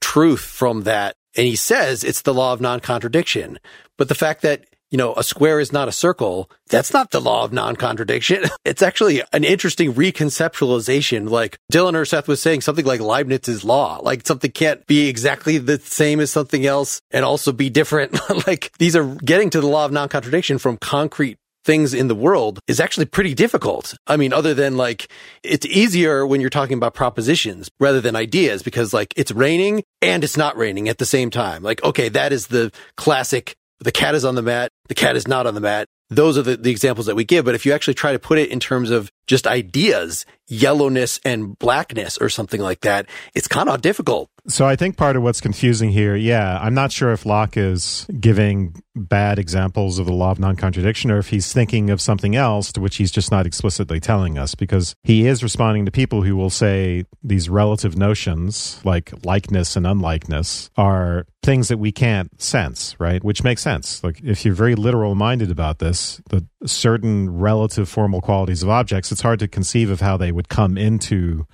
truth 0.00 0.40
from 0.42 0.82
that? 0.82 1.16
And 1.36 1.46
he 1.46 1.56
says 1.56 2.04
it's 2.04 2.22
the 2.22 2.34
law 2.34 2.52
of 2.52 2.60
non 2.60 2.80
contradiction. 2.80 3.58
But 3.96 4.08
the 4.08 4.14
fact 4.14 4.42
that 4.42 4.66
you 4.90 4.98
know, 4.98 5.14
a 5.14 5.24
square 5.24 5.60
is 5.60 5.72
not 5.72 5.88
a 5.88 5.92
circle. 5.92 6.50
That's 6.68 6.92
not 6.92 7.10
the 7.10 7.20
law 7.20 7.44
of 7.44 7.52
non-contradiction. 7.52 8.44
It's 8.66 8.82
actually 8.82 9.22
an 9.32 9.44
interesting 9.44 9.94
reconceptualization. 9.94 11.30
Like 11.30 11.56
Dylan 11.72 11.94
or 11.94 12.04
Seth 12.04 12.26
was 12.26 12.42
saying, 12.42 12.62
something 12.62 12.84
like 12.84 13.00
Leibniz's 13.00 13.64
law, 13.64 14.00
like 14.02 14.26
something 14.26 14.50
can't 14.50 14.84
be 14.86 15.08
exactly 15.08 15.58
the 15.58 15.78
same 15.78 16.18
as 16.18 16.32
something 16.32 16.66
else 16.66 17.00
and 17.12 17.24
also 17.24 17.52
be 17.52 17.70
different. 17.70 18.18
like 18.46 18.72
these 18.78 18.96
are 18.96 19.04
getting 19.24 19.50
to 19.50 19.60
the 19.60 19.68
law 19.68 19.84
of 19.84 19.92
non-contradiction 19.92 20.58
from 20.58 20.78
concrete 20.78 21.38
things 21.66 21.92
in 21.92 22.08
the 22.08 22.14
world 22.14 22.60
is 22.66 22.80
actually 22.80 23.06
pretty 23.06 23.34
difficult. 23.34 23.94
I 24.06 24.16
mean, 24.16 24.32
other 24.32 24.54
than 24.54 24.76
like, 24.76 25.08
it's 25.42 25.66
easier 25.66 26.26
when 26.26 26.40
you're 26.40 26.48
talking 26.48 26.78
about 26.78 26.94
propositions 26.94 27.68
rather 27.78 28.00
than 28.00 28.16
ideas 28.16 28.62
because 28.62 28.94
like 28.94 29.12
it's 29.16 29.32
raining 29.32 29.82
and 30.00 30.24
it's 30.24 30.36
not 30.36 30.56
raining 30.56 30.88
at 30.88 30.98
the 30.98 31.04
same 31.04 31.30
time. 31.30 31.62
Like, 31.62 31.82
okay, 31.82 32.08
that 32.10 32.32
is 32.32 32.46
the 32.46 32.72
classic 32.96 33.56
the 33.80 33.92
cat 33.92 34.14
is 34.14 34.24
on 34.24 34.34
the 34.34 34.42
mat, 34.42 34.70
the 34.88 34.94
cat 34.94 35.16
is 35.16 35.28
not 35.28 35.46
on 35.46 35.54
the 35.54 35.60
mat. 35.60 35.88
Those 36.08 36.38
are 36.38 36.42
the, 36.42 36.56
the 36.56 36.70
examples 36.70 37.06
that 37.06 37.16
we 37.16 37.24
give. 37.24 37.44
But 37.44 37.56
if 37.56 37.66
you 37.66 37.72
actually 37.72 37.94
try 37.94 38.12
to 38.12 38.18
put 38.18 38.38
it 38.38 38.50
in 38.50 38.60
terms 38.60 38.90
of 38.90 39.10
just 39.26 39.46
ideas, 39.46 40.24
yellowness 40.46 41.18
and 41.24 41.58
blackness 41.58 42.16
or 42.18 42.28
something 42.28 42.60
like 42.60 42.82
that, 42.82 43.06
it's 43.34 43.48
kind 43.48 43.68
of 43.68 43.82
difficult. 43.82 44.30
So 44.48 44.66
I 44.66 44.76
think 44.76 44.96
part 44.96 45.16
of 45.16 45.24
what's 45.24 45.40
confusing 45.40 45.90
here, 45.90 46.14
yeah, 46.14 46.58
I'm 46.60 46.74
not 46.74 46.92
sure 46.92 47.12
if 47.12 47.26
Locke 47.26 47.56
is 47.56 48.06
giving 48.20 48.80
bad 48.94 49.40
examples 49.40 49.98
of 49.98 50.06
the 50.06 50.12
law 50.12 50.30
of 50.30 50.38
non-contradiction 50.38 51.10
or 51.10 51.18
if 51.18 51.28
he's 51.28 51.52
thinking 51.52 51.90
of 51.90 52.00
something 52.00 52.36
else 52.36 52.70
to 52.72 52.80
which 52.80 52.96
he's 52.96 53.10
just 53.10 53.32
not 53.32 53.44
explicitly 53.44 53.98
telling 53.98 54.38
us 54.38 54.54
because 54.54 54.94
he 55.02 55.26
is 55.26 55.42
responding 55.42 55.84
to 55.84 55.90
people 55.90 56.22
who 56.22 56.36
will 56.36 56.48
say 56.48 57.04
these 57.24 57.48
relative 57.48 57.96
notions 57.96 58.80
like 58.84 59.12
likeness 59.24 59.74
and 59.74 59.84
unlikeness 59.84 60.70
are 60.76 61.26
things 61.42 61.66
that 61.68 61.78
we 61.78 61.90
can't 61.90 62.40
sense, 62.40 62.94
right? 63.00 63.24
Which 63.24 63.42
makes 63.42 63.62
sense. 63.62 64.02
Like 64.04 64.20
if 64.22 64.44
you're 64.44 64.54
very 64.54 64.76
literal 64.76 65.16
minded 65.16 65.50
about 65.50 65.80
this, 65.80 66.20
the 66.30 66.46
certain 66.64 67.36
relative 67.36 67.88
formal 67.88 68.20
qualities 68.20 68.62
of 68.62 68.68
objects, 68.68 69.10
it's 69.10 69.22
hard 69.22 69.40
to 69.40 69.48
conceive 69.48 69.90
of 69.90 70.00
how 70.00 70.16
they 70.16 70.30
would 70.30 70.48
come 70.48 70.78
into 70.78 71.46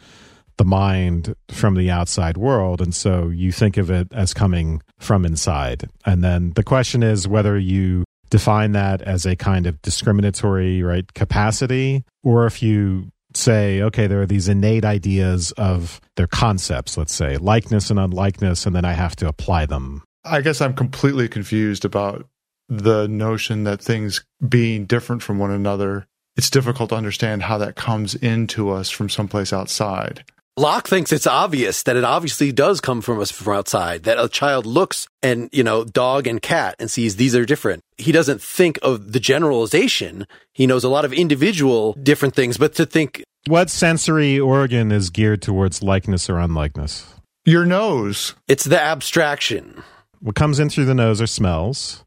the 0.59 0.65
mind 0.65 1.35
from 1.51 1.75
the 1.75 1.91
outside 1.91 2.37
world. 2.37 2.81
And 2.81 2.95
so 2.95 3.29
you 3.29 3.53
think 3.53 3.77
of 3.77 3.91
it 3.91 4.09
as 4.13 4.35
coming 4.35 4.83
from 4.99 5.25
inside. 5.25 5.89
And 6.05 6.23
then 6.23 6.51
the 6.55 6.65
question 6.65 7.03
is 7.03 7.27
whether 7.29 7.59
you 7.59 8.05
define 8.31 8.73
that 8.73 9.03
as 9.03 9.27
a 9.27 9.37
kind 9.37 9.67
of 9.67 9.81
discriminatory, 9.83 10.83
right, 10.83 11.13
capacity, 11.15 12.05
or 12.23 12.47
if 12.47 12.63
you 12.63 13.11
say, 13.37 13.83
okay, 13.83 14.07
there 14.07 14.23
are 14.23 14.27
these 14.27 14.49
innate 14.49 14.85
ideas 14.85 15.53
of 15.53 16.01
their 16.17 16.27
concepts, 16.27 16.97
let's 16.97 17.15
say, 17.15 17.37
likeness 17.37 17.91
and 17.91 17.99
unlikeness, 17.99 18.67
and 18.67 18.75
then 18.75 18.85
I 18.85 18.93
have 18.93 19.17
to 19.17 19.29
apply 19.29 19.67
them. 19.67 20.03
I 20.25 20.41
guess 20.41 20.61
I'm 20.61 20.75
completely 20.75 21.29
confused 21.29 21.85
about 21.85 22.27
the 22.69 23.07
notion 23.09 23.65
that 23.65 23.83
things 23.83 24.25
being 24.47 24.87
different 24.87 25.23
from 25.23 25.39
one 25.39 25.51
another, 25.51 26.07
it's 26.37 26.51
difficult 26.51 26.91
to 26.91 26.97
understand 26.97 27.43
how 27.43 27.59
that 27.59 27.77
comes 27.77 28.15
into 28.15 28.71
us 28.71 28.89
from 28.89 29.09
someplace 29.09 29.53
outside. 29.53 30.25
Locke 30.59 30.87
thinks 30.87 31.13
it's 31.13 31.27
obvious 31.27 31.83
that 31.85 31.97
it 31.97 32.05
obviously 32.05 32.53
does 32.53 32.83
come 32.83 33.01
from 33.01 33.19
us 33.21 33.31
from 33.31 33.55
outside, 33.55 34.03
that 34.03 34.23
a 34.23 34.29
child 34.29 34.67
looks 34.67 35.09
and, 35.23 35.49
you 35.51 35.65
know, 35.65 35.83
dog 35.83 36.27
and 36.27 36.43
cat 36.43 36.77
and 36.79 36.91
sees 36.91 37.17
these 37.17 37.35
are 37.35 37.47
different. 37.47 37.83
He 37.97 38.13
doesn't 38.13 38.43
think 38.43 38.79
of 38.83 39.13
the 39.13 39.21
generalization. 39.21 40.27
He 40.53 40.67
knows 40.67 40.85
a 40.85 40.91
lot 40.91 41.07
of 41.07 41.13
individual 41.15 41.95
different 41.95 42.35
things, 42.35 42.59
but 42.59 42.75
to 42.75 42.85
think. 42.85 43.25
What 43.47 43.71
sensory 43.71 44.39
organ 44.39 44.93
is 44.93 45.09
geared 45.09 45.41
towards 45.41 45.83
likeness 45.83 46.29
or 46.29 46.39
unlikeness? 46.39 47.15
Your 47.47 47.65
nose. 47.65 48.35
It's 48.47 48.65
the 48.65 48.81
abstraction. 48.81 49.83
What 50.21 50.37
comes 50.37 50.61
in 50.61 50.69
through 50.69 50.85
the 50.85 50.95
nose 50.95 51.23
are 51.23 51.27
smells, 51.27 52.05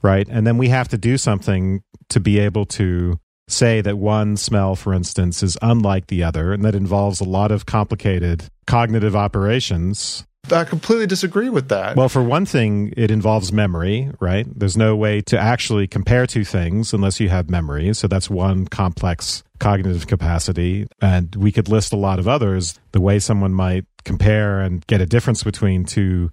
right? 0.00 0.26
And 0.30 0.46
then 0.46 0.56
we 0.56 0.70
have 0.70 0.88
to 0.88 0.96
do 0.96 1.18
something 1.18 1.82
to 2.08 2.20
be 2.20 2.38
able 2.38 2.64
to 2.66 3.20
say 3.52 3.80
that 3.80 3.98
one 3.98 4.36
smell, 4.36 4.74
for 4.74 4.94
instance, 4.94 5.42
is 5.42 5.56
unlike 5.62 6.08
the 6.08 6.24
other, 6.24 6.52
and 6.52 6.64
that 6.64 6.74
involves 6.74 7.20
a 7.20 7.24
lot 7.24 7.50
of 7.50 7.66
complicated 7.66 8.44
cognitive 8.66 9.14
operations 9.14 10.24
I 10.50 10.64
completely 10.64 11.06
disagree 11.06 11.48
with 11.48 11.68
that. 11.68 11.94
Well, 11.94 12.08
for 12.08 12.22
one 12.22 12.46
thing, 12.46 12.92
it 12.96 13.10
involves 13.10 13.52
memory, 13.52 14.10
right? 14.18 14.46
There's 14.58 14.76
no 14.76 14.96
way 14.96 15.20
to 15.22 15.38
actually 15.38 15.86
compare 15.86 16.26
two 16.26 16.44
things 16.44 16.92
unless 16.92 17.20
you 17.20 17.28
have 17.28 17.48
memory. 17.48 17.94
So 17.94 18.08
that's 18.08 18.28
one 18.28 18.66
complex 18.66 19.44
cognitive 19.60 20.08
capacity. 20.08 20.88
And 21.00 21.34
we 21.36 21.52
could 21.52 21.68
list 21.68 21.92
a 21.92 21.96
lot 21.96 22.18
of 22.18 22.26
others, 22.26 22.78
the 22.90 23.00
way 23.00 23.20
someone 23.20 23.54
might 23.54 23.84
compare 24.04 24.60
and 24.60 24.84
get 24.88 25.00
a 25.00 25.06
difference 25.06 25.44
between 25.44 25.84
two 25.84 26.30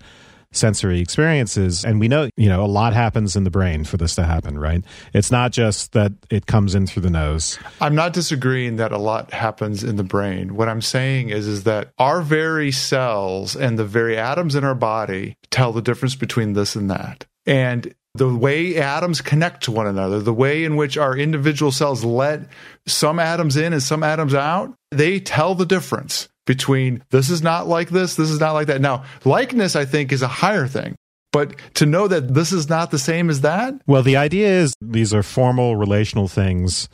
sensory 0.51 0.99
experiences. 0.99 1.85
And 1.85 1.99
we 1.99 2.07
know, 2.07 2.29
you 2.35 2.49
know, 2.49 2.63
a 2.63 2.67
lot 2.67 2.93
happens 2.93 3.35
in 3.35 3.43
the 3.43 3.51
brain 3.51 3.83
for 3.83 3.97
this 3.97 4.15
to 4.15 4.23
happen, 4.23 4.57
right? 4.57 4.83
It's 5.13 5.31
not 5.31 5.51
just 5.51 5.91
that 5.93 6.13
it 6.29 6.45
comes 6.45 6.75
in 6.75 6.87
through 6.87 7.03
the 7.03 7.09
nose. 7.09 7.59
I'm 7.81 7.95
not 7.95 8.13
disagreeing 8.13 8.77
that 8.77 8.91
a 8.91 8.97
lot 8.97 9.31
happens 9.31 9.83
in 9.83 9.95
the 9.95 10.03
brain. 10.03 10.55
What 10.55 10.69
I'm 10.69 10.81
saying 10.81 11.29
is, 11.29 11.47
is 11.47 11.63
that 11.63 11.91
our 11.97 12.21
very 12.21 12.71
cells 12.71 13.55
and 13.55 13.77
the 13.77 13.85
very 13.85 14.17
atoms 14.17 14.55
in 14.55 14.63
our 14.63 14.75
body 14.75 15.35
tell 15.51 15.71
the 15.71 15.81
difference 15.81 16.15
between 16.15 16.53
this 16.53 16.75
and 16.75 16.89
that. 16.89 17.25
And 17.45 17.93
the 18.15 18.33
way 18.33 18.77
atoms 18.77 19.21
connect 19.21 19.63
to 19.63 19.71
one 19.71 19.87
another, 19.87 20.19
the 20.19 20.33
way 20.33 20.63
in 20.63 20.75
which 20.75 20.97
our 20.97 21.15
individual 21.17 21.71
cells 21.71 22.03
let 22.03 22.41
some 22.87 23.19
atoms 23.19 23.55
in 23.55 23.73
and 23.73 23.83
some 23.83 24.03
atoms 24.03 24.33
out, 24.33 24.73
they 24.91 25.19
tell 25.19 25.55
the 25.55 25.65
difference 25.65 26.28
between 26.49 27.03
this 27.11 27.29
is 27.29 27.43
not 27.43 27.67
like 27.67 27.89
this, 27.89 28.15
this 28.15 28.31
is 28.31 28.39
not 28.39 28.53
like 28.53 28.65
that. 28.65 28.81
Now, 28.81 29.03
likeness, 29.23 29.75
I 29.75 29.85
think, 29.85 30.11
is 30.11 30.23
a 30.23 30.27
higher 30.27 30.65
thing. 30.65 30.95
But 31.31 31.55
to 31.75 31.85
know 31.85 32.07
that 32.07 32.33
this 32.33 32.51
is 32.51 32.67
not 32.67 32.89
the 32.89 32.97
same 32.97 33.29
as 33.29 33.41
that? 33.41 33.75
Well, 33.85 34.01
the 34.01 34.17
idea 34.17 34.47
is 34.47 34.73
these 34.81 35.13
are 35.13 35.21
formal 35.21 35.75
relational 35.75 36.27
things 36.27 36.89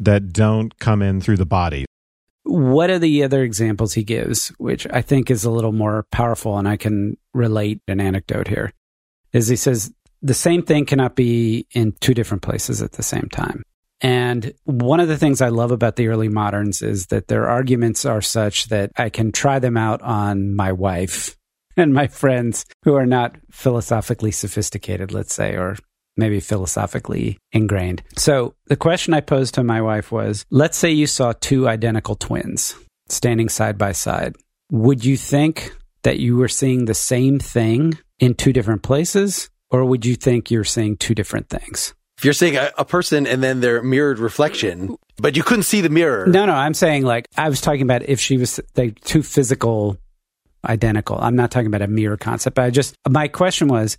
that 0.00 0.32
don't 0.32 0.76
come 0.80 1.00
in 1.00 1.20
through 1.20 1.36
the 1.36 1.46
body. 1.46 1.84
What 2.42 2.90
are 2.90 2.98
the 2.98 3.22
other 3.22 3.44
examples 3.44 3.94
he 3.94 4.02
gives, 4.02 4.48
which 4.58 4.84
I 4.90 5.00
think 5.00 5.30
is 5.30 5.44
a 5.44 5.50
little 5.50 5.70
more 5.70 6.04
powerful, 6.10 6.58
and 6.58 6.66
I 6.66 6.76
can 6.76 7.16
relate 7.34 7.80
an 7.86 8.00
anecdote 8.00 8.48
here? 8.48 8.72
Is 9.32 9.46
he 9.46 9.54
says 9.54 9.92
the 10.22 10.34
same 10.34 10.64
thing 10.64 10.86
cannot 10.86 11.14
be 11.14 11.68
in 11.70 11.92
two 12.00 12.14
different 12.14 12.42
places 12.42 12.82
at 12.82 12.92
the 12.92 13.04
same 13.04 13.28
time. 13.30 13.62
And 14.00 14.52
one 14.64 15.00
of 15.00 15.08
the 15.08 15.18
things 15.18 15.40
I 15.40 15.48
love 15.48 15.72
about 15.72 15.96
the 15.96 16.08
early 16.08 16.28
moderns 16.28 16.82
is 16.82 17.06
that 17.06 17.28
their 17.28 17.48
arguments 17.48 18.04
are 18.04 18.22
such 18.22 18.66
that 18.68 18.92
I 18.96 19.10
can 19.10 19.32
try 19.32 19.58
them 19.58 19.76
out 19.76 20.02
on 20.02 20.54
my 20.54 20.72
wife 20.72 21.36
and 21.76 21.92
my 21.92 22.06
friends 22.06 22.64
who 22.84 22.94
are 22.94 23.06
not 23.06 23.36
philosophically 23.50 24.30
sophisticated, 24.30 25.12
let's 25.12 25.34
say, 25.34 25.54
or 25.54 25.76
maybe 26.16 26.40
philosophically 26.40 27.38
ingrained. 27.52 28.02
So 28.16 28.54
the 28.66 28.76
question 28.76 29.14
I 29.14 29.20
posed 29.20 29.54
to 29.54 29.64
my 29.64 29.80
wife 29.80 30.10
was 30.10 30.44
let's 30.50 30.76
say 30.76 30.90
you 30.90 31.06
saw 31.06 31.32
two 31.32 31.68
identical 31.68 32.16
twins 32.16 32.74
standing 33.08 33.48
side 33.48 33.78
by 33.78 33.92
side. 33.92 34.34
Would 34.70 35.04
you 35.04 35.16
think 35.16 35.74
that 36.02 36.18
you 36.18 36.36
were 36.36 36.48
seeing 36.48 36.84
the 36.84 36.94
same 36.94 37.38
thing 37.38 37.96
in 38.18 38.34
two 38.34 38.52
different 38.52 38.82
places? 38.82 39.48
Or 39.70 39.84
would 39.84 40.04
you 40.04 40.16
think 40.16 40.50
you're 40.50 40.64
seeing 40.64 40.96
two 40.96 41.14
different 41.14 41.48
things? 41.48 41.94
If 42.18 42.24
you're 42.24 42.34
seeing 42.34 42.56
a, 42.56 42.72
a, 42.76 42.84
person 42.84 43.28
and 43.28 43.44
then 43.44 43.60
their 43.60 43.80
mirrored 43.80 44.18
reflection, 44.18 44.96
but 45.18 45.36
you 45.36 45.44
couldn't 45.44 45.62
see 45.62 45.80
the 45.82 45.88
mirror. 45.88 46.26
No, 46.26 46.46
no, 46.46 46.52
I'm 46.52 46.74
saying 46.74 47.04
like 47.04 47.28
I 47.36 47.48
was 47.48 47.60
talking 47.60 47.82
about 47.82 48.02
if 48.02 48.18
she 48.18 48.36
was 48.36 48.58
like 48.76 48.98
two 49.02 49.22
physical 49.22 49.96
identical. 50.68 51.16
I'm 51.20 51.36
not 51.36 51.52
talking 51.52 51.68
about 51.68 51.82
a 51.82 51.86
mirror 51.86 52.16
concept, 52.16 52.56
but 52.56 52.64
I 52.64 52.70
just 52.70 52.96
my 53.08 53.28
question 53.28 53.68
was 53.68 53.98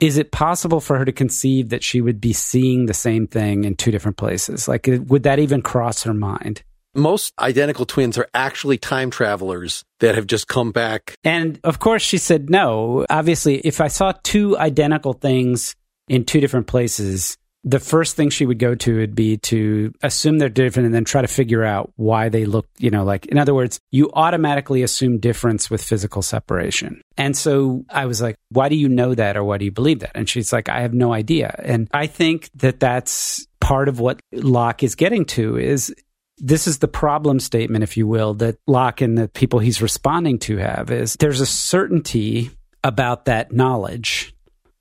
is 0.00 0.18
it 0.18 0.32
possible 0.32 0.80
for 0.80 0.98
her 0.98 1.04
to 1.04 1.12
conceive 1.12 1.68
that 1.68 1.84
she 1.84 2.00
would 2.00 2.20
be 2.20 2.32
seeing 2.32 2.86
the 2.86 2.94
same 2.94 3.28
thing 3.28 3.62
in 3.62 3.76
two 3.76 3.92
different 3.92 4.16
places? 4.16 4.66
Like 4.66 4.88
would 5.06 5.22
that 5.22 5.38
even 5.38 5.62
cross 5.62 6.02
her 6.02 6.14
mind? 6.14 6.64
Most 6.96 7.32
identical 7.38 7.86
twins 7.86 8.18
are 8.18 8.28
actually 8.34 8.78
time 8.78 9.10
travelers 9.10 9.84
that 10.00 10.16
have 10.16 10.26
just 10.26 10.48
come 10.48 10.72
back. 10.72 11.14
And 11.22 11.60
of 11.62 11.78
course 11.78 12.02
she 12.02 12.18
said 12.18 12.50
no. 12.50 13.06
Obviously, 13.08 13.58
if 13.58 13.80
I 13.80 13.86
saw 13.86 14.12
two 14.24 14.58
identical 14.58 15.12
things 15.12 15.76
in 16.08 16.24
two 16.24 16.40
different 16.40 16.66
places, 16.66 17.38
the 17.64 17.80
first 17.80 18.14
thing 18.14 18.28
she 18.28 18.44
would 18.44 18.58
go 18.58 18.74
to 18.74 18.98
would 18.98 19.14
be 19.14 19.38
to 19.38 19.92
assume 20.02 20.38
they're 20.38 20.50
different 20.50 20.86
and 20.86 20.94
then 20.94 21.04
try 21.04 21.22
to 21.22 21.28
figure 21.28 21.64
out 21.64 21.92
why 21.96 22.28
they 22.28 22.44
look, 22.44 22.68
you 22.78 22.90
know, 22.90 23.04
like, 23.04 23.24
in 23.26 23.38
other 23.38 23.54
words, 23.54 23.80
you 23.90 24.10
automatically 24.12 24.82
assume 24.82 25.18
difference 25.18 25.70
with 25.70 25.82
physical 25.82 26.20
separation. 26.20 27.00
And 27.16 27.34
so 27.34 27.84
I 27.88 28.04
was 28.04 28.20
like, 28.20 28.36
why 28.50 28.68
do 28.68 28.76
you 28.76 28.88
know 28.88 29.14
that 29.14 29.36
or 29.36 29.44
why 29.44 29.56
do 29.56 29.64
you 29.64 29.72
believe 29.72 30.00
that? 30.00 30.12
And 30.14 30.28
she's 30.28 30.52
like, 30.52 30.68
I 30.68 30.82
have 30.82 30.92
no 30.92 31.12
idea. 31.14 31.54
And 31.64 31.88
I 31.92 32.06
think 32.06 32.50
that 32.56 32.80
that's 32.80 33.46
part 33.60 33.88
of 33.88 33.98
what 33.98 34.20
Locke 34.32 34.82
is 34.82 34.94
getting 34.94 35.24
to 35.24 35.56
is 35.56 35.94
this 36.38 36.66
is 36.66 36.78
the 36.78 36.88
problem 36.88 37.40
statement, 37.40 37.82
if 37.84 37.96
you 37.96 38.06
will, 38.06 38.34
that 38.34 38.56
Locke 38.66 39.00
and 39.00 39.16
the 39.16 39.28
people 39.28 39.58
he's 39.58 39.80
responding 39.80 40.38
to 40.40 40.58
have 40.58 40.90
is 40.90 41.14
there's 41.14 41.40
a 41.40 41.46
certainty 41.46 42.50
about 42.82 43.24
that 43.24 43.52
knowledge 43.52 44.34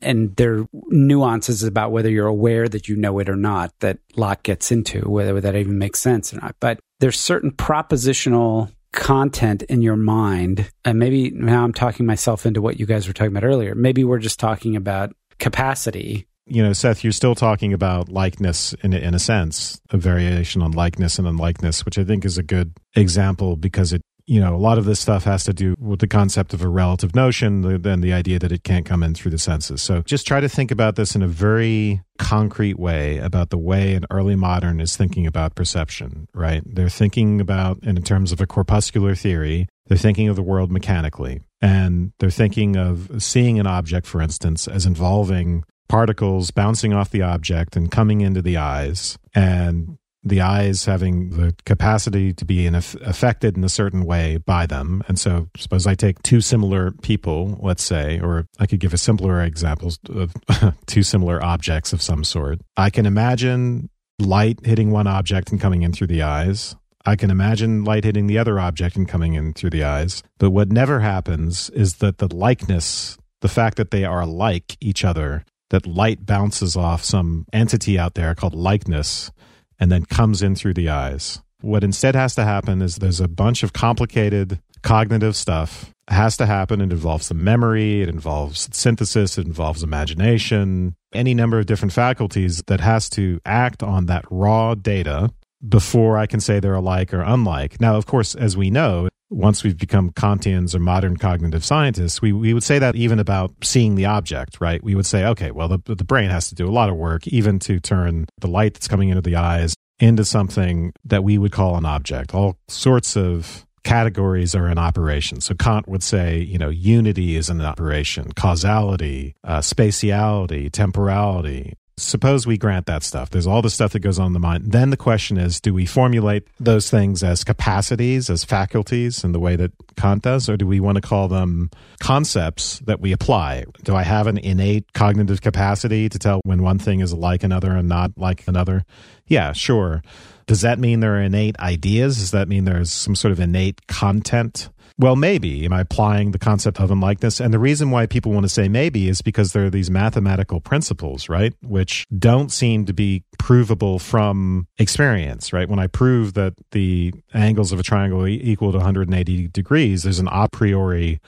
and 0.03 0.35
there 0.35 0.59
are 0.59 0.67
nuances 0.89 1.63
about 1.63 1.91
whether 1.91 2.09
you're 2.09 2.27
aware 2.27 2.67
that 2.67 2.87
you 2.87 2.95
know 2.95 3.19
it 3.19 3.29
or 3.29 3.35
not 3.35 3.73
that 3.79 3.99
Locke 4.15 4.43
gets 4.43 4.71
into, 4.71 5.09
whether 5.09 5.39
that 5.41 5.55
even 5.55 5.77
makes 5.77 5.99
sense 5.99 6.33
or 6.33 6.37
not. 6.37 6.55
But 6.59 6.79
there's 6.99 7.19
certain 7.19 7.51
propositional 7.51 8.71
content 8.91 9.63
in 9.63 9.81
your 9.81 9.95
mind, 9.95 10.69
and 10.85 10.99
maybe 10.99 11.31
now 11.31 11.63
I'm 11.63 11.73
talking 11.73 12.05
myself 12.05 12.45
into 12.45 12.61
what 12.61 12.79
you 12.79 12.85
guys 12.85 13.07
were 13.07 13.13
talking 13.13 13.35
about 13.35 13.47
earlier. 13.47 13.75
Maybe 13.75 14.03
we're 14.03 14.19
just 14.19 14.39
talking 14.39 14.75
about 14.75 15.13
capacity. 15.39 16.27
You 16.45 16.61
know, 16.61 16.73
Seth, 16.73 17.03
you're 17.03 17.13
still 17.13 17.35
talking 17.35 17.73
about 17.73 18.09
likeness 18.09 18.73
in 18.83 18.93
in 18.93 19.13
a 19.13 19.19
sense, 19.19 19.81
a 19.89 19.97
variation 19.97 20.61
on 20.61 20.71
likeness 20.71 21.17
and 21.17 21.27
unlikeness, 21.27 21.85
which 21.85 21.97
I 21.97 22.03
think 22.03 22.25
is 22.25 22.37
a 22.37 22.43
good 22.43 22.73
example 22.95 23.55
because 23.55 23.93
it 23.93 24.01
you 24.25 24.39
know, 24.39 24.55
a 24.55 24.57
lot 24.57 24.77
of 24.77 24.85
this 24.85 24.99
stuff 24.99 25.25
has 25.25 25.43
to 25.43 25.53
do 25.53 25.75
with 25.79 25.99
the 25.99 26.07
concept 26.07 26.53
of 26.53 26.61
a 26.61 26.67
relative 26.67 27.13
notion, 27.15 27.81
then 27.81 28.01
the 28.01 28.13
idea 28.13 28.39
that 28.39 28.51
it 28.51 28.63
can't 28.63 28.85
come 28.85 29.03
in 29.03 29.13
through 29.13 29.31
the 29.31 29.37
senses. 29.37 29.81
So 29.81 30.01
just 30.03 30.25
try 30.25 30.39
to 30.39 30.47
think 30.47 30.71
about 30.71 30.95
this 30.95 31.15
in 31.15 31.21
a 31.21 31.27
very 31.27 32.01
concrete 32.17 32.79
way 32.79 33.17
about 33.17 33.49
the 33.49 33.57
way 33.57 33.95
an 33.95 34.05
early 34.09 34.35
modern 34.35 34.79
is 34.79 34.95
thinking 34.95 35.27
about 35.27 35.55
perception, 35.55 36.27
right? 36.33 36.63
They're 36.65 36.89
thinking 36.89 37.41
about, 37.41 37.83
in 37.83 38.01
terms 38.03 38.31
of 38.31 38.39
a 38.39 38.47
corpuscular 38.47 39.15
theory, 39.15 39.67
they're 39.87 39.97
thinking 39.97 40.29
of 40.29 40.37
the 40.37 40.43
world 40.43 40.71
mechanically. 40.71 41.41
And 41.61 42.13
they're 42.19 42.29
thinking 42.29 42.77
of 42.77 43.21
seeing 43.21 43.59
an 43.59 43.67
object, 43.67 44.07
for 44.07 44.21
instance, 44.21 44.67
as 44.67 44.85
involving 44.85 45.63
particles 45.89 46.49
bouncing 46.49 46.93
off 46.93 47.11
the 47.11 47.21
object 47.21 47.75
and 47.75 47.91
coming 47.91 48.21
into 48.21 48.41
the 48.41 48.57
eyes 48.57 49.17
and 49.35 49.97
the 50.23 50.41
eyes 50.41 50.85
having 50.85 51.31
the 51.31 51.55
capacity 51.65 52.33
to 52.33 52.45
be 52.45 52.65
in 52.65 52.75
affected 52.75 53.57
in 53.57 53.63
a 53.63 53.69
certain 53.69 54.05
way 54.05 54.37
by 54.37 54.65
them. 54.65 55.03
And 55.07 55.19
so, 55.19 55.49
suppose 55.57 55.85
I 55.85 55.95
take 55.95 56.21
two 56.23 56.41
similar 56.41 56.91
people, 56.91 57.59
let's 57.61 57.83
say, 57.83 58.19
or 58.21 58.47
I 58.59 58.65
could 58.65 58.79
give 58.79 58.93
a 58.93 58.97
simpler 58.97 59.41
example 59.41 59.91
of 60.09 60.33
two 60.85 61.03
similar 61.03 61.43
objects 61.43 61.93
of 61.93 62.01
some 62.01 62.23
sort. 62.23 62.59
I 62.77 62.89
can 62.89 63.05
imagine 63.05 63.89
light 64.19 64.65
hitting 64.65 64.91
one 64.91 65.07
object 65.07 65.51
and 65.51 65.59
coming 65.59 65.81
in 65.81 65.91
through 65.91 66.07
the 66.07 66.21
eyes. 66.21 66.75
I 67.05 67.17
can 67.17 67.29
imagine 67.29 67.83
light 67.83 68.05
hitting 68.05 68.27
the 68.27 68.37
other 68.37 68.59
object 68.59 68.95
and 68.95 69.07
coming 69.07 69.33
in 69.33 69.53
through 69.53 69.71
the 69.71 69.83
eyes. 69.83 70.23
But 70.37 70.51
what 70.51 70.71
never 70.71 71.01
happens 71.01 71.69
is 71.71 71.95
that 71.95 72.19
the 72.19 72.33
likeness, 72.33 73.17
the 73.41 73.49
fact 73.49 73.75
that 73.75 73.91
they 73.91 74.05
are 74.05 74.25
like 74.25 74.77
each 74.79 75.03
other, 75.03 75.43
that 75.69 75.85
light 75.85 76.25
bounces 76.25 76.77
off 76.77 77.03
some 77.03 77.45
entity 77.51 77.99
out 77.99 78.13
there 78.13 78.35
called 78.35 78.55
likeness 78.55 79.31
and 79.79 79.91
then 79.91 80.05
comes 80.05 80.41
in 80.41 80.55
through 80.55 80.73
the 80.73 80.89
eyes. 80.89 81.41
What 81.61 81.83
instead 81.83 82.15
has 82.15 82.35
to 82.35 82.43
happen 82.43 82.81
is 82.81 82.97
there's 82.97 83.21
a 83.21 83.27
bunch 83.27 83.63
of 83.63 83.73
complicated 83.73 84.59
cognitive 84.81 85.35
stuff 85.35 85.93
it 86.09 86.13
has 86.13 86.35
to 86.37 86.45
happen. 86.45 86.81
It 86.81 86.91
involves 86.91 87.27
some 87.27 87.43
memory, 87.43 88.01
it 88.01 88.09
involves 88.09 88.67
synthesis, 88.75 89.37
it 89.37 89.47
involves 89.47 89.83
imagination, 89.83 90.95
any 91.13 91.33
number 91.33 91.59
of 91.59 91.65
different 91.65 91.93
faculties 91.93 92.61
that 92.67 92.81
has 92.81 93.09
to 93.11 93.39
act 93.45 93.81
on 93.81 94.07
that 94.07 94.25
raw 94.29 94.75
data 94.75 95.31
before 95.67 96.17
I 96.17 96.25
can 96.25 96.41
say 96.41 96.59
they're 96.59 96.75
alike 96.75 97.13
or 97.13 97.21
unlike. 97.21 97.79
Now, 97.79 97.95
of 97.95 98.05
course, 98.05 98.35
as 98.35 98.57
we 98.57 98.69
know, 98.69 99.07
once 99.33 99.63
we've 99.63 99.77
become 99.77 100.11
Kantians 100.11 100.75
or 100.75 100.79
modern 100.79 101.17
cognitive 101.17 101.65
scientists, 101.65 102.21
we, 102.21 102.31
we 102.31 102.53
would 102.53 102.63
say 102.63 102.79
that 102.79 102.95
even 102.95 103.19
about 103.19 103.51
seeing 103.63 103.95
the 103.95 104.05
object, 104.05 104.59
right? 104.61 104.83
We 104.83 104.95
would 104.95 105.05
say, 105.05 105.25
okay, 105.25 105.51
well, 105.51 105.67
the, 105.67 105.79
the 105.85 106.03
brain 106.03 106.29
has 106.29 106.49
to 106.49 106.55
do 106.55 106.67
a 106.67 106.71
lot 106.71 106.89
of 106.89 106.95
work, 106.95 107.27
even 107.27 107.59
to 107.59 107.79
turn 107.79 108.25
the 108.39 108.47
light 108.47 108.75
that's 108.75 108.87
coming 108.87 109.09
into 109.09 109.21
the 109.21 109.35
eyes 109.35 109.75
into 109.99 110.25
something 110.25 110.93
that 111.05 111.23
we 111.23 111.37
would 111.37 111.51
call 111.51 111.77
an 111.77 111.85
object. 111.85 112.33
All 112.33 112.57
sorts 112.67 113.15
of 113.15 113.65
categories 113.83 114.55
are 114.55 114.69
in 114.69 114.77
operation. 114.77 115.41
So 115.41 115.55
Kant 115.55 115.87
would 115.87 116.03
say, 116.03 116.39
you 116.39 116.57
know, 116.57 116.69
unity 116.69 117.35
is 117.35 117.49
an 117.49 117.61
operation, 117.61 118.31
causality, 118.33 119.35
uh, 119.43 119.59
spatiality, 119.59 120.71
temporality, 120.71 121.73
Suppose 121.95 122.47
we 122.47 122.57
grant 122.57 122.87
that 122.87 123.03
stuff. 123.03 123.29
There's 123.29 123.45
all 123.45 123.61
the 123.61 123.69
stuff 123.69 123.93
that 123.93 123.99
goes 123.99 124.17
on 124.17 124.27
in 124.27 124.33
the 124.33 124.39
mind. 124.39 124.71
Then 124.71 124.89
the 124.89 124.97
question 124.97 125.37
is 125.37 125.61
do 125.61 125.73
we 125.73 125.85
formulate 125.85 126.47
those 126.59 126.89
things 126.89 127.23
as 127.23 127.43
capacities, 127.43 128.31
as 128.31 128.43
faculties 128.43 129.23
in 129.23 129.31
the 129.31 129.39
way 129.39 129.55
that 129.55 129.71
Kant 129.95 130.23
does, 130.23 130.49
or 130.49 130.57
do 130.57 130.65
we 130.65 130.79
want 130.79 130.95
to 130.95 131.01
call 131.01 131.27
them 131.27 131.69
concepts 131.99 132.79
that 132.79 132.99
we 132.99 133.11
apply? 133.11 133.65
Do 133.83 133.95
I 133.95 134.01
have 134.03 134.25
an 134.25 134.39
innate 134.39 134.91
cognitive 134.93 135.41
capacity 135.41 136.09
to 136.09 136.17
tell 136.17 136.41
when 136.43 136.63
one 136.63 136.79
thing 136.79 136.99
is 136.99 137.13
like 137.13 137.43
another 137.43 137.71
and 137.71 137.87
not 137.87 138.11
like 138.17 138.47
another? 138.47 138.85
Yeah, 139.27 139.53
sure. 139.53 140.01
Does 140.47 140.61
that 140.61 140.79
mean 140.79 140.99
there 140.99 141.15
are 141.15 141.21
innate 141.21 141.57
ideas? 141.59 142.17
Does 142.17 142.31
that 142.31 142.47
mean 142.47 142.65
there's 142.65 142.91
some 142.91 143.15
sort 143.15 143.31
of 143.31 143.39
innate 143.39 143.85
content 143.87 144.69
well, 144.99 145.15
maybe. 145.15 145.65
Am 145.65 145.73
I 145.73 145.81
applying 145.81 146.31
the 146.31 146.39
concept 146.39 146.79
of 146.79 146.91
unlikeness? 146.91 147.39
And 147.39 147.53
the 147.53 147.59
reason 147.59 147.89
why 147.89 148.05
people 148.05 148.31
want 148.31 148.43
to 148.43 148.49
say 148.49 148.67
maybe 148.67 149.09
is 149.09 149.21
because 149.21 149.53
there 149.53 149.65
are 149.65 149.69
these 149.69 149.89
mathematical 149.89 150.59
principles, 150.59 151.29
right? 151.29 151.53
Which 151.61 152.05
don't 152.17 152.51
seem 152.51 152.85
to 152.85 152.93
be 152.93 153.23
provable 153.39 153.99
from 153.99 154.67
experience, 154.77 155.51
right? 155.51 155.67
When 155.67 155.79
I 155.79 155.87
prove 155.87 156.35
that 156.35 156.53
the 156.71 157.13
angles 157.33 157.71
of 157.71 157.79
a 157.79 157.83
triangle 157.83 158.27
equal 158.27 158.71
to 158.71 158.77
180 158.77 159.47
degrees, 159.47 160.03
there's 160.03 160.19
an 160.19 160.29
a 160.31 160.47
priori 160.47 161.19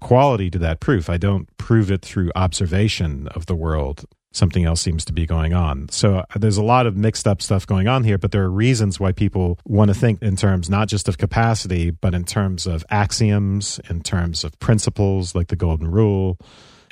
quality 0.00 0.50
to 0.50 0.58
that 0.58 0.80
proof. 0.80 1.08
I 1.08 1.16
don't 1.16 1.48
prove 1.58 1.90
it 1.90 2.02
through 2.02 2.30
observation 2.34 3.28
of 3.28 3.46
the 3.46 3.54
world 3.54 4.04
something 4.32 4.64
else 4.64 4.80
seems 4.80 5.04
to 5.06 5.12
be 5.12 5.26
going 5.26 5.54
on. 5.54 5.88
So 5.88 6.18
uh, 6.18 6.24
there's 6.36 6.58
a 6.58 6.64
lot 6.64 6.86
of 6.86 6.96
mixed 6.96 7.26
up 7.26 7.40
stuff 7.40 7.66
going 7.66 7.88
on 7.88 8.04
here, 8.04 8.18
but 8.18 8.32
there 8.32 8.42
are 8.42 8.50
reasons 8.50 9.00
why 9.00 9.12
people 9.12 9.58
want 9.64 9.88
to 9.88 9.94
think 9.94 10.22
in 10.22 10.36
terms 10.36 10.68
not 10.68 10.88
just 10.88 11.08
of 11.08 11.18
capacity, 11.18 11.90
but 11.90 12.14
in 12.14 12.24
terms 12.24 12.66
of 12.66 12.84
axioms, 12.90 13.80
in 13.88 14.02
terms 14.02 14.44
of 14.44 14.58
principles 14.58 15.34
like 15.34 15.48
the 15.48 15.56
golden 15.56 15.90
rule, 15.90 16.38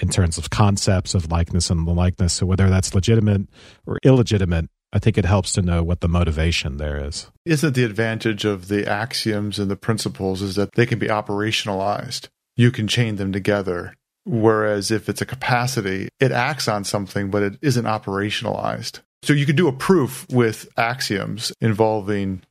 in 0.00 0.08
terms 0.08 0.38
of 0.38 0.50
concepts 0.50 1.14
of 1.14 1.30
likeness 1.30 1.70
and 1.70 1.86
the 1.86 1.92
likeness. 1.92 2.32
So 2.32 2.46
whether 2.46 2.68
that's 2.68 2.94
legitimate 2.94 3.42
or 3.86 3.98
illegitimate, 4.04 4.68
I 4.92 4.98
think 4.98 5.18
it 5.18 5.24
helps 5.24 5.52
to 5.54 5.62
know 5.62 5.82
what 5.82 6.00
the 6.00 6.08
motivation 6.08 6.76
there 6.76 7.04
is. 7.04 7.30
Isn't 7.44 7.74
the 7.74 7.84
advantage 7.84 8.44
of 8.44 8.68
the 8.68 8.88
axioms 8.88 9.58
and 9.58 9.70
the 9.70 9.76
principles 9.76 10.40
is 10.40 10.54
that 10.54 10.72
they 10.74 10.86
can 10.86 10.98
be 10.98 11.08
operationalized? 11.08 12.28
You 12.56 12.70
can 12.70 12.86
chain 12.86 13.16
them 13.16 13.32
together 13.32 13.94
Whereas 14.24 14.90
if 14.90 15.08
it's 15.08 15.20
a 15.20 15.26
capacity, 15.26 16.08
it 16.20 16.32
acts 16.32 16.66
on 16.68 16.84
something, 16.84 17.30
but 17.30 17.42
it 17.42 17.58
isn't 17.60 17.84
operationalized. 17.84 19.00
So 19.22 19.32
you 19.32 19.46
could 19.46 19.56
do 19.56 19.68
a 19.68 19.72
proof 19.72 20.26
with 20.30 20.68
axioms 20.76 21.52
involving 21.60 22.42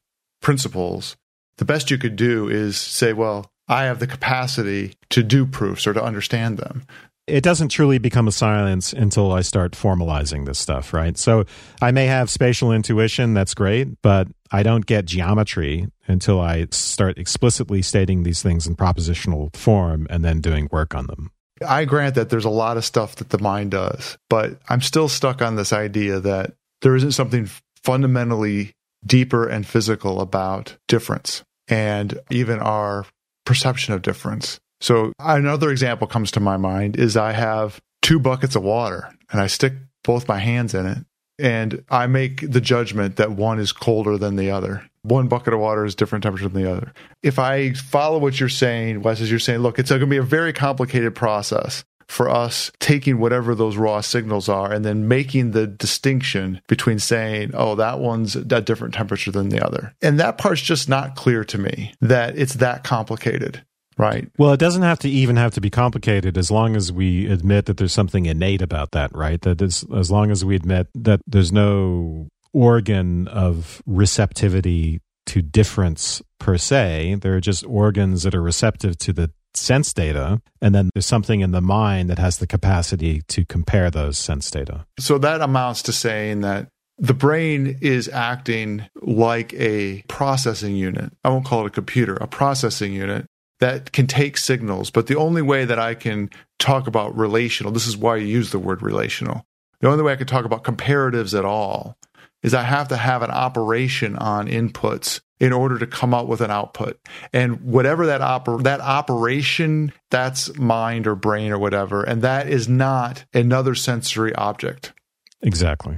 principles. 0.42 1.16
The 1.58 1.66
best 1.66 1.92
you 1.92 1.98
could 1.98 2.16
do 2.16 2.48
is 2.48 2.78
say, 2.78 3.14
well, 3.14 3.52
I 3.68 3.84
have 3.84 4.00
the 4.00 4.08
capacity 4.08 4.96
to 5.12 5.24
do 5.24 5.46
proofs 5.46 5.88
or 5.88 5.94
to 5.94 6.04
understand 6.04 6.58
them. 6.58 6.86
It 7.26 7.42
doesn't 7.42 7.70
truly 7.70 8.00
become 8.00 8.28
a 8.28 8.34
science 8.34 8.92
until 8.92 9.32
I 9.32 9.42
start 9.42 9.72
formalizing 9.72 10.46
this 10.46 10.60
stuff, 10.60 10.94
right? 10.94 11.18
So 11.18 11.46
I 11.82 11.92
may 11.92 12.06
have 12.06 12.30
spatial 12.30 12.74
intuition, 12.74 13.34
that's 13.34 13.54
great, 13.54 14.02
but 14.02 14.28
I 14.52 14.62
don't 14.62 14.86
get 14.86 15.06
geometry 15.06 15.88
until 16.06 16.42
I 16.42 16.68
start 16.72 17.18
explicitly 17.18 17.82
stating 17.82 18.24
these 18.24 18.42
things 18.42 18.68
in 18.68 18.76
propositional 18.76 19.56
form 19.56 20.06
and 20.10 20.26
then 20.26 20.42
doing 20.42 20.68
work 20.70 20.94
on 20.94 21.08
them. 21.08 21.32
I 21.64 21.86
grant 21.86 22.16
that 22.16 22.30
there's 22.30 22.46
a 22.46 22.50
lot 22.50 22.78
of 22.78 22.86
stuff 22.86 23.16
that 23.18 23.30
the 23.30 23.40
mind 23.40 23.72
does, 23.72 24.18
but 24.30 24.60
I'm 24.70 24.82
still 24.82 25.10
stuck 25.10 25.42
on 25.42 25.56
this 25.56 25.74
idea 25.74 26.20
that 26.20 26.54
there 26.82 26.96
isn't 26.96 27.12
something 27.14 27.50
fundamentally 27.84 28.74
deeper 29.06 29.48
and 29.48 29.66
physical 29.66 30.22
about 30.22 30.78
difference 30.88 31.44
and 31.68 32.20
even 32.30 32.60
our 32.60 33.06
perception 33.46 33.94
of 33.94 34.02
difference. 34.02 34.60
So 34.82 35.14
another 35.20 35.72
example 35.72 36.08
comes 36.08 36.32
to 36.32 36.40
my 36.40 36.58
mind 36.58 36.98
is 36.98 37.16
I 37.18 37.32
have 37.32 37.80
two 38.02 38.20
buckets 38.20 38.56
of 38.56 38.64
water 38.64 39.10
and 39.32 39.42
I 39.42 39.48
stick 39.48 39.74
both 40.04 40.28
my 40.28 40.40
hands 40.40 40.74
in 40.74 40.86
it 40.86 40.98
and 41.40 41.84
I 41.90 42.08
make 42.08 42.52
the 42.52 42.62
judgment 42.62 43.16
that 43.16 43.32
one 43.32 43.60
is 43.60 43.72
colder 43.72 44.18
than 44.18 44.36
the 44.36 44.52
other 44.52 44.90
one 45.04 45.28
bucket 45.28 45.54
of 45.54 45.60
water 45.60 45.86
is 45.86 45.96
different 45.96 46.24
temperature 46.24 46.50
than 46.50 46.62
the 46.62 46.72
other. 46.72 46.94
If 47.22 47.40
I 47.40 47.74
follow 47.74 48.18
what 48.18 48.40
you're 48.40 48.50
saying, 48.50 49.02
Wes, 49.02 49.22
is 49.22 49.30
you're 49.30 49.40
saying, 49.40 49.60
look, 49.60 49.80
it's 49.80 49.90
going 49.90 50.02
to 50.02 50.08
be 50.08 50.18
a 50.18 50.24
very 50.24 50.54
complicated 50.54 51.14
process 51.14 51.84
for 52.08 52.30
us 52.30 52.72
taking 52.80 53.18
whatever 53.18 53.56
those 53.56 53.78
raw 53.78 54.02
signals 54.02 54.50
are 54.50 54.72
and 54.72 54.84
then 54.84 55.08
making 55.08 55.52
the 55.52 55.66
distinction 55.66 56.62
between 56.68 57.00
saying, 57.00 57.52
oh, 57.54 57.76
that 57.76 58.00
one's 58.00 58.36
a 58.36 58.62
different 58.62 58.94
temperature 58.94 59.32
than 59.32 59.50
the 59.50 59.66
other. 59.66 59.96
And 60.02 60.20
that 60.20 60.38
part's 60.38 60.62
just 60.62 60.90
not 60.90 61.16
clear 61.16 61.44
to 61.46 61.58
me 61.58 61.94
that 62.02 62.38
it's 62.38 62.56
that 62.56 62.84
complicated. 62.84 63.64
Right. 63.98 64.28
Well, 64.40 64.54
it 64.54 64.60
doesn't 64.60 64.82
have 64.82 65.00
to 65.00 65.10
even 65.10 65.36
have 65.36 65.54
to 65.54 65.62
be 65.62 65.70
complicated 65.70 66.36
as 66.38 66.50
long 66.50 66.76
as 66.76 66.92
we 66.92 67.28
admit 67.28 67.68
that 67.68 67.78
there's 67.78 67.94
something 67.94 68.26
innate 68.26 68.62
about 68.62 68.92
that, 68.92 69.16
right? 69.16 69.40
That 69.42 69.62
as 69.62 70.12
long 70.12 70.32
as 70.32 70.44
we 70.44 70.56
admit 70.56 70.88
that 70.96 71.22
there's 71.28 71.52
no 71.52 72.28
organ 72.54 73.28
of 73.28 73.82
receptivity 73.86 75.02
to 75.26 75.42
difference 75.42 76.22
per 76.40 76.58
se. 76.58 77.18
There 77.22 77.36
are 77.36 77.42
just 77.42 77.66
organs 77.66 78.24
that 78.24 78.36
are 78.36 78.42
receptive 78.42 78.98
to 79.00 79.14
the 79.14 79.32
sense 79.56 79.94
data. 79.94 80.42
And 80.62 80.74
then 80.74 80.90
there's 80.94 81.06
something 81.06 81.42
in 81.42 81.52
the 81.52 81.62
mind 81.62 82.10
that 82.10 82.20
has 82.20 82.38
the 82.38 82.48
capacity 82.48 83.22
to 83.30 83.46
compare 83.46 83.90
those 83.90 84.18
sense 84.18 84.50
data. 84.50 84.86
So 85.00 85.18
that 85.20 85.42
amounts 85.42 85.82
to 85.84 85.94
saying 85.94 86.42
that 86.42 86.68
the 86.98 87.14
brain 87.14 87.78
is 87.82 88.08
acting 88.10 88.86
like 89.02 89.54
a 89.56 90.04
processing 90.08 90.76
unit. 90.76 91.12
I 91.24 91.30
won't 91.30 91.46
call 91.46 91.66
it 91.66 91.68
a 91.68 91.72
computer, 91.72 92.16
a 92.16 92.28
processing 92.28 92.94
unit 92.94 93.26
that 93.60 93.92
can 93.92 94.08
take 94.08 94.38
signals. 94.38 94.92
But 94.92 95.08
the 95.08 95.16
only 95.16 95.42
way 95.42 95.66
that 95.66 95.80
I 95.80 95.96
can 95.96 96.30
talk 96.60 96.88
about 96.88 97.18
relational, 97.18 97.72
this 97.72 97.88
is 97.88 97.98
why 97.98 98.18
you 98.18 98.28
use 98.28 98.52
the 98.52 98.60
word 98.60 98.82
relational. 98.82 99.46
The 99.80 99.90
only 99.90 100.04
way 100.04 100.14
I 100.14 100.18
can 100.18 100.28
talk 100.28 100.46
about 100.46 100.64
comparatives 100.64 101.38
at 101.38 101.46
all 101.46 101.98
is 102.44 102.54
I 102.54 102.64
have 102.64 102.90
to 102.90 102.98
have 102.98 103.24
an 103.24 103.32
operation 103.32 104.16
on 104.18 104.48
inputs 104.48 105.22
in 105.40 105.52
order 105.52 105.80
to 105.80 105.88
come 105.88 106.14
up 106.14 106.28
with 106.28 106.42
an 106.42 106.52
output. 106.52 107.00
And 107.32 107.62
whatever 107.62 108.06
that 108.06 108.22
oper- 108.22 108.64
that 108.64 108.82
operation, 108.82 109.92
that's 110.12 110.56
mind 110.58 111.08
or 111.08 111.16
brain 111.16 111.52
or 111.52 111.58
whatever, 111.58 112.04
and 112.04 112.22
that 112.22 112.48
is 112.48 112.70
not 112.70 113.26
another 113.34 113.76
sensory 113.76 114.36
object. 114.36 114.94
Exactly. 115.42 115.98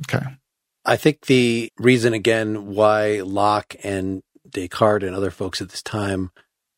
Okay. 0.00 0.24
I 0.84 0.96
think 0.96 1.26
the 1.26 1.70
reason 1.78 2.12
again 2.12 2.66
why 2.66 3.22
Locke 3.22 3.74
and 3.82 4.22
Descartes 4.48 5.06
and 5.06 5.16
other 5.16 5.30
folks 5.30 5.62
at 5.62 5.70
this 5.70 5.82
time 5.82 6.30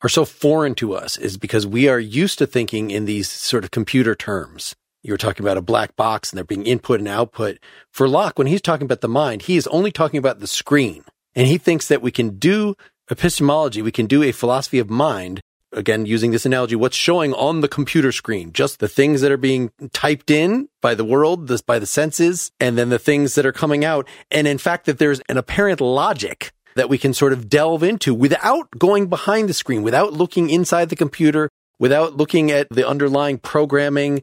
are 0.02 0.08
so 0.08 0.24
foreign 0.24 0.74
to 0.76 0.94
us 0.94 1.16
is 1.16 1.36
because 1.36 1.66
we 1.66 1.88
are 1.88 1.98
used 1.98 2.38
to 2.38 2.46
thinking 2.46 2.90
in 2.90 3.06
these 3.06 3.30
sort 3.30 3.64
of 3.64 3.70
computer 3.70 4.14
terms 4.14 4.76
you 5.06 5.12
were 5.12 5.18
talking 5.18 5.44
about 5.44 5.56
a 5.56 5.62
black 5.62 5.94
box 5.94 6.30
and 6.30 6.36
there 6.36 6.44
being 6.44 6.66
input 6.66 6.98
and 6.98 7.08
output. 7.08 7.58
For 7.92 8.08
Locke, 8.08 8.38
when 8.38 8.48
he's 8.48 8.60
talking 8.60 8.84
about 8.84 9.02
the 9.02 9.08
mind, 9.08 9.42
he 9.42 9.56
is 9.56 9.66
only 9.68 9.92
talking 9.92 10.18
about 10.18 10.40
the 10.40 10.46
screen. 10.46 11.04
And 11.34 11.46
he 11.46 11.58
thinks 11.58 11.86
that 11.88 12.02
we 12.02 12.10
can 12.10 12.38
do 12.38 12.74
epistemology, 13.10 13.82
we 13.82 13.92
can 13.92 14.06
do 14.06 14.22
a 14.22 14.32
philosophy 14.32 14.78
of 14.78 14.90
mind. 14.90 15.40
Again, 15.72 16.06
using 16.06 16.30
this 16.30 16.46
analogy, 16.46 16.74
what's 16.74 16.96
showing 16.96 17.34
on 17.34 17.60
the 17.60 17.68
computer 17.68 18.10
screen, 18.10 18.52
just 18.52 18.78
the 18.78 18.88
things 18.88 19.20
that 19.20 19.30
are 19.30 19.36
being 19.36 19.70
typed 19.92 20.30
in 20.30 20.68
by 20.80 20.94
the 20.94 21.04
world, 21.04 21.48
this, 21.48 21.60
by 21.60 21.78
the 21.78 21.86
senses, 21.86 22.50
and 22.58 22.78
then 22.78 22.88
the 22.88 22.98
things 22.98 23.34
that 23.34 23.44
are 23.44 23.52
coming 23.52 23.84
out. 23.84 24.08
And 24.30 24.46
in 24.46 24.58
fact, 24.58 24.86
that 24.86 24.98
there's 24.98 25.20
an 25.28 25.36
apparent 25.36 25.80
logic 25.80 26.52
that 26.76 26.88
we 26.88 26.98
can 26.98 27.12
sort 27.12 27.32
of 27.32 27.48
delve 27.48 27.82
into 27.82 28.14
without 28.14 28.70
going 28.78 29.08
behind 29.08 29.48
the 29.48 29.54
screen, 29.54 29.82
without 29.82 30.12
looking 30.12 30.50
inside 30.50 30.88
the 30.88 30.96
computer, 30.96 31.50
without 31.78 32.16
looking 32.16 32.50
at 32.50 32.68
the 32.70 32.86
underlying 32.86 33.38
programming. 33.38 34.22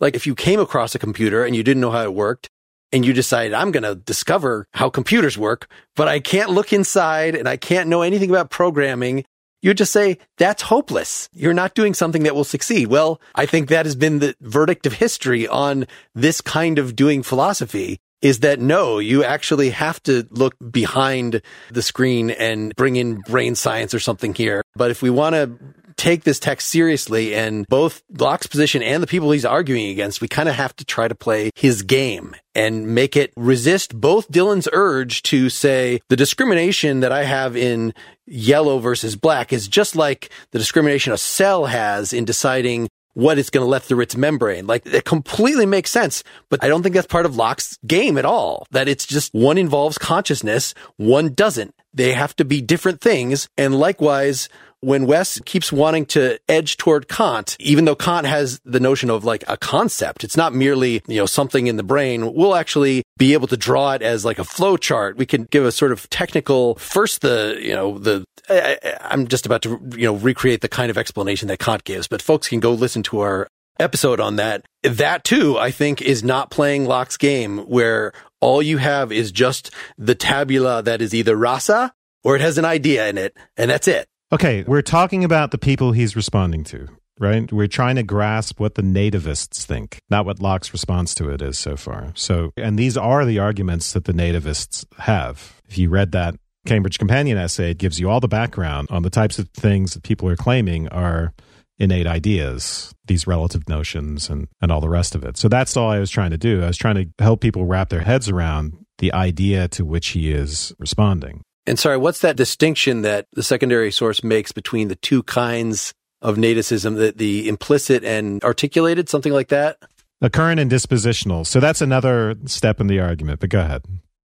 Like 0.00 0.14
if 0.14 0.26
you 0.26 0.34
came 0.34 0.60
across 0.60 0.94
a 0.94 0.98
computer 0.98 1.44
and 1.44 1.54
you 1.54 1.62
didn't 1.62 1.80
know 1.80 1.90
how 1.90 2.02
it 2.02 2.14
worked 2.14 2.48
and 2.92 3.04
you 3.04 3.12
decided 3.12 3.54
I'm 3.54 3.72
going 3.72 3.82
to 3.82 3.94
discover 3.94 4.66
how 4.72 4.90
computers 4.90 5.36
work, 5.36 5.68
but 5.96 6.08
I 6.08 6.20
can't 6.20 6.50
look 6.50 6.72
inside 6.72 7.34
and 7.34 7.48
I 7.48 7.56
can't 7.56 7.88
know 7.88 8.02
anything 8.02 8.30
about 8.30 8.50
programming. 8.50 9.24
You 9.62 9.72
just 9.72 9.92
say 9.92 10.18
that's 10.36 10.62
hopeless. 10.62 11.28
You're 11.32 11.54
not 11.54 11.74
doing 11.74 11.94
something 11.94 12.24
that 12.24 12.34
will 12.34 12.44
succeed. 12.44 12.88
Well, 12.88 13.20
I 13.34 13.46
think 13.46 13.68
that 13.68 13.86
has 13.86 13.96
been 13.96 14.18
the 14.18 14.34
verdict 14.40 14.86
of 14.86 14.92
history 14.94 15.48
on 15.48 15.86
this 16.14 16.40
kind 16.40 16.78
of 16.78 16.94
doing 16.94 17.22
philosophy 17.22 17.98
is 18.24 18.40
that 18.40 18.58
no, 18.58 18.98
you 18.98 19.22
actually 19.22 19.70
have 19.70 20.02
to 20.02 20.26
look 20.30 20.54
behind 20.70 21.42
the 21.70 21.82
screen 21.82 22.30
and 22.30 22.74
bring 22.74 22.96
in 22.96 23.20
brain 23.20 23.54
science 23.54 23.92
or 23.92 24.00
something 24.00 24.34
here. 24.34 24.62
But 24.74 24.90
if 24.90 25.02
we 25.02 25.10
want 25.10 25.34
to 25.34 25.52
take 25.96 26.24
this 26.24 26.38
text 26.38 26.68
seriously 26.68 27.34
and 27.34 27.66
both 27.68 28.02
Locke's 28.18 28.46
position 28.46 28.82
and 28.82 29.02
the 29.02 29.06
people 29.06 29.30
he's 29.30 29.44
arguing 29.44 29.86
against, 29.86 30.20
we 30.20 30.28
kind 30.28 30.48
of 30.48 30.54
have 30.54 30.74
to 30.76 30.84
try 30.84 31.08
to 31.08 31.14
play 31.14 31.50
his 31.54 31.82
game 31.82 32.34
and 32.54 32.94
make 32.94 33.16
it 33.16 33.32
resist 33.36 33.98
both 33.98 34.30
Dylan's 34.30 34.68
urge 34.72 35.22
to 35.24 35.48
say 35.48 36.00
the 36.08 36.16
discrimination 36.16 37.00
that 37.00 37.12
I 37.12 37.24
have 37.24 37.56
in 37.56 37.94
yellow 38.26 38.78
versus 38.78 39.16
black 39.16 39.52
is 39.52 39.68
just 39.68 39.96
like 39.96 40.30
the 40.52 40.58
discrimination 40.58 41.12
a 41.12 41.18
cell 41.18 41.66
has 41.66 42.12
in 42.12 42.24
deciding 42.24 42.88
what 43.14 43.38
it's 43.38 43.50
going 43.50 43.64
to 43.64 43.70
let 43.70 43.82
through 43.82 44.00
its 44.00 44.16
membrane. 44.16 44.66
Like 44.66 44.86
it 44.86 45.04
completely 45.04 45.66
makes 45.66 45.90
sense, 45.90 46.22
but 46.50 46.62
I 46.62 46.68
don't 46.68 46.82
think 46.82 46.94
that's 46.94 47.06
part 47.06 47.26
of 47.26 47.36
Locke's 47.36 47.78
game 47.86 48.18
at 48.18 48.24
all. 48.24 48.66
That 48.72 48.88
it's 48.88 49.06
just 49.06 49.32
one 49.32 49.56
involves 49.56 49.98
consciousness, 49.98 50.74
one 50.96 51.32
doesn't. 51.32 51.74
They 51.92 52.12
have 52.12 52.34
to 52.36 52.44
be 52.44 52.60
different 52.60 53.00
things. 53.00 53.48
And 53.56 53.78
likewise, 53.78 54.48
when 54.84 55.06
Wes 55.06 55.40
keeps 55.44 55.72
wanting 55.72 56.06
to 56.06 56.38
edge 56.48 56.76
toward 56.76 57.08
Kant, 57.08 57.56
even 57.58 57.84
though 57.84 57.96
Kant 57.96 58.26
has 58.26 58.60
the 58.64 58.80
notion 58.80 59.10
of 59.10 59.24
like 59.24 59.44
a 59.48 59.56
concept, 59.56 60.24
it's 60.24 60.36
not 60.36 60.54
merely, 60.54 61.02
you 61.06 61.16
know, 61.16 61.26
something 61.26 61.66
in 61.66 61.76
the 61.76 61.82
brain. 61.82 62.34
We'll 62.34 62.54
actually 62.54 63.02
be 63.16 63.32
able 63.32 63.48
to 63.48 63.56
draw 63.56 63.92
it 63.92 64.02
as 64.02 64.24
like 64.24 64.38
a 64.38 64.44
flow 64.44 64.76
chart. 64.76 65.16
We 65.16 65.26
can 65.26 65.44
give 65.44 65.64
a 65.64 65.72
sort 65.72 65.92
of 65.92 66.08
technical, 66.10 66.74
first 66.76 67.22
the, 67.22 67.58
you 67.60 67.74
know, 67.74 67.98
the, 67.98 68.24
I, 68.48 68.78
I'm 69.00 69.26
just 69.26 69.46
about 69.46 69.62
to, 69.62 69.80
you 69.96 70.06
know, 70.06 70.14
recreate 70.14 70.60
the 70.60 70.68
kind 70.68 70.90
of 70.90 70.98
explanation 70.98 71.48
that 71.48 71.58
Kant 71.58 71.84
gives, 71.84 72.06
but 72.06 72.22
folks 72.22 72.48
can 72.48 72.60
go 72.60 72.72
listen 72.72 73.02
to 73.04 73.20
our 73.20 73.48
episode 73.80 74.20
on 74.20 74.36
that. 74.36 74.64
That 74.82 75.24
too, 75.24 75.58
I 75.58 75.70
think 75.70 76.02
is 76.02 76.22
not 76.22 76.50
playing 76.50 76.84
Locke's 76.84 77.16
game 77.16 77.58
where 77.58 78.12
all 78.40 78.62
you 78.62 78.78
have 78.78 79.10
is 79.10 79.32
just 79.32 79.70
the 79.96 80.14
tabula 80.14 80.82
that 80.82 81.00
is 81.00 81.14
either 81.14 81.36
rasa 81.36 81.92
or 82.22 82.36
it 82.36 82.40
has 82.40 82.58
an 82.58 82.64
idea 82.64 83.08
in 83.08 83.18
it 83.18 83.36
and 83.56 83.70
that's 83.70 83.88
it. 83.88 84.06
Okay, 84.34 84.64
we're 84.64 84.82
talking 84.82 85.22
about 85.22 85.52
the 85.52 85.58
people 85.58 85.92
he's 85.92 86.16
responding 86.16 86.64
to, 86.64 86.88
right? 87.20 87.52
We're 87.52 87.68
trying 87.68 87.94
to 87.94 88.02
grasp 88.02 88.58
what 88.58 88.74
the 88.74 88.82
nativists 88.82 89.64
think, 89.64 90.00
not 90.10 90.26
what 90.26 90.40
Locke's 90.40 90.72
response 90.72 91.14
to 91.14 91.30
it 91.30 91.40
is 91.40 91.56
so 91.56 91.76
far. 91.76 92.10
So, 92.16 92.50
and 92.56 92.76
these 92.76 92.96
are 92.96 93.24
the 93.24 93.38
arguments 93.38 93.92
that 93.92 94.06
the 94.06 94.12
nativists 94.12 94.84
have. 94.98 95.60
If 95.68 95.78
you 95.78 95.88
read 95.88 96.10
that 96.12 96.34
Cambridge 96.66 96.98
Companion 96.98 97.38
essay, 97.38 97.70
it 97.70 97.78
gives 97.78 98.00
you 98.00 98.10
all 98.10 98.18
the 98.18 98.26
background 98.26 98.88
on 98.90 99.04
the 99.04 99.08
types 99.08 99.38
of 99.38 99.48
things 99.50 99.94
that 99.94 100.02
people 100.02 100.28
are 100.28 100.34
claiming 100.34 100.88
are 100.88 101.32
innate 101.78 102.08
ideas, 102.08 102.92
these 103.06 103.28
relative 103.28 103.68
notions 103.68 104.28
and, 104.28 104.48
and 104.60 104.72
all 104.72 104.80
the 104.80 104.88
rest 104.88 105.14
of 105.14 105.22
it. 105.22 105.36
So 105.36 105.48
that's 105.48 105.76
all 105.76 105.90
I 105.90 106.00
was 106.00 106.10
trying 106.10 106.32
to 106.32 106.38
do. 106.38 106.60
I 106.60 106.66
was 106.66 106.76
trying 106.76 106.96
to 106.96 107.06
help 107.20 107.40
people 107.40 107.66
wrap 107.66 107.88
their 107.88 108.02
heads 108.02 108.28
around 108.28 108.84
the 108.98 109.12
idea 109.12 109.68
to 109.68 109.84
which 109.84 110.08
he 110.08 110.32
is 110.32 110.72
responding. 110.80 111.44
And 111.66 111.78
sorry, 111.78 111.96
what's 111.96 112.20
that 112.20 112.36
distinction 112.36 113.02
that 113.02 113.26
the 113.32 113.42
secondary 113.42 113.90
source 113.90 114.22
makes 114.22 114.52
between 114.52 114.88
the 114.88 114.96
two 114.96 115.22
kinds 115.22 115.94
of 116.20 116.36
nativism, 116.36 116.96
the, 116.96 117.12
the 117.12 117.48
implicit 117.48 118.04
and 118.04 118.42
articulated, 118.44 119.08
something 119.08 119.32
like 119.32 119.48
that? 119.48 119.78
Occurrent 120.20 120.60
and 120.60 120.70
dispositional. 120.70 121.46
So 121.46 121.60
that's 121.60 121.80
another 121.80 122.36
step 122.46 122.80
in 122.80 122.86
the 122.86 123.00
argument, 123.00 123.40
but 123.40 123.50
go 123.50 123.60
ahead. 123.60 123.82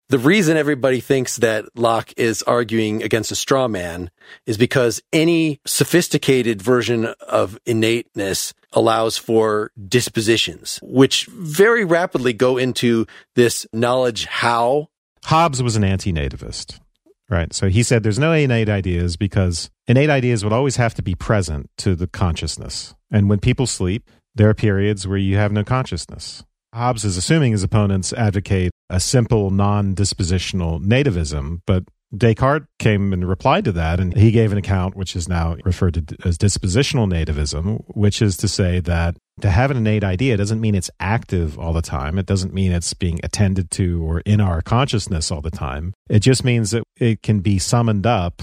The 0.08 0.18
reason 0.18 0.56
everybody 0.56 0.98
thinks 0.98 1.36
that 1.36 1.66
Locke 1.76 2.12
is 2.16 2.42
arguing 2.42 3.04
against 3.04 3.30
a 3.30 3.36
straw 3.36 3.68
man 3.68 4.10
is 4.44 4.58
because 4.58 5.00
any 5.12 5.60
sophisticated 5.64 6.60
version 6.60 7.06
of 7.28 7.56
innateness 7.64 8.52
allows 8.72 9.16
for 9.18 9.70
dispositions, 9.88 10.80
which 10.82 11.26
very 11.26 11.84
rapidly 11.84 12.32
go 12.32 12.56
into 12.56 13.06
this 13.36 13.68
knowledge 13.72 14.26
how. 14.26 14.88
Hobbes 15.24 15.62
was 15.62 15.76
an 15.76 15.84
anti 15.84 16.12
nativist. 16.12 16.80
Right. 17.30 17.52
So 17.54 17.68
he 17.68 17.84
said 17.84 18.02
there's 18.02 18.18
no 18.18 18.32
innate 18.32 18.68
ideas 18.68 19.16
because 19.16 19.70
innate 19.86 20.10
ideas 20.10 20.42
would 20.42 20.52
always 20.52 20.76
have 20.76 20.94
to 20.94 21.02
be 21.02 21.14
present 21.14 21.70
to 21.78 21.94
the 21.94 22.08
consciousness. 22.08 22.96
And 23.10 23.30
when 23.30 23.38
people 23.38 23.66
sleep, 23.66 24.10
there 24.34 24.48
are 24.48 24.54
periods 24.54 25.06
where 25.06 25.16
you 25.16 25.36
have 25.36 25.52
no 25.52 25.62
consciousness. 25.62 26.42
Hobbes 26.74 27.04
is 27.04 27.16
assuming 27.16 27.52
his 27.52 27.62
opponents 27.62 28.12
advocate 28.12 28.72
a 28.88 28.98
simple, 28.98 29.50
non 29.50 29.94
dispositional 29.94 30.84
nativism, 30.84 31.60
but 31.66 31.84
Descartes 32.16 32.66
came 32.80 33.12
and 33.12 33.28
replied 33.28 33.64
to 33.64 33.72
that, 33.72 34.00
and 34.00 34.16
he 34.16 34.32
gave 34.32 34.50
an 34.50 34.58
account 34.58 34.96
which 34.96 35.14
is 35.14 35.28
now 35.28 35.56
referred 35.64 35.94
to 35.94 36.16
as 36.24 36.36
dispositional 36.36 37.08
nativism, 37.08 37.84
which 37.88 38.20
is 38.20 38.36
to 38.38 38.48
say 38.48 38.80
that 38.80 39.16
to 39.40 39.50
have 39.50 39.70
an 39.70 39.76
innate 39.76 40.04
idea 40.04 40.36
doesn't 40.36 40.60
mean 40.60 40.74
it's 40.74 40.90
active 41.00 41.58
all 41.58 41.72
the 41.72 41.82
time. 41.82 42.18
It 42.18 42.26
doesn't 42.26 42.54
mean 42.54 42.72
it's 42.72 42.94
being 42.94 43.20
attended 43.22 43.70
to 43.72 44.02
or 44.02 44.20
in 44.20 44.40
our 44.40 44.62
consciousness 44.62 45.30
all 45.30 45.40
the 45.40 45.50
time. 45.50 45.94
It 46.08 46.20
just 46.20 46.44
means 46.44 46.70
that 46.72 46.84
it 46.96 47.22
can 47.22 47.40
be 47.40 47.58
summoned 47.58 48.06
up 48.06 48.42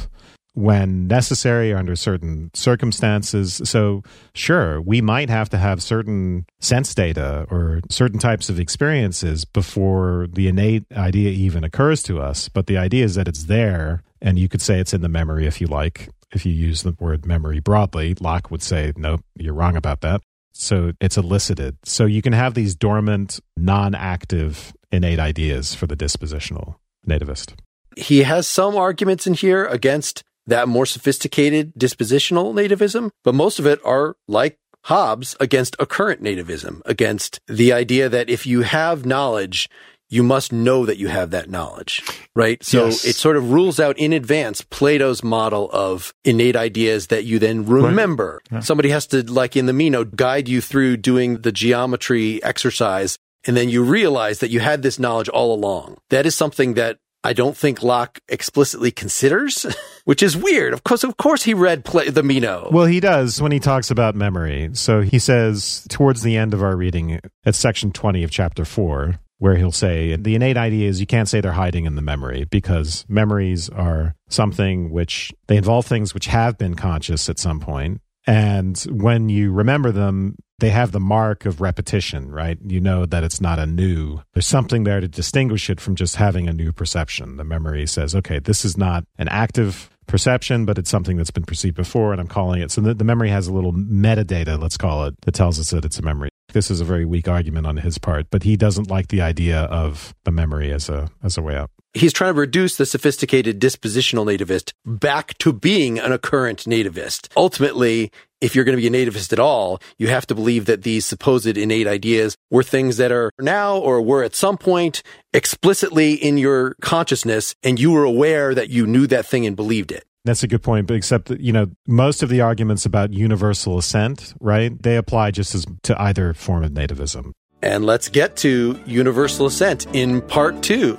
when 0.57 1.05
necessary 1.05 1.71
or 1.71 1.77
under 1.77 1.95
certain 1.95 2.49
circumstances. 2.55 3.61
So, 3.63 4.01
sure, 4.33 4.81
we 4.81 5.01
might 5.01 5.29
have 5.29 5.49
to 5.49 5.57
have 5.57 5.83
certain 5.83 6.47
sense 6.59 6.95
data 6.95 7.45
or 7.51 7.81
certain 7.91 8.17
types 8.17 8.49
of 8.49 8.59
experiences 8.59 9.45
before 9.45 10.25
the 10.33 10.47
innate 10.47 10.85
idea 10.91 11.29
even 11.29 11.63
occurs 11.63 12.01
to 12.03 12.19
us. 12.19 12.49
But 12.49 12.65
the 12.65 12.77
idea 12.77 13.05
is 13.05 13.13
that 13.15 13.27
it's 13.27 13.43
there, 13.43 14.01
and 14.19 14.39
you 14.39 14.49
could 14.49 14.61
say 14.61 14.79
it's 14.79 14.95
in 14.95 15.01
the 15.01 15.09
memory 15.09 15.45
if 15.45 15.61
you 15.61 15.67
like. 15.67 16.09
If 16.33 16.43
you 16.45 16.51
use 16.51 16.81
the 16.81 16.95
word 16.99 17.25
memory 17.25 17.59
broadly, 17.59 18.15
Locke 18.19 18.49
would 18.49 18.63
say, 18.63 18.91
nope, 18.97 19.21
you're 19.35 19.53
wrong 19.53 19.77
about 19.77 20.01
that. 20.01 20.21
So 20.57 20.93
it's 20.99 21.17
elicited. 21.17 21.77
So 21.83 22.05
you 22.05 22.21
can 22.21 22.33
have 22.33 22.55
these 22.55 22.75
dormant, 22.75 23.39
non 23.55 23.93
active 23.93 24.73
innate 24.91 25.19
ideas 25.19 25.75
for 25.75 25.85
the 25.87 25.95
dispositional 25.95 26.75
nativist. 27.07 27.53
He 27.95 28.23
has 28.23 28.47
some 28.47 28.75
arguments 28.75 29.27
in 29.27 29.33
here 29.33 29.65
against 29.65 30.23
that 30.47 30.67
more 30.67 30.85
sophisticated 30.85 31.73
dispositional 31.75 32.53
nativism, 32.53 33.11
but 33.23 33.35
most 33.35 33.59
of 33.59 33.65
it 33.65 33.79
are 33.83 34.15
like 34.27 34.57
Hobbes 34.85 35.35
against 35.39 35.75
occurrent 35.79 36.23
nativism, 36.23 36.81
against 36.85 37.41
the 37.47 37.73
idea 37.73 38.07
that 38.07 38.29
if 38.29 38.45
you 38.45 38.61
have 38.61 39.05
knowledge, 39.05 39.69
you 40.09 40.23
must 40.23 40.53
know 40.53 40.85
that 40.85 40.97
you 40.97 41.07
have 41.07 41.31
that 41.31 41.49
knowledge, 41.49 42.03
right? 42.35 42.63
So 42.63 42.85
yes. 42.85 43.05
it 43.05 43.15
sort 43.15 43.35
of 43.35 43.51
rules 43.51 43.79
out 43.79 43.97
in 43.97 44.13
advance 44.13 44.61
Plato's 44.61 45.23
model 45.23 45.69
of 45.71 46.13
innate 46.23 46.55
ideas 46.55 47.07
that 47.07 47.25
you 47.25 47.39
then 47.39 47.65
remember. 47.65 48.41
Right. 48.51 48.57
Yeah. 48.57 48.59
Somebody 48.61 48.89
has 48.89 49.07
to, 49.07 49.23
like 49.23 49.55
in 49.55 49.65
the 49.65 49.73
Meno, 49.73 50.05
guide 50.05 50.47
you 50.47 50.61
through 50.61 50.97
doing 50.97 51.39
the 51.41 51.51
geometry 51.51 52.41
exercise. 52.43 53.17
And 53.45 53.55
then 53.55 53.69
you 53.69 53.83
realize 53.83 54.39
that 54.39 54.49
you 54.49 54.59
had 54.59 54.81
this 54.81 54.99
knowledge 54.99 55.29
all 55.29 55.53
along. 55.53 55.97
That 56.09 56.25
is 56.25 56.35
something 56.35 56.73
that 56.73 56.97
I 57.23 57.33
don't 57.33 57.57
think 57.57 57.83
Locke 57.83 58.19
explicitly 58.29 58.91
considers, 58.91 59.65
which 60.05 60.23
is 60.23 60.37
weird. 60.37 60.73
Of 60.73 60.83
course, 60.83 61.03
of 61.03 61.17
course, 61.17 61.43
he 61.43 61.53
read 61.53 61.83
play, 61.83 62.09
the 62.09 62.23
Meno. 62.23 62.69
Well, 62.71 62.85
he 62.85 62.99
does 62.99 63.41
when 63.41 63.51
he 63.51 63.59
talks 63.59 63.91
about 63.91 64.15
memory. 64.15 64.69
So 64.73 65.01
he 65.01 65.19
says 65.19 65.85
towards 65.89 66.21
the 66.21 66.37
end 66.37 66.53
of 66.53 66.63
our 66.63 66.75
reading, 66.75 67.19
at 67.45 67.55
section 67.55 67.91
twenty 67.91 68.23
of 68.23 68.31
chapter 68.31 68.63
four, 68.63 69.19
where 69.39 69.55
he'll 69.55 69.71
say 69.71 70.15
the 70.15 70.35
innate 70.35 70.57
idea 70.57 70.87
is 70.89 70.99
you 70.99 71.07
can't 71.07 71.29
say 71.29 71.41
they're 71.41 71.51
hiding 71.51 71.85
in 71.85 71.95
the 71.95 72.01
memory 72.01 72.45
because 72.45 73.05
memories 73.07 73.69
are 73.69 74.15
something 74.29 74.89
which 74.89 75.31
they 75.47 75.57
involve 75.57 75.85
things 75.85 76.13
which 76.13 76.27
have 76.27 76.57
been 76.57 76.75
conscious 76.75 77.29
at 77.29 77.39
some 77.39 77.59
point 77.59 78.01
and 78.27 78.77
when 78.91 79.29
you 79.29 79.53
remember 79.53 79.91
them, 79.93 80.35
they 80.59 80.69
have 80.69 80.91
the 80.91 80.99
mark 80.99 81.45
of 81.45 81.61
repetition, 81.61 82.29
right? 82.29 82.57
You 82.61 82.81
know 82.81 83.05
that 83.05 83.23
it's 83.23 83.39
not 83.39 83.57
a 83.57 83.65
new. 83.65 84.19
There's 84.33 84.47
something 84.47 84.83
there 84.83 84.99
to 84.99 85.07
distinguish 85.07 85.69
it 85.69 85.79
from 85.79 85.95
just 85.95 86.17
having 86.17 86.49
a 86.49 86.53
new 86.53 86.73
perception. 86.73 87.37
The 87.37 87.45
memory 87.45 87.87
says, 87.87 88.13
okay, 88.15 88.39
this 88.39 88.65
is 88.65 88.75
not 88.75 89.05
an 89.17 89.29
active 89.29 89.89
perception, 90.07 90.65
but 90.65 90.77
it's 90.77 90.89
something 90.89 91.15
that's 91.15 91.31
been 91.31 91.45
perceived 91.45 91.75
before, 91.75 92.11
and 92.11 92.19
I'm 92.19 92.27
calling 92.27 92.61
it. 92.61 92.71
So 92.71 92.81
the, 92.81 92.93
the 92.93 93.03
memory 93.05 93.29
has 93.29 93.47
a 93.47 93.53
little 93.53 93.71
metadata, 93.71 94.59
let's 94.59 94.77
call 94.77 95.05
it, 95.05 95.15
that 95.21 95.33
tells 95.33 95.59
us 95.59 95.69
that 95.69 95.85
it's 95.85 95.99
a 95.99 96.03
memory. 96.03 96.29
This 96.57 96.71
is 96.71 96.81
a 96.81 96.85
very 96.85 97.05
weak 97.05 97.27
argument 97.27 97.67
on 97.67 97.77
his 97.77 97.99
part, 97.99 98.31
but 98.31 98.41
he 98.41 98.57
doesn't 98.57 98.89
like 98.89 99.09
the 99.09 99.21
idea 99.21 99.65
of 99.65 100.15
the 100.23 100.31
memory 100.31 100.71
as 100.73 100.89
a 100.89 101.07
as 101.21 101.37
a 101.37 101.41
way 101.43 101.55
out 101.55 101.69
he's 101.93 102.13
trying 102.13 102.33
to 102.33 102.39
reduce 102.39 102.77
the 102.77 102.85
sophisticated 102.85 103.59
dispositional 103.59 104.25
nativist 104.25 104.73
back 104.83 105.37
to 105.39 105.53
being 105.53 105.99
an 105.99 106.11
occurrent 106.11 106.63
nativist. 106.65 107.29
Ultimately, 107.37 108.11
if 108.41 108.55
you're 108.55 108.65
going 108.65 108.77
to 108.77 108.81
be 108.81 108.87
a 108.87 109.05
nativist 109.05 109.33
at 109.33 109.39
all, 109.39 109.79
you 109.97 110.07
have 110.07 110.25
to 110.27 110.35
believe 110.35 110.65
that 110.65 110.81
these 110.81 111.05
supposed 111.05 111.57
innate 111.57 111.87
ideas 111.87 112.37
were 112.49 112.63
things 112.63 112.97
that 112.97 113.11
are 113.11 113.31
now 113.39 113.77
or 113.77 114.01
were 114.01 114.23
at 114.23 114.35
some 114.35 114.57
point 114.57 115.03
explicitly 115.33 116.13
in 116.13 116.37
your 116.37 116.75
consciousness 116.81 117.55
and 117.61 117.79
you 117.79 117.91
were 117.91 118.03
aware 118.03 118.55
that 118.55 118.69
you 118.69 118.87
knew 118.87 119.05
that 119.07 119.27
thing 119.27 119.45
and 119.45 119.55
believed 119.55 119.91
it. 119.91 120.05
That's 120.27 120.43
a 120.43 120.47
good 120.47 120.61
point, 120.61 120.87
but 120.87 120.95
except 120.95 121.29
that, 121.29 121.39
you 121.39 121.53
know, 121.53 121.67
most 121.87 122.21
of 122.21 122.27
the 122.27 122.41
arguments 122.41 122.85
about 122.85 123.13
universal 123.13 123.77
assent, 123.77 124.33
right? 124.41 124.71
They 124.81 124.97
apply 124.97 125.31
just 125.31 125.55
as 125.55 125.65
to 125.83 125.99
either 126.01 126.33
form 126.33 126.65
of 126.65 126.71
nativism. 126.71 127.31
And 127.61 127.85
let's 127.85 128.09
get 128.09 128.35
to 128.37 128.79
universal 128.85 129.45
assent 129.45 129.87
in 129.95 130.21
part 130.21 130.61
two. 130.61 130.95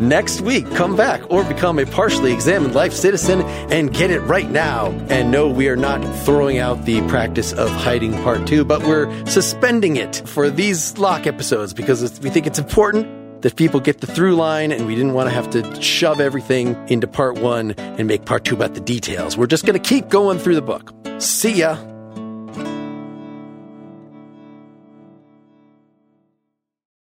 Next 0.00 0.40
week, 0.40 0.68
come 0.72 0.96
back 0.96 1.30
or 1.30 1.44
become 1.44 1.78
a 1.78 1.84
partially 1.84 2.32
examined 2.32 2.74
life 2.74 2.94
citizen 2.94 3.42
and 3.42 3.92
get 3.92 4.10
it 4.10 4.20
right 4.20 4.50
now. 4.50 4.86
And 5.10 5.30
no, 5.30 5.48
we 5.48 5.68
are 5.68 5.76
not 5.76 6.02
throwing 6.24 6.58
out 6.58 6.86
the 6.86 7.06
practice 7.08 7.52
of 7.52 7.68
hiding 7.70 8.14
part 8.22 8.46
two, 8.46 8.64
but 8.64 8.82
we're 8.82 9.26
suspending 9.26 9.96
it 9.96 10.22
for 10.24 10.50
these 10.50 10.96
Locke 10.96 11.26
episodes 11.26 11.74
because 11.74 12.18
we 12.20 12.30
think 12.30 12.46
it's 12.46 12.58
important 12.58 13.19
that 13.42 13.56
people 13.56 13.80
get 13.80 14.00
the 14.00 14.06
through 14.06 14.36
line 14.36 14.72
and 14.72 14.86
we 14.86 14.94
didn't 14.94 15.14
want 15.14 15.28
to 15.28 15.34
have 15.34 15.50
to 15.50 15.82
shove 15.82 16.20
everything 16.20 16.76
into 16.88 17.06
part 17.06 17.38
one 17.38 17.72
and 17.72 18.06
make 18.06 18.24
part 18.24 18.44
two 18.44 18.54
about 18.54 18.74
the 18.74 18.80
details. 18.80 19.36
We're 19.36 19.46
just 19.46 19.64
going 19.66 19.80
to 19.80 19.88
keep 19.88 20.08
going 20.08 20.38
through 20.38 20.54
the 20.56 20.62
book. 20.62 20.92
See 21.18 21.54
ya. 21.54 21.76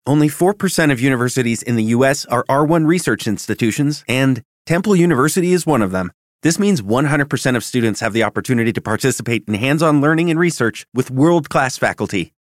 Only 0.08 0.30
4% 0.30 0.92
of 0.92 1.02
universities 1.02 1.64
in 1.64 1.78
the 1.78 1.84
U.S. 1.96 2.26
are 2.28 2.44
R1 2.44 2.86
research 2.86 3.26
institutions, 3.26 4.04
and 4.08 4.44
Temple 4.68 4.96
University 4.96 5.52
is 5.52 5.66
one 5.66 5.82
of 5.82 5.90
them. 5.90 6.12
This 6.44 6.60
means 6.60 6.80
100% 6.80 7.56
of 7.56 7.64
students 7.64 8.02
have 8.02 8.14
the 8.14 8.22
opportunity 8.22 8.72
to 8.72 8.82
participate 8.82 9.46
in 9.48 9.56
hands 9.56 9.82
on 9.82 10.02
learning 10.02 10.30
and 10.30 10.40
research 10.40 10.86
with 10.94 11.10
world 11.10 11.50
class 11.50 11.76
faculty. 11.80 12.35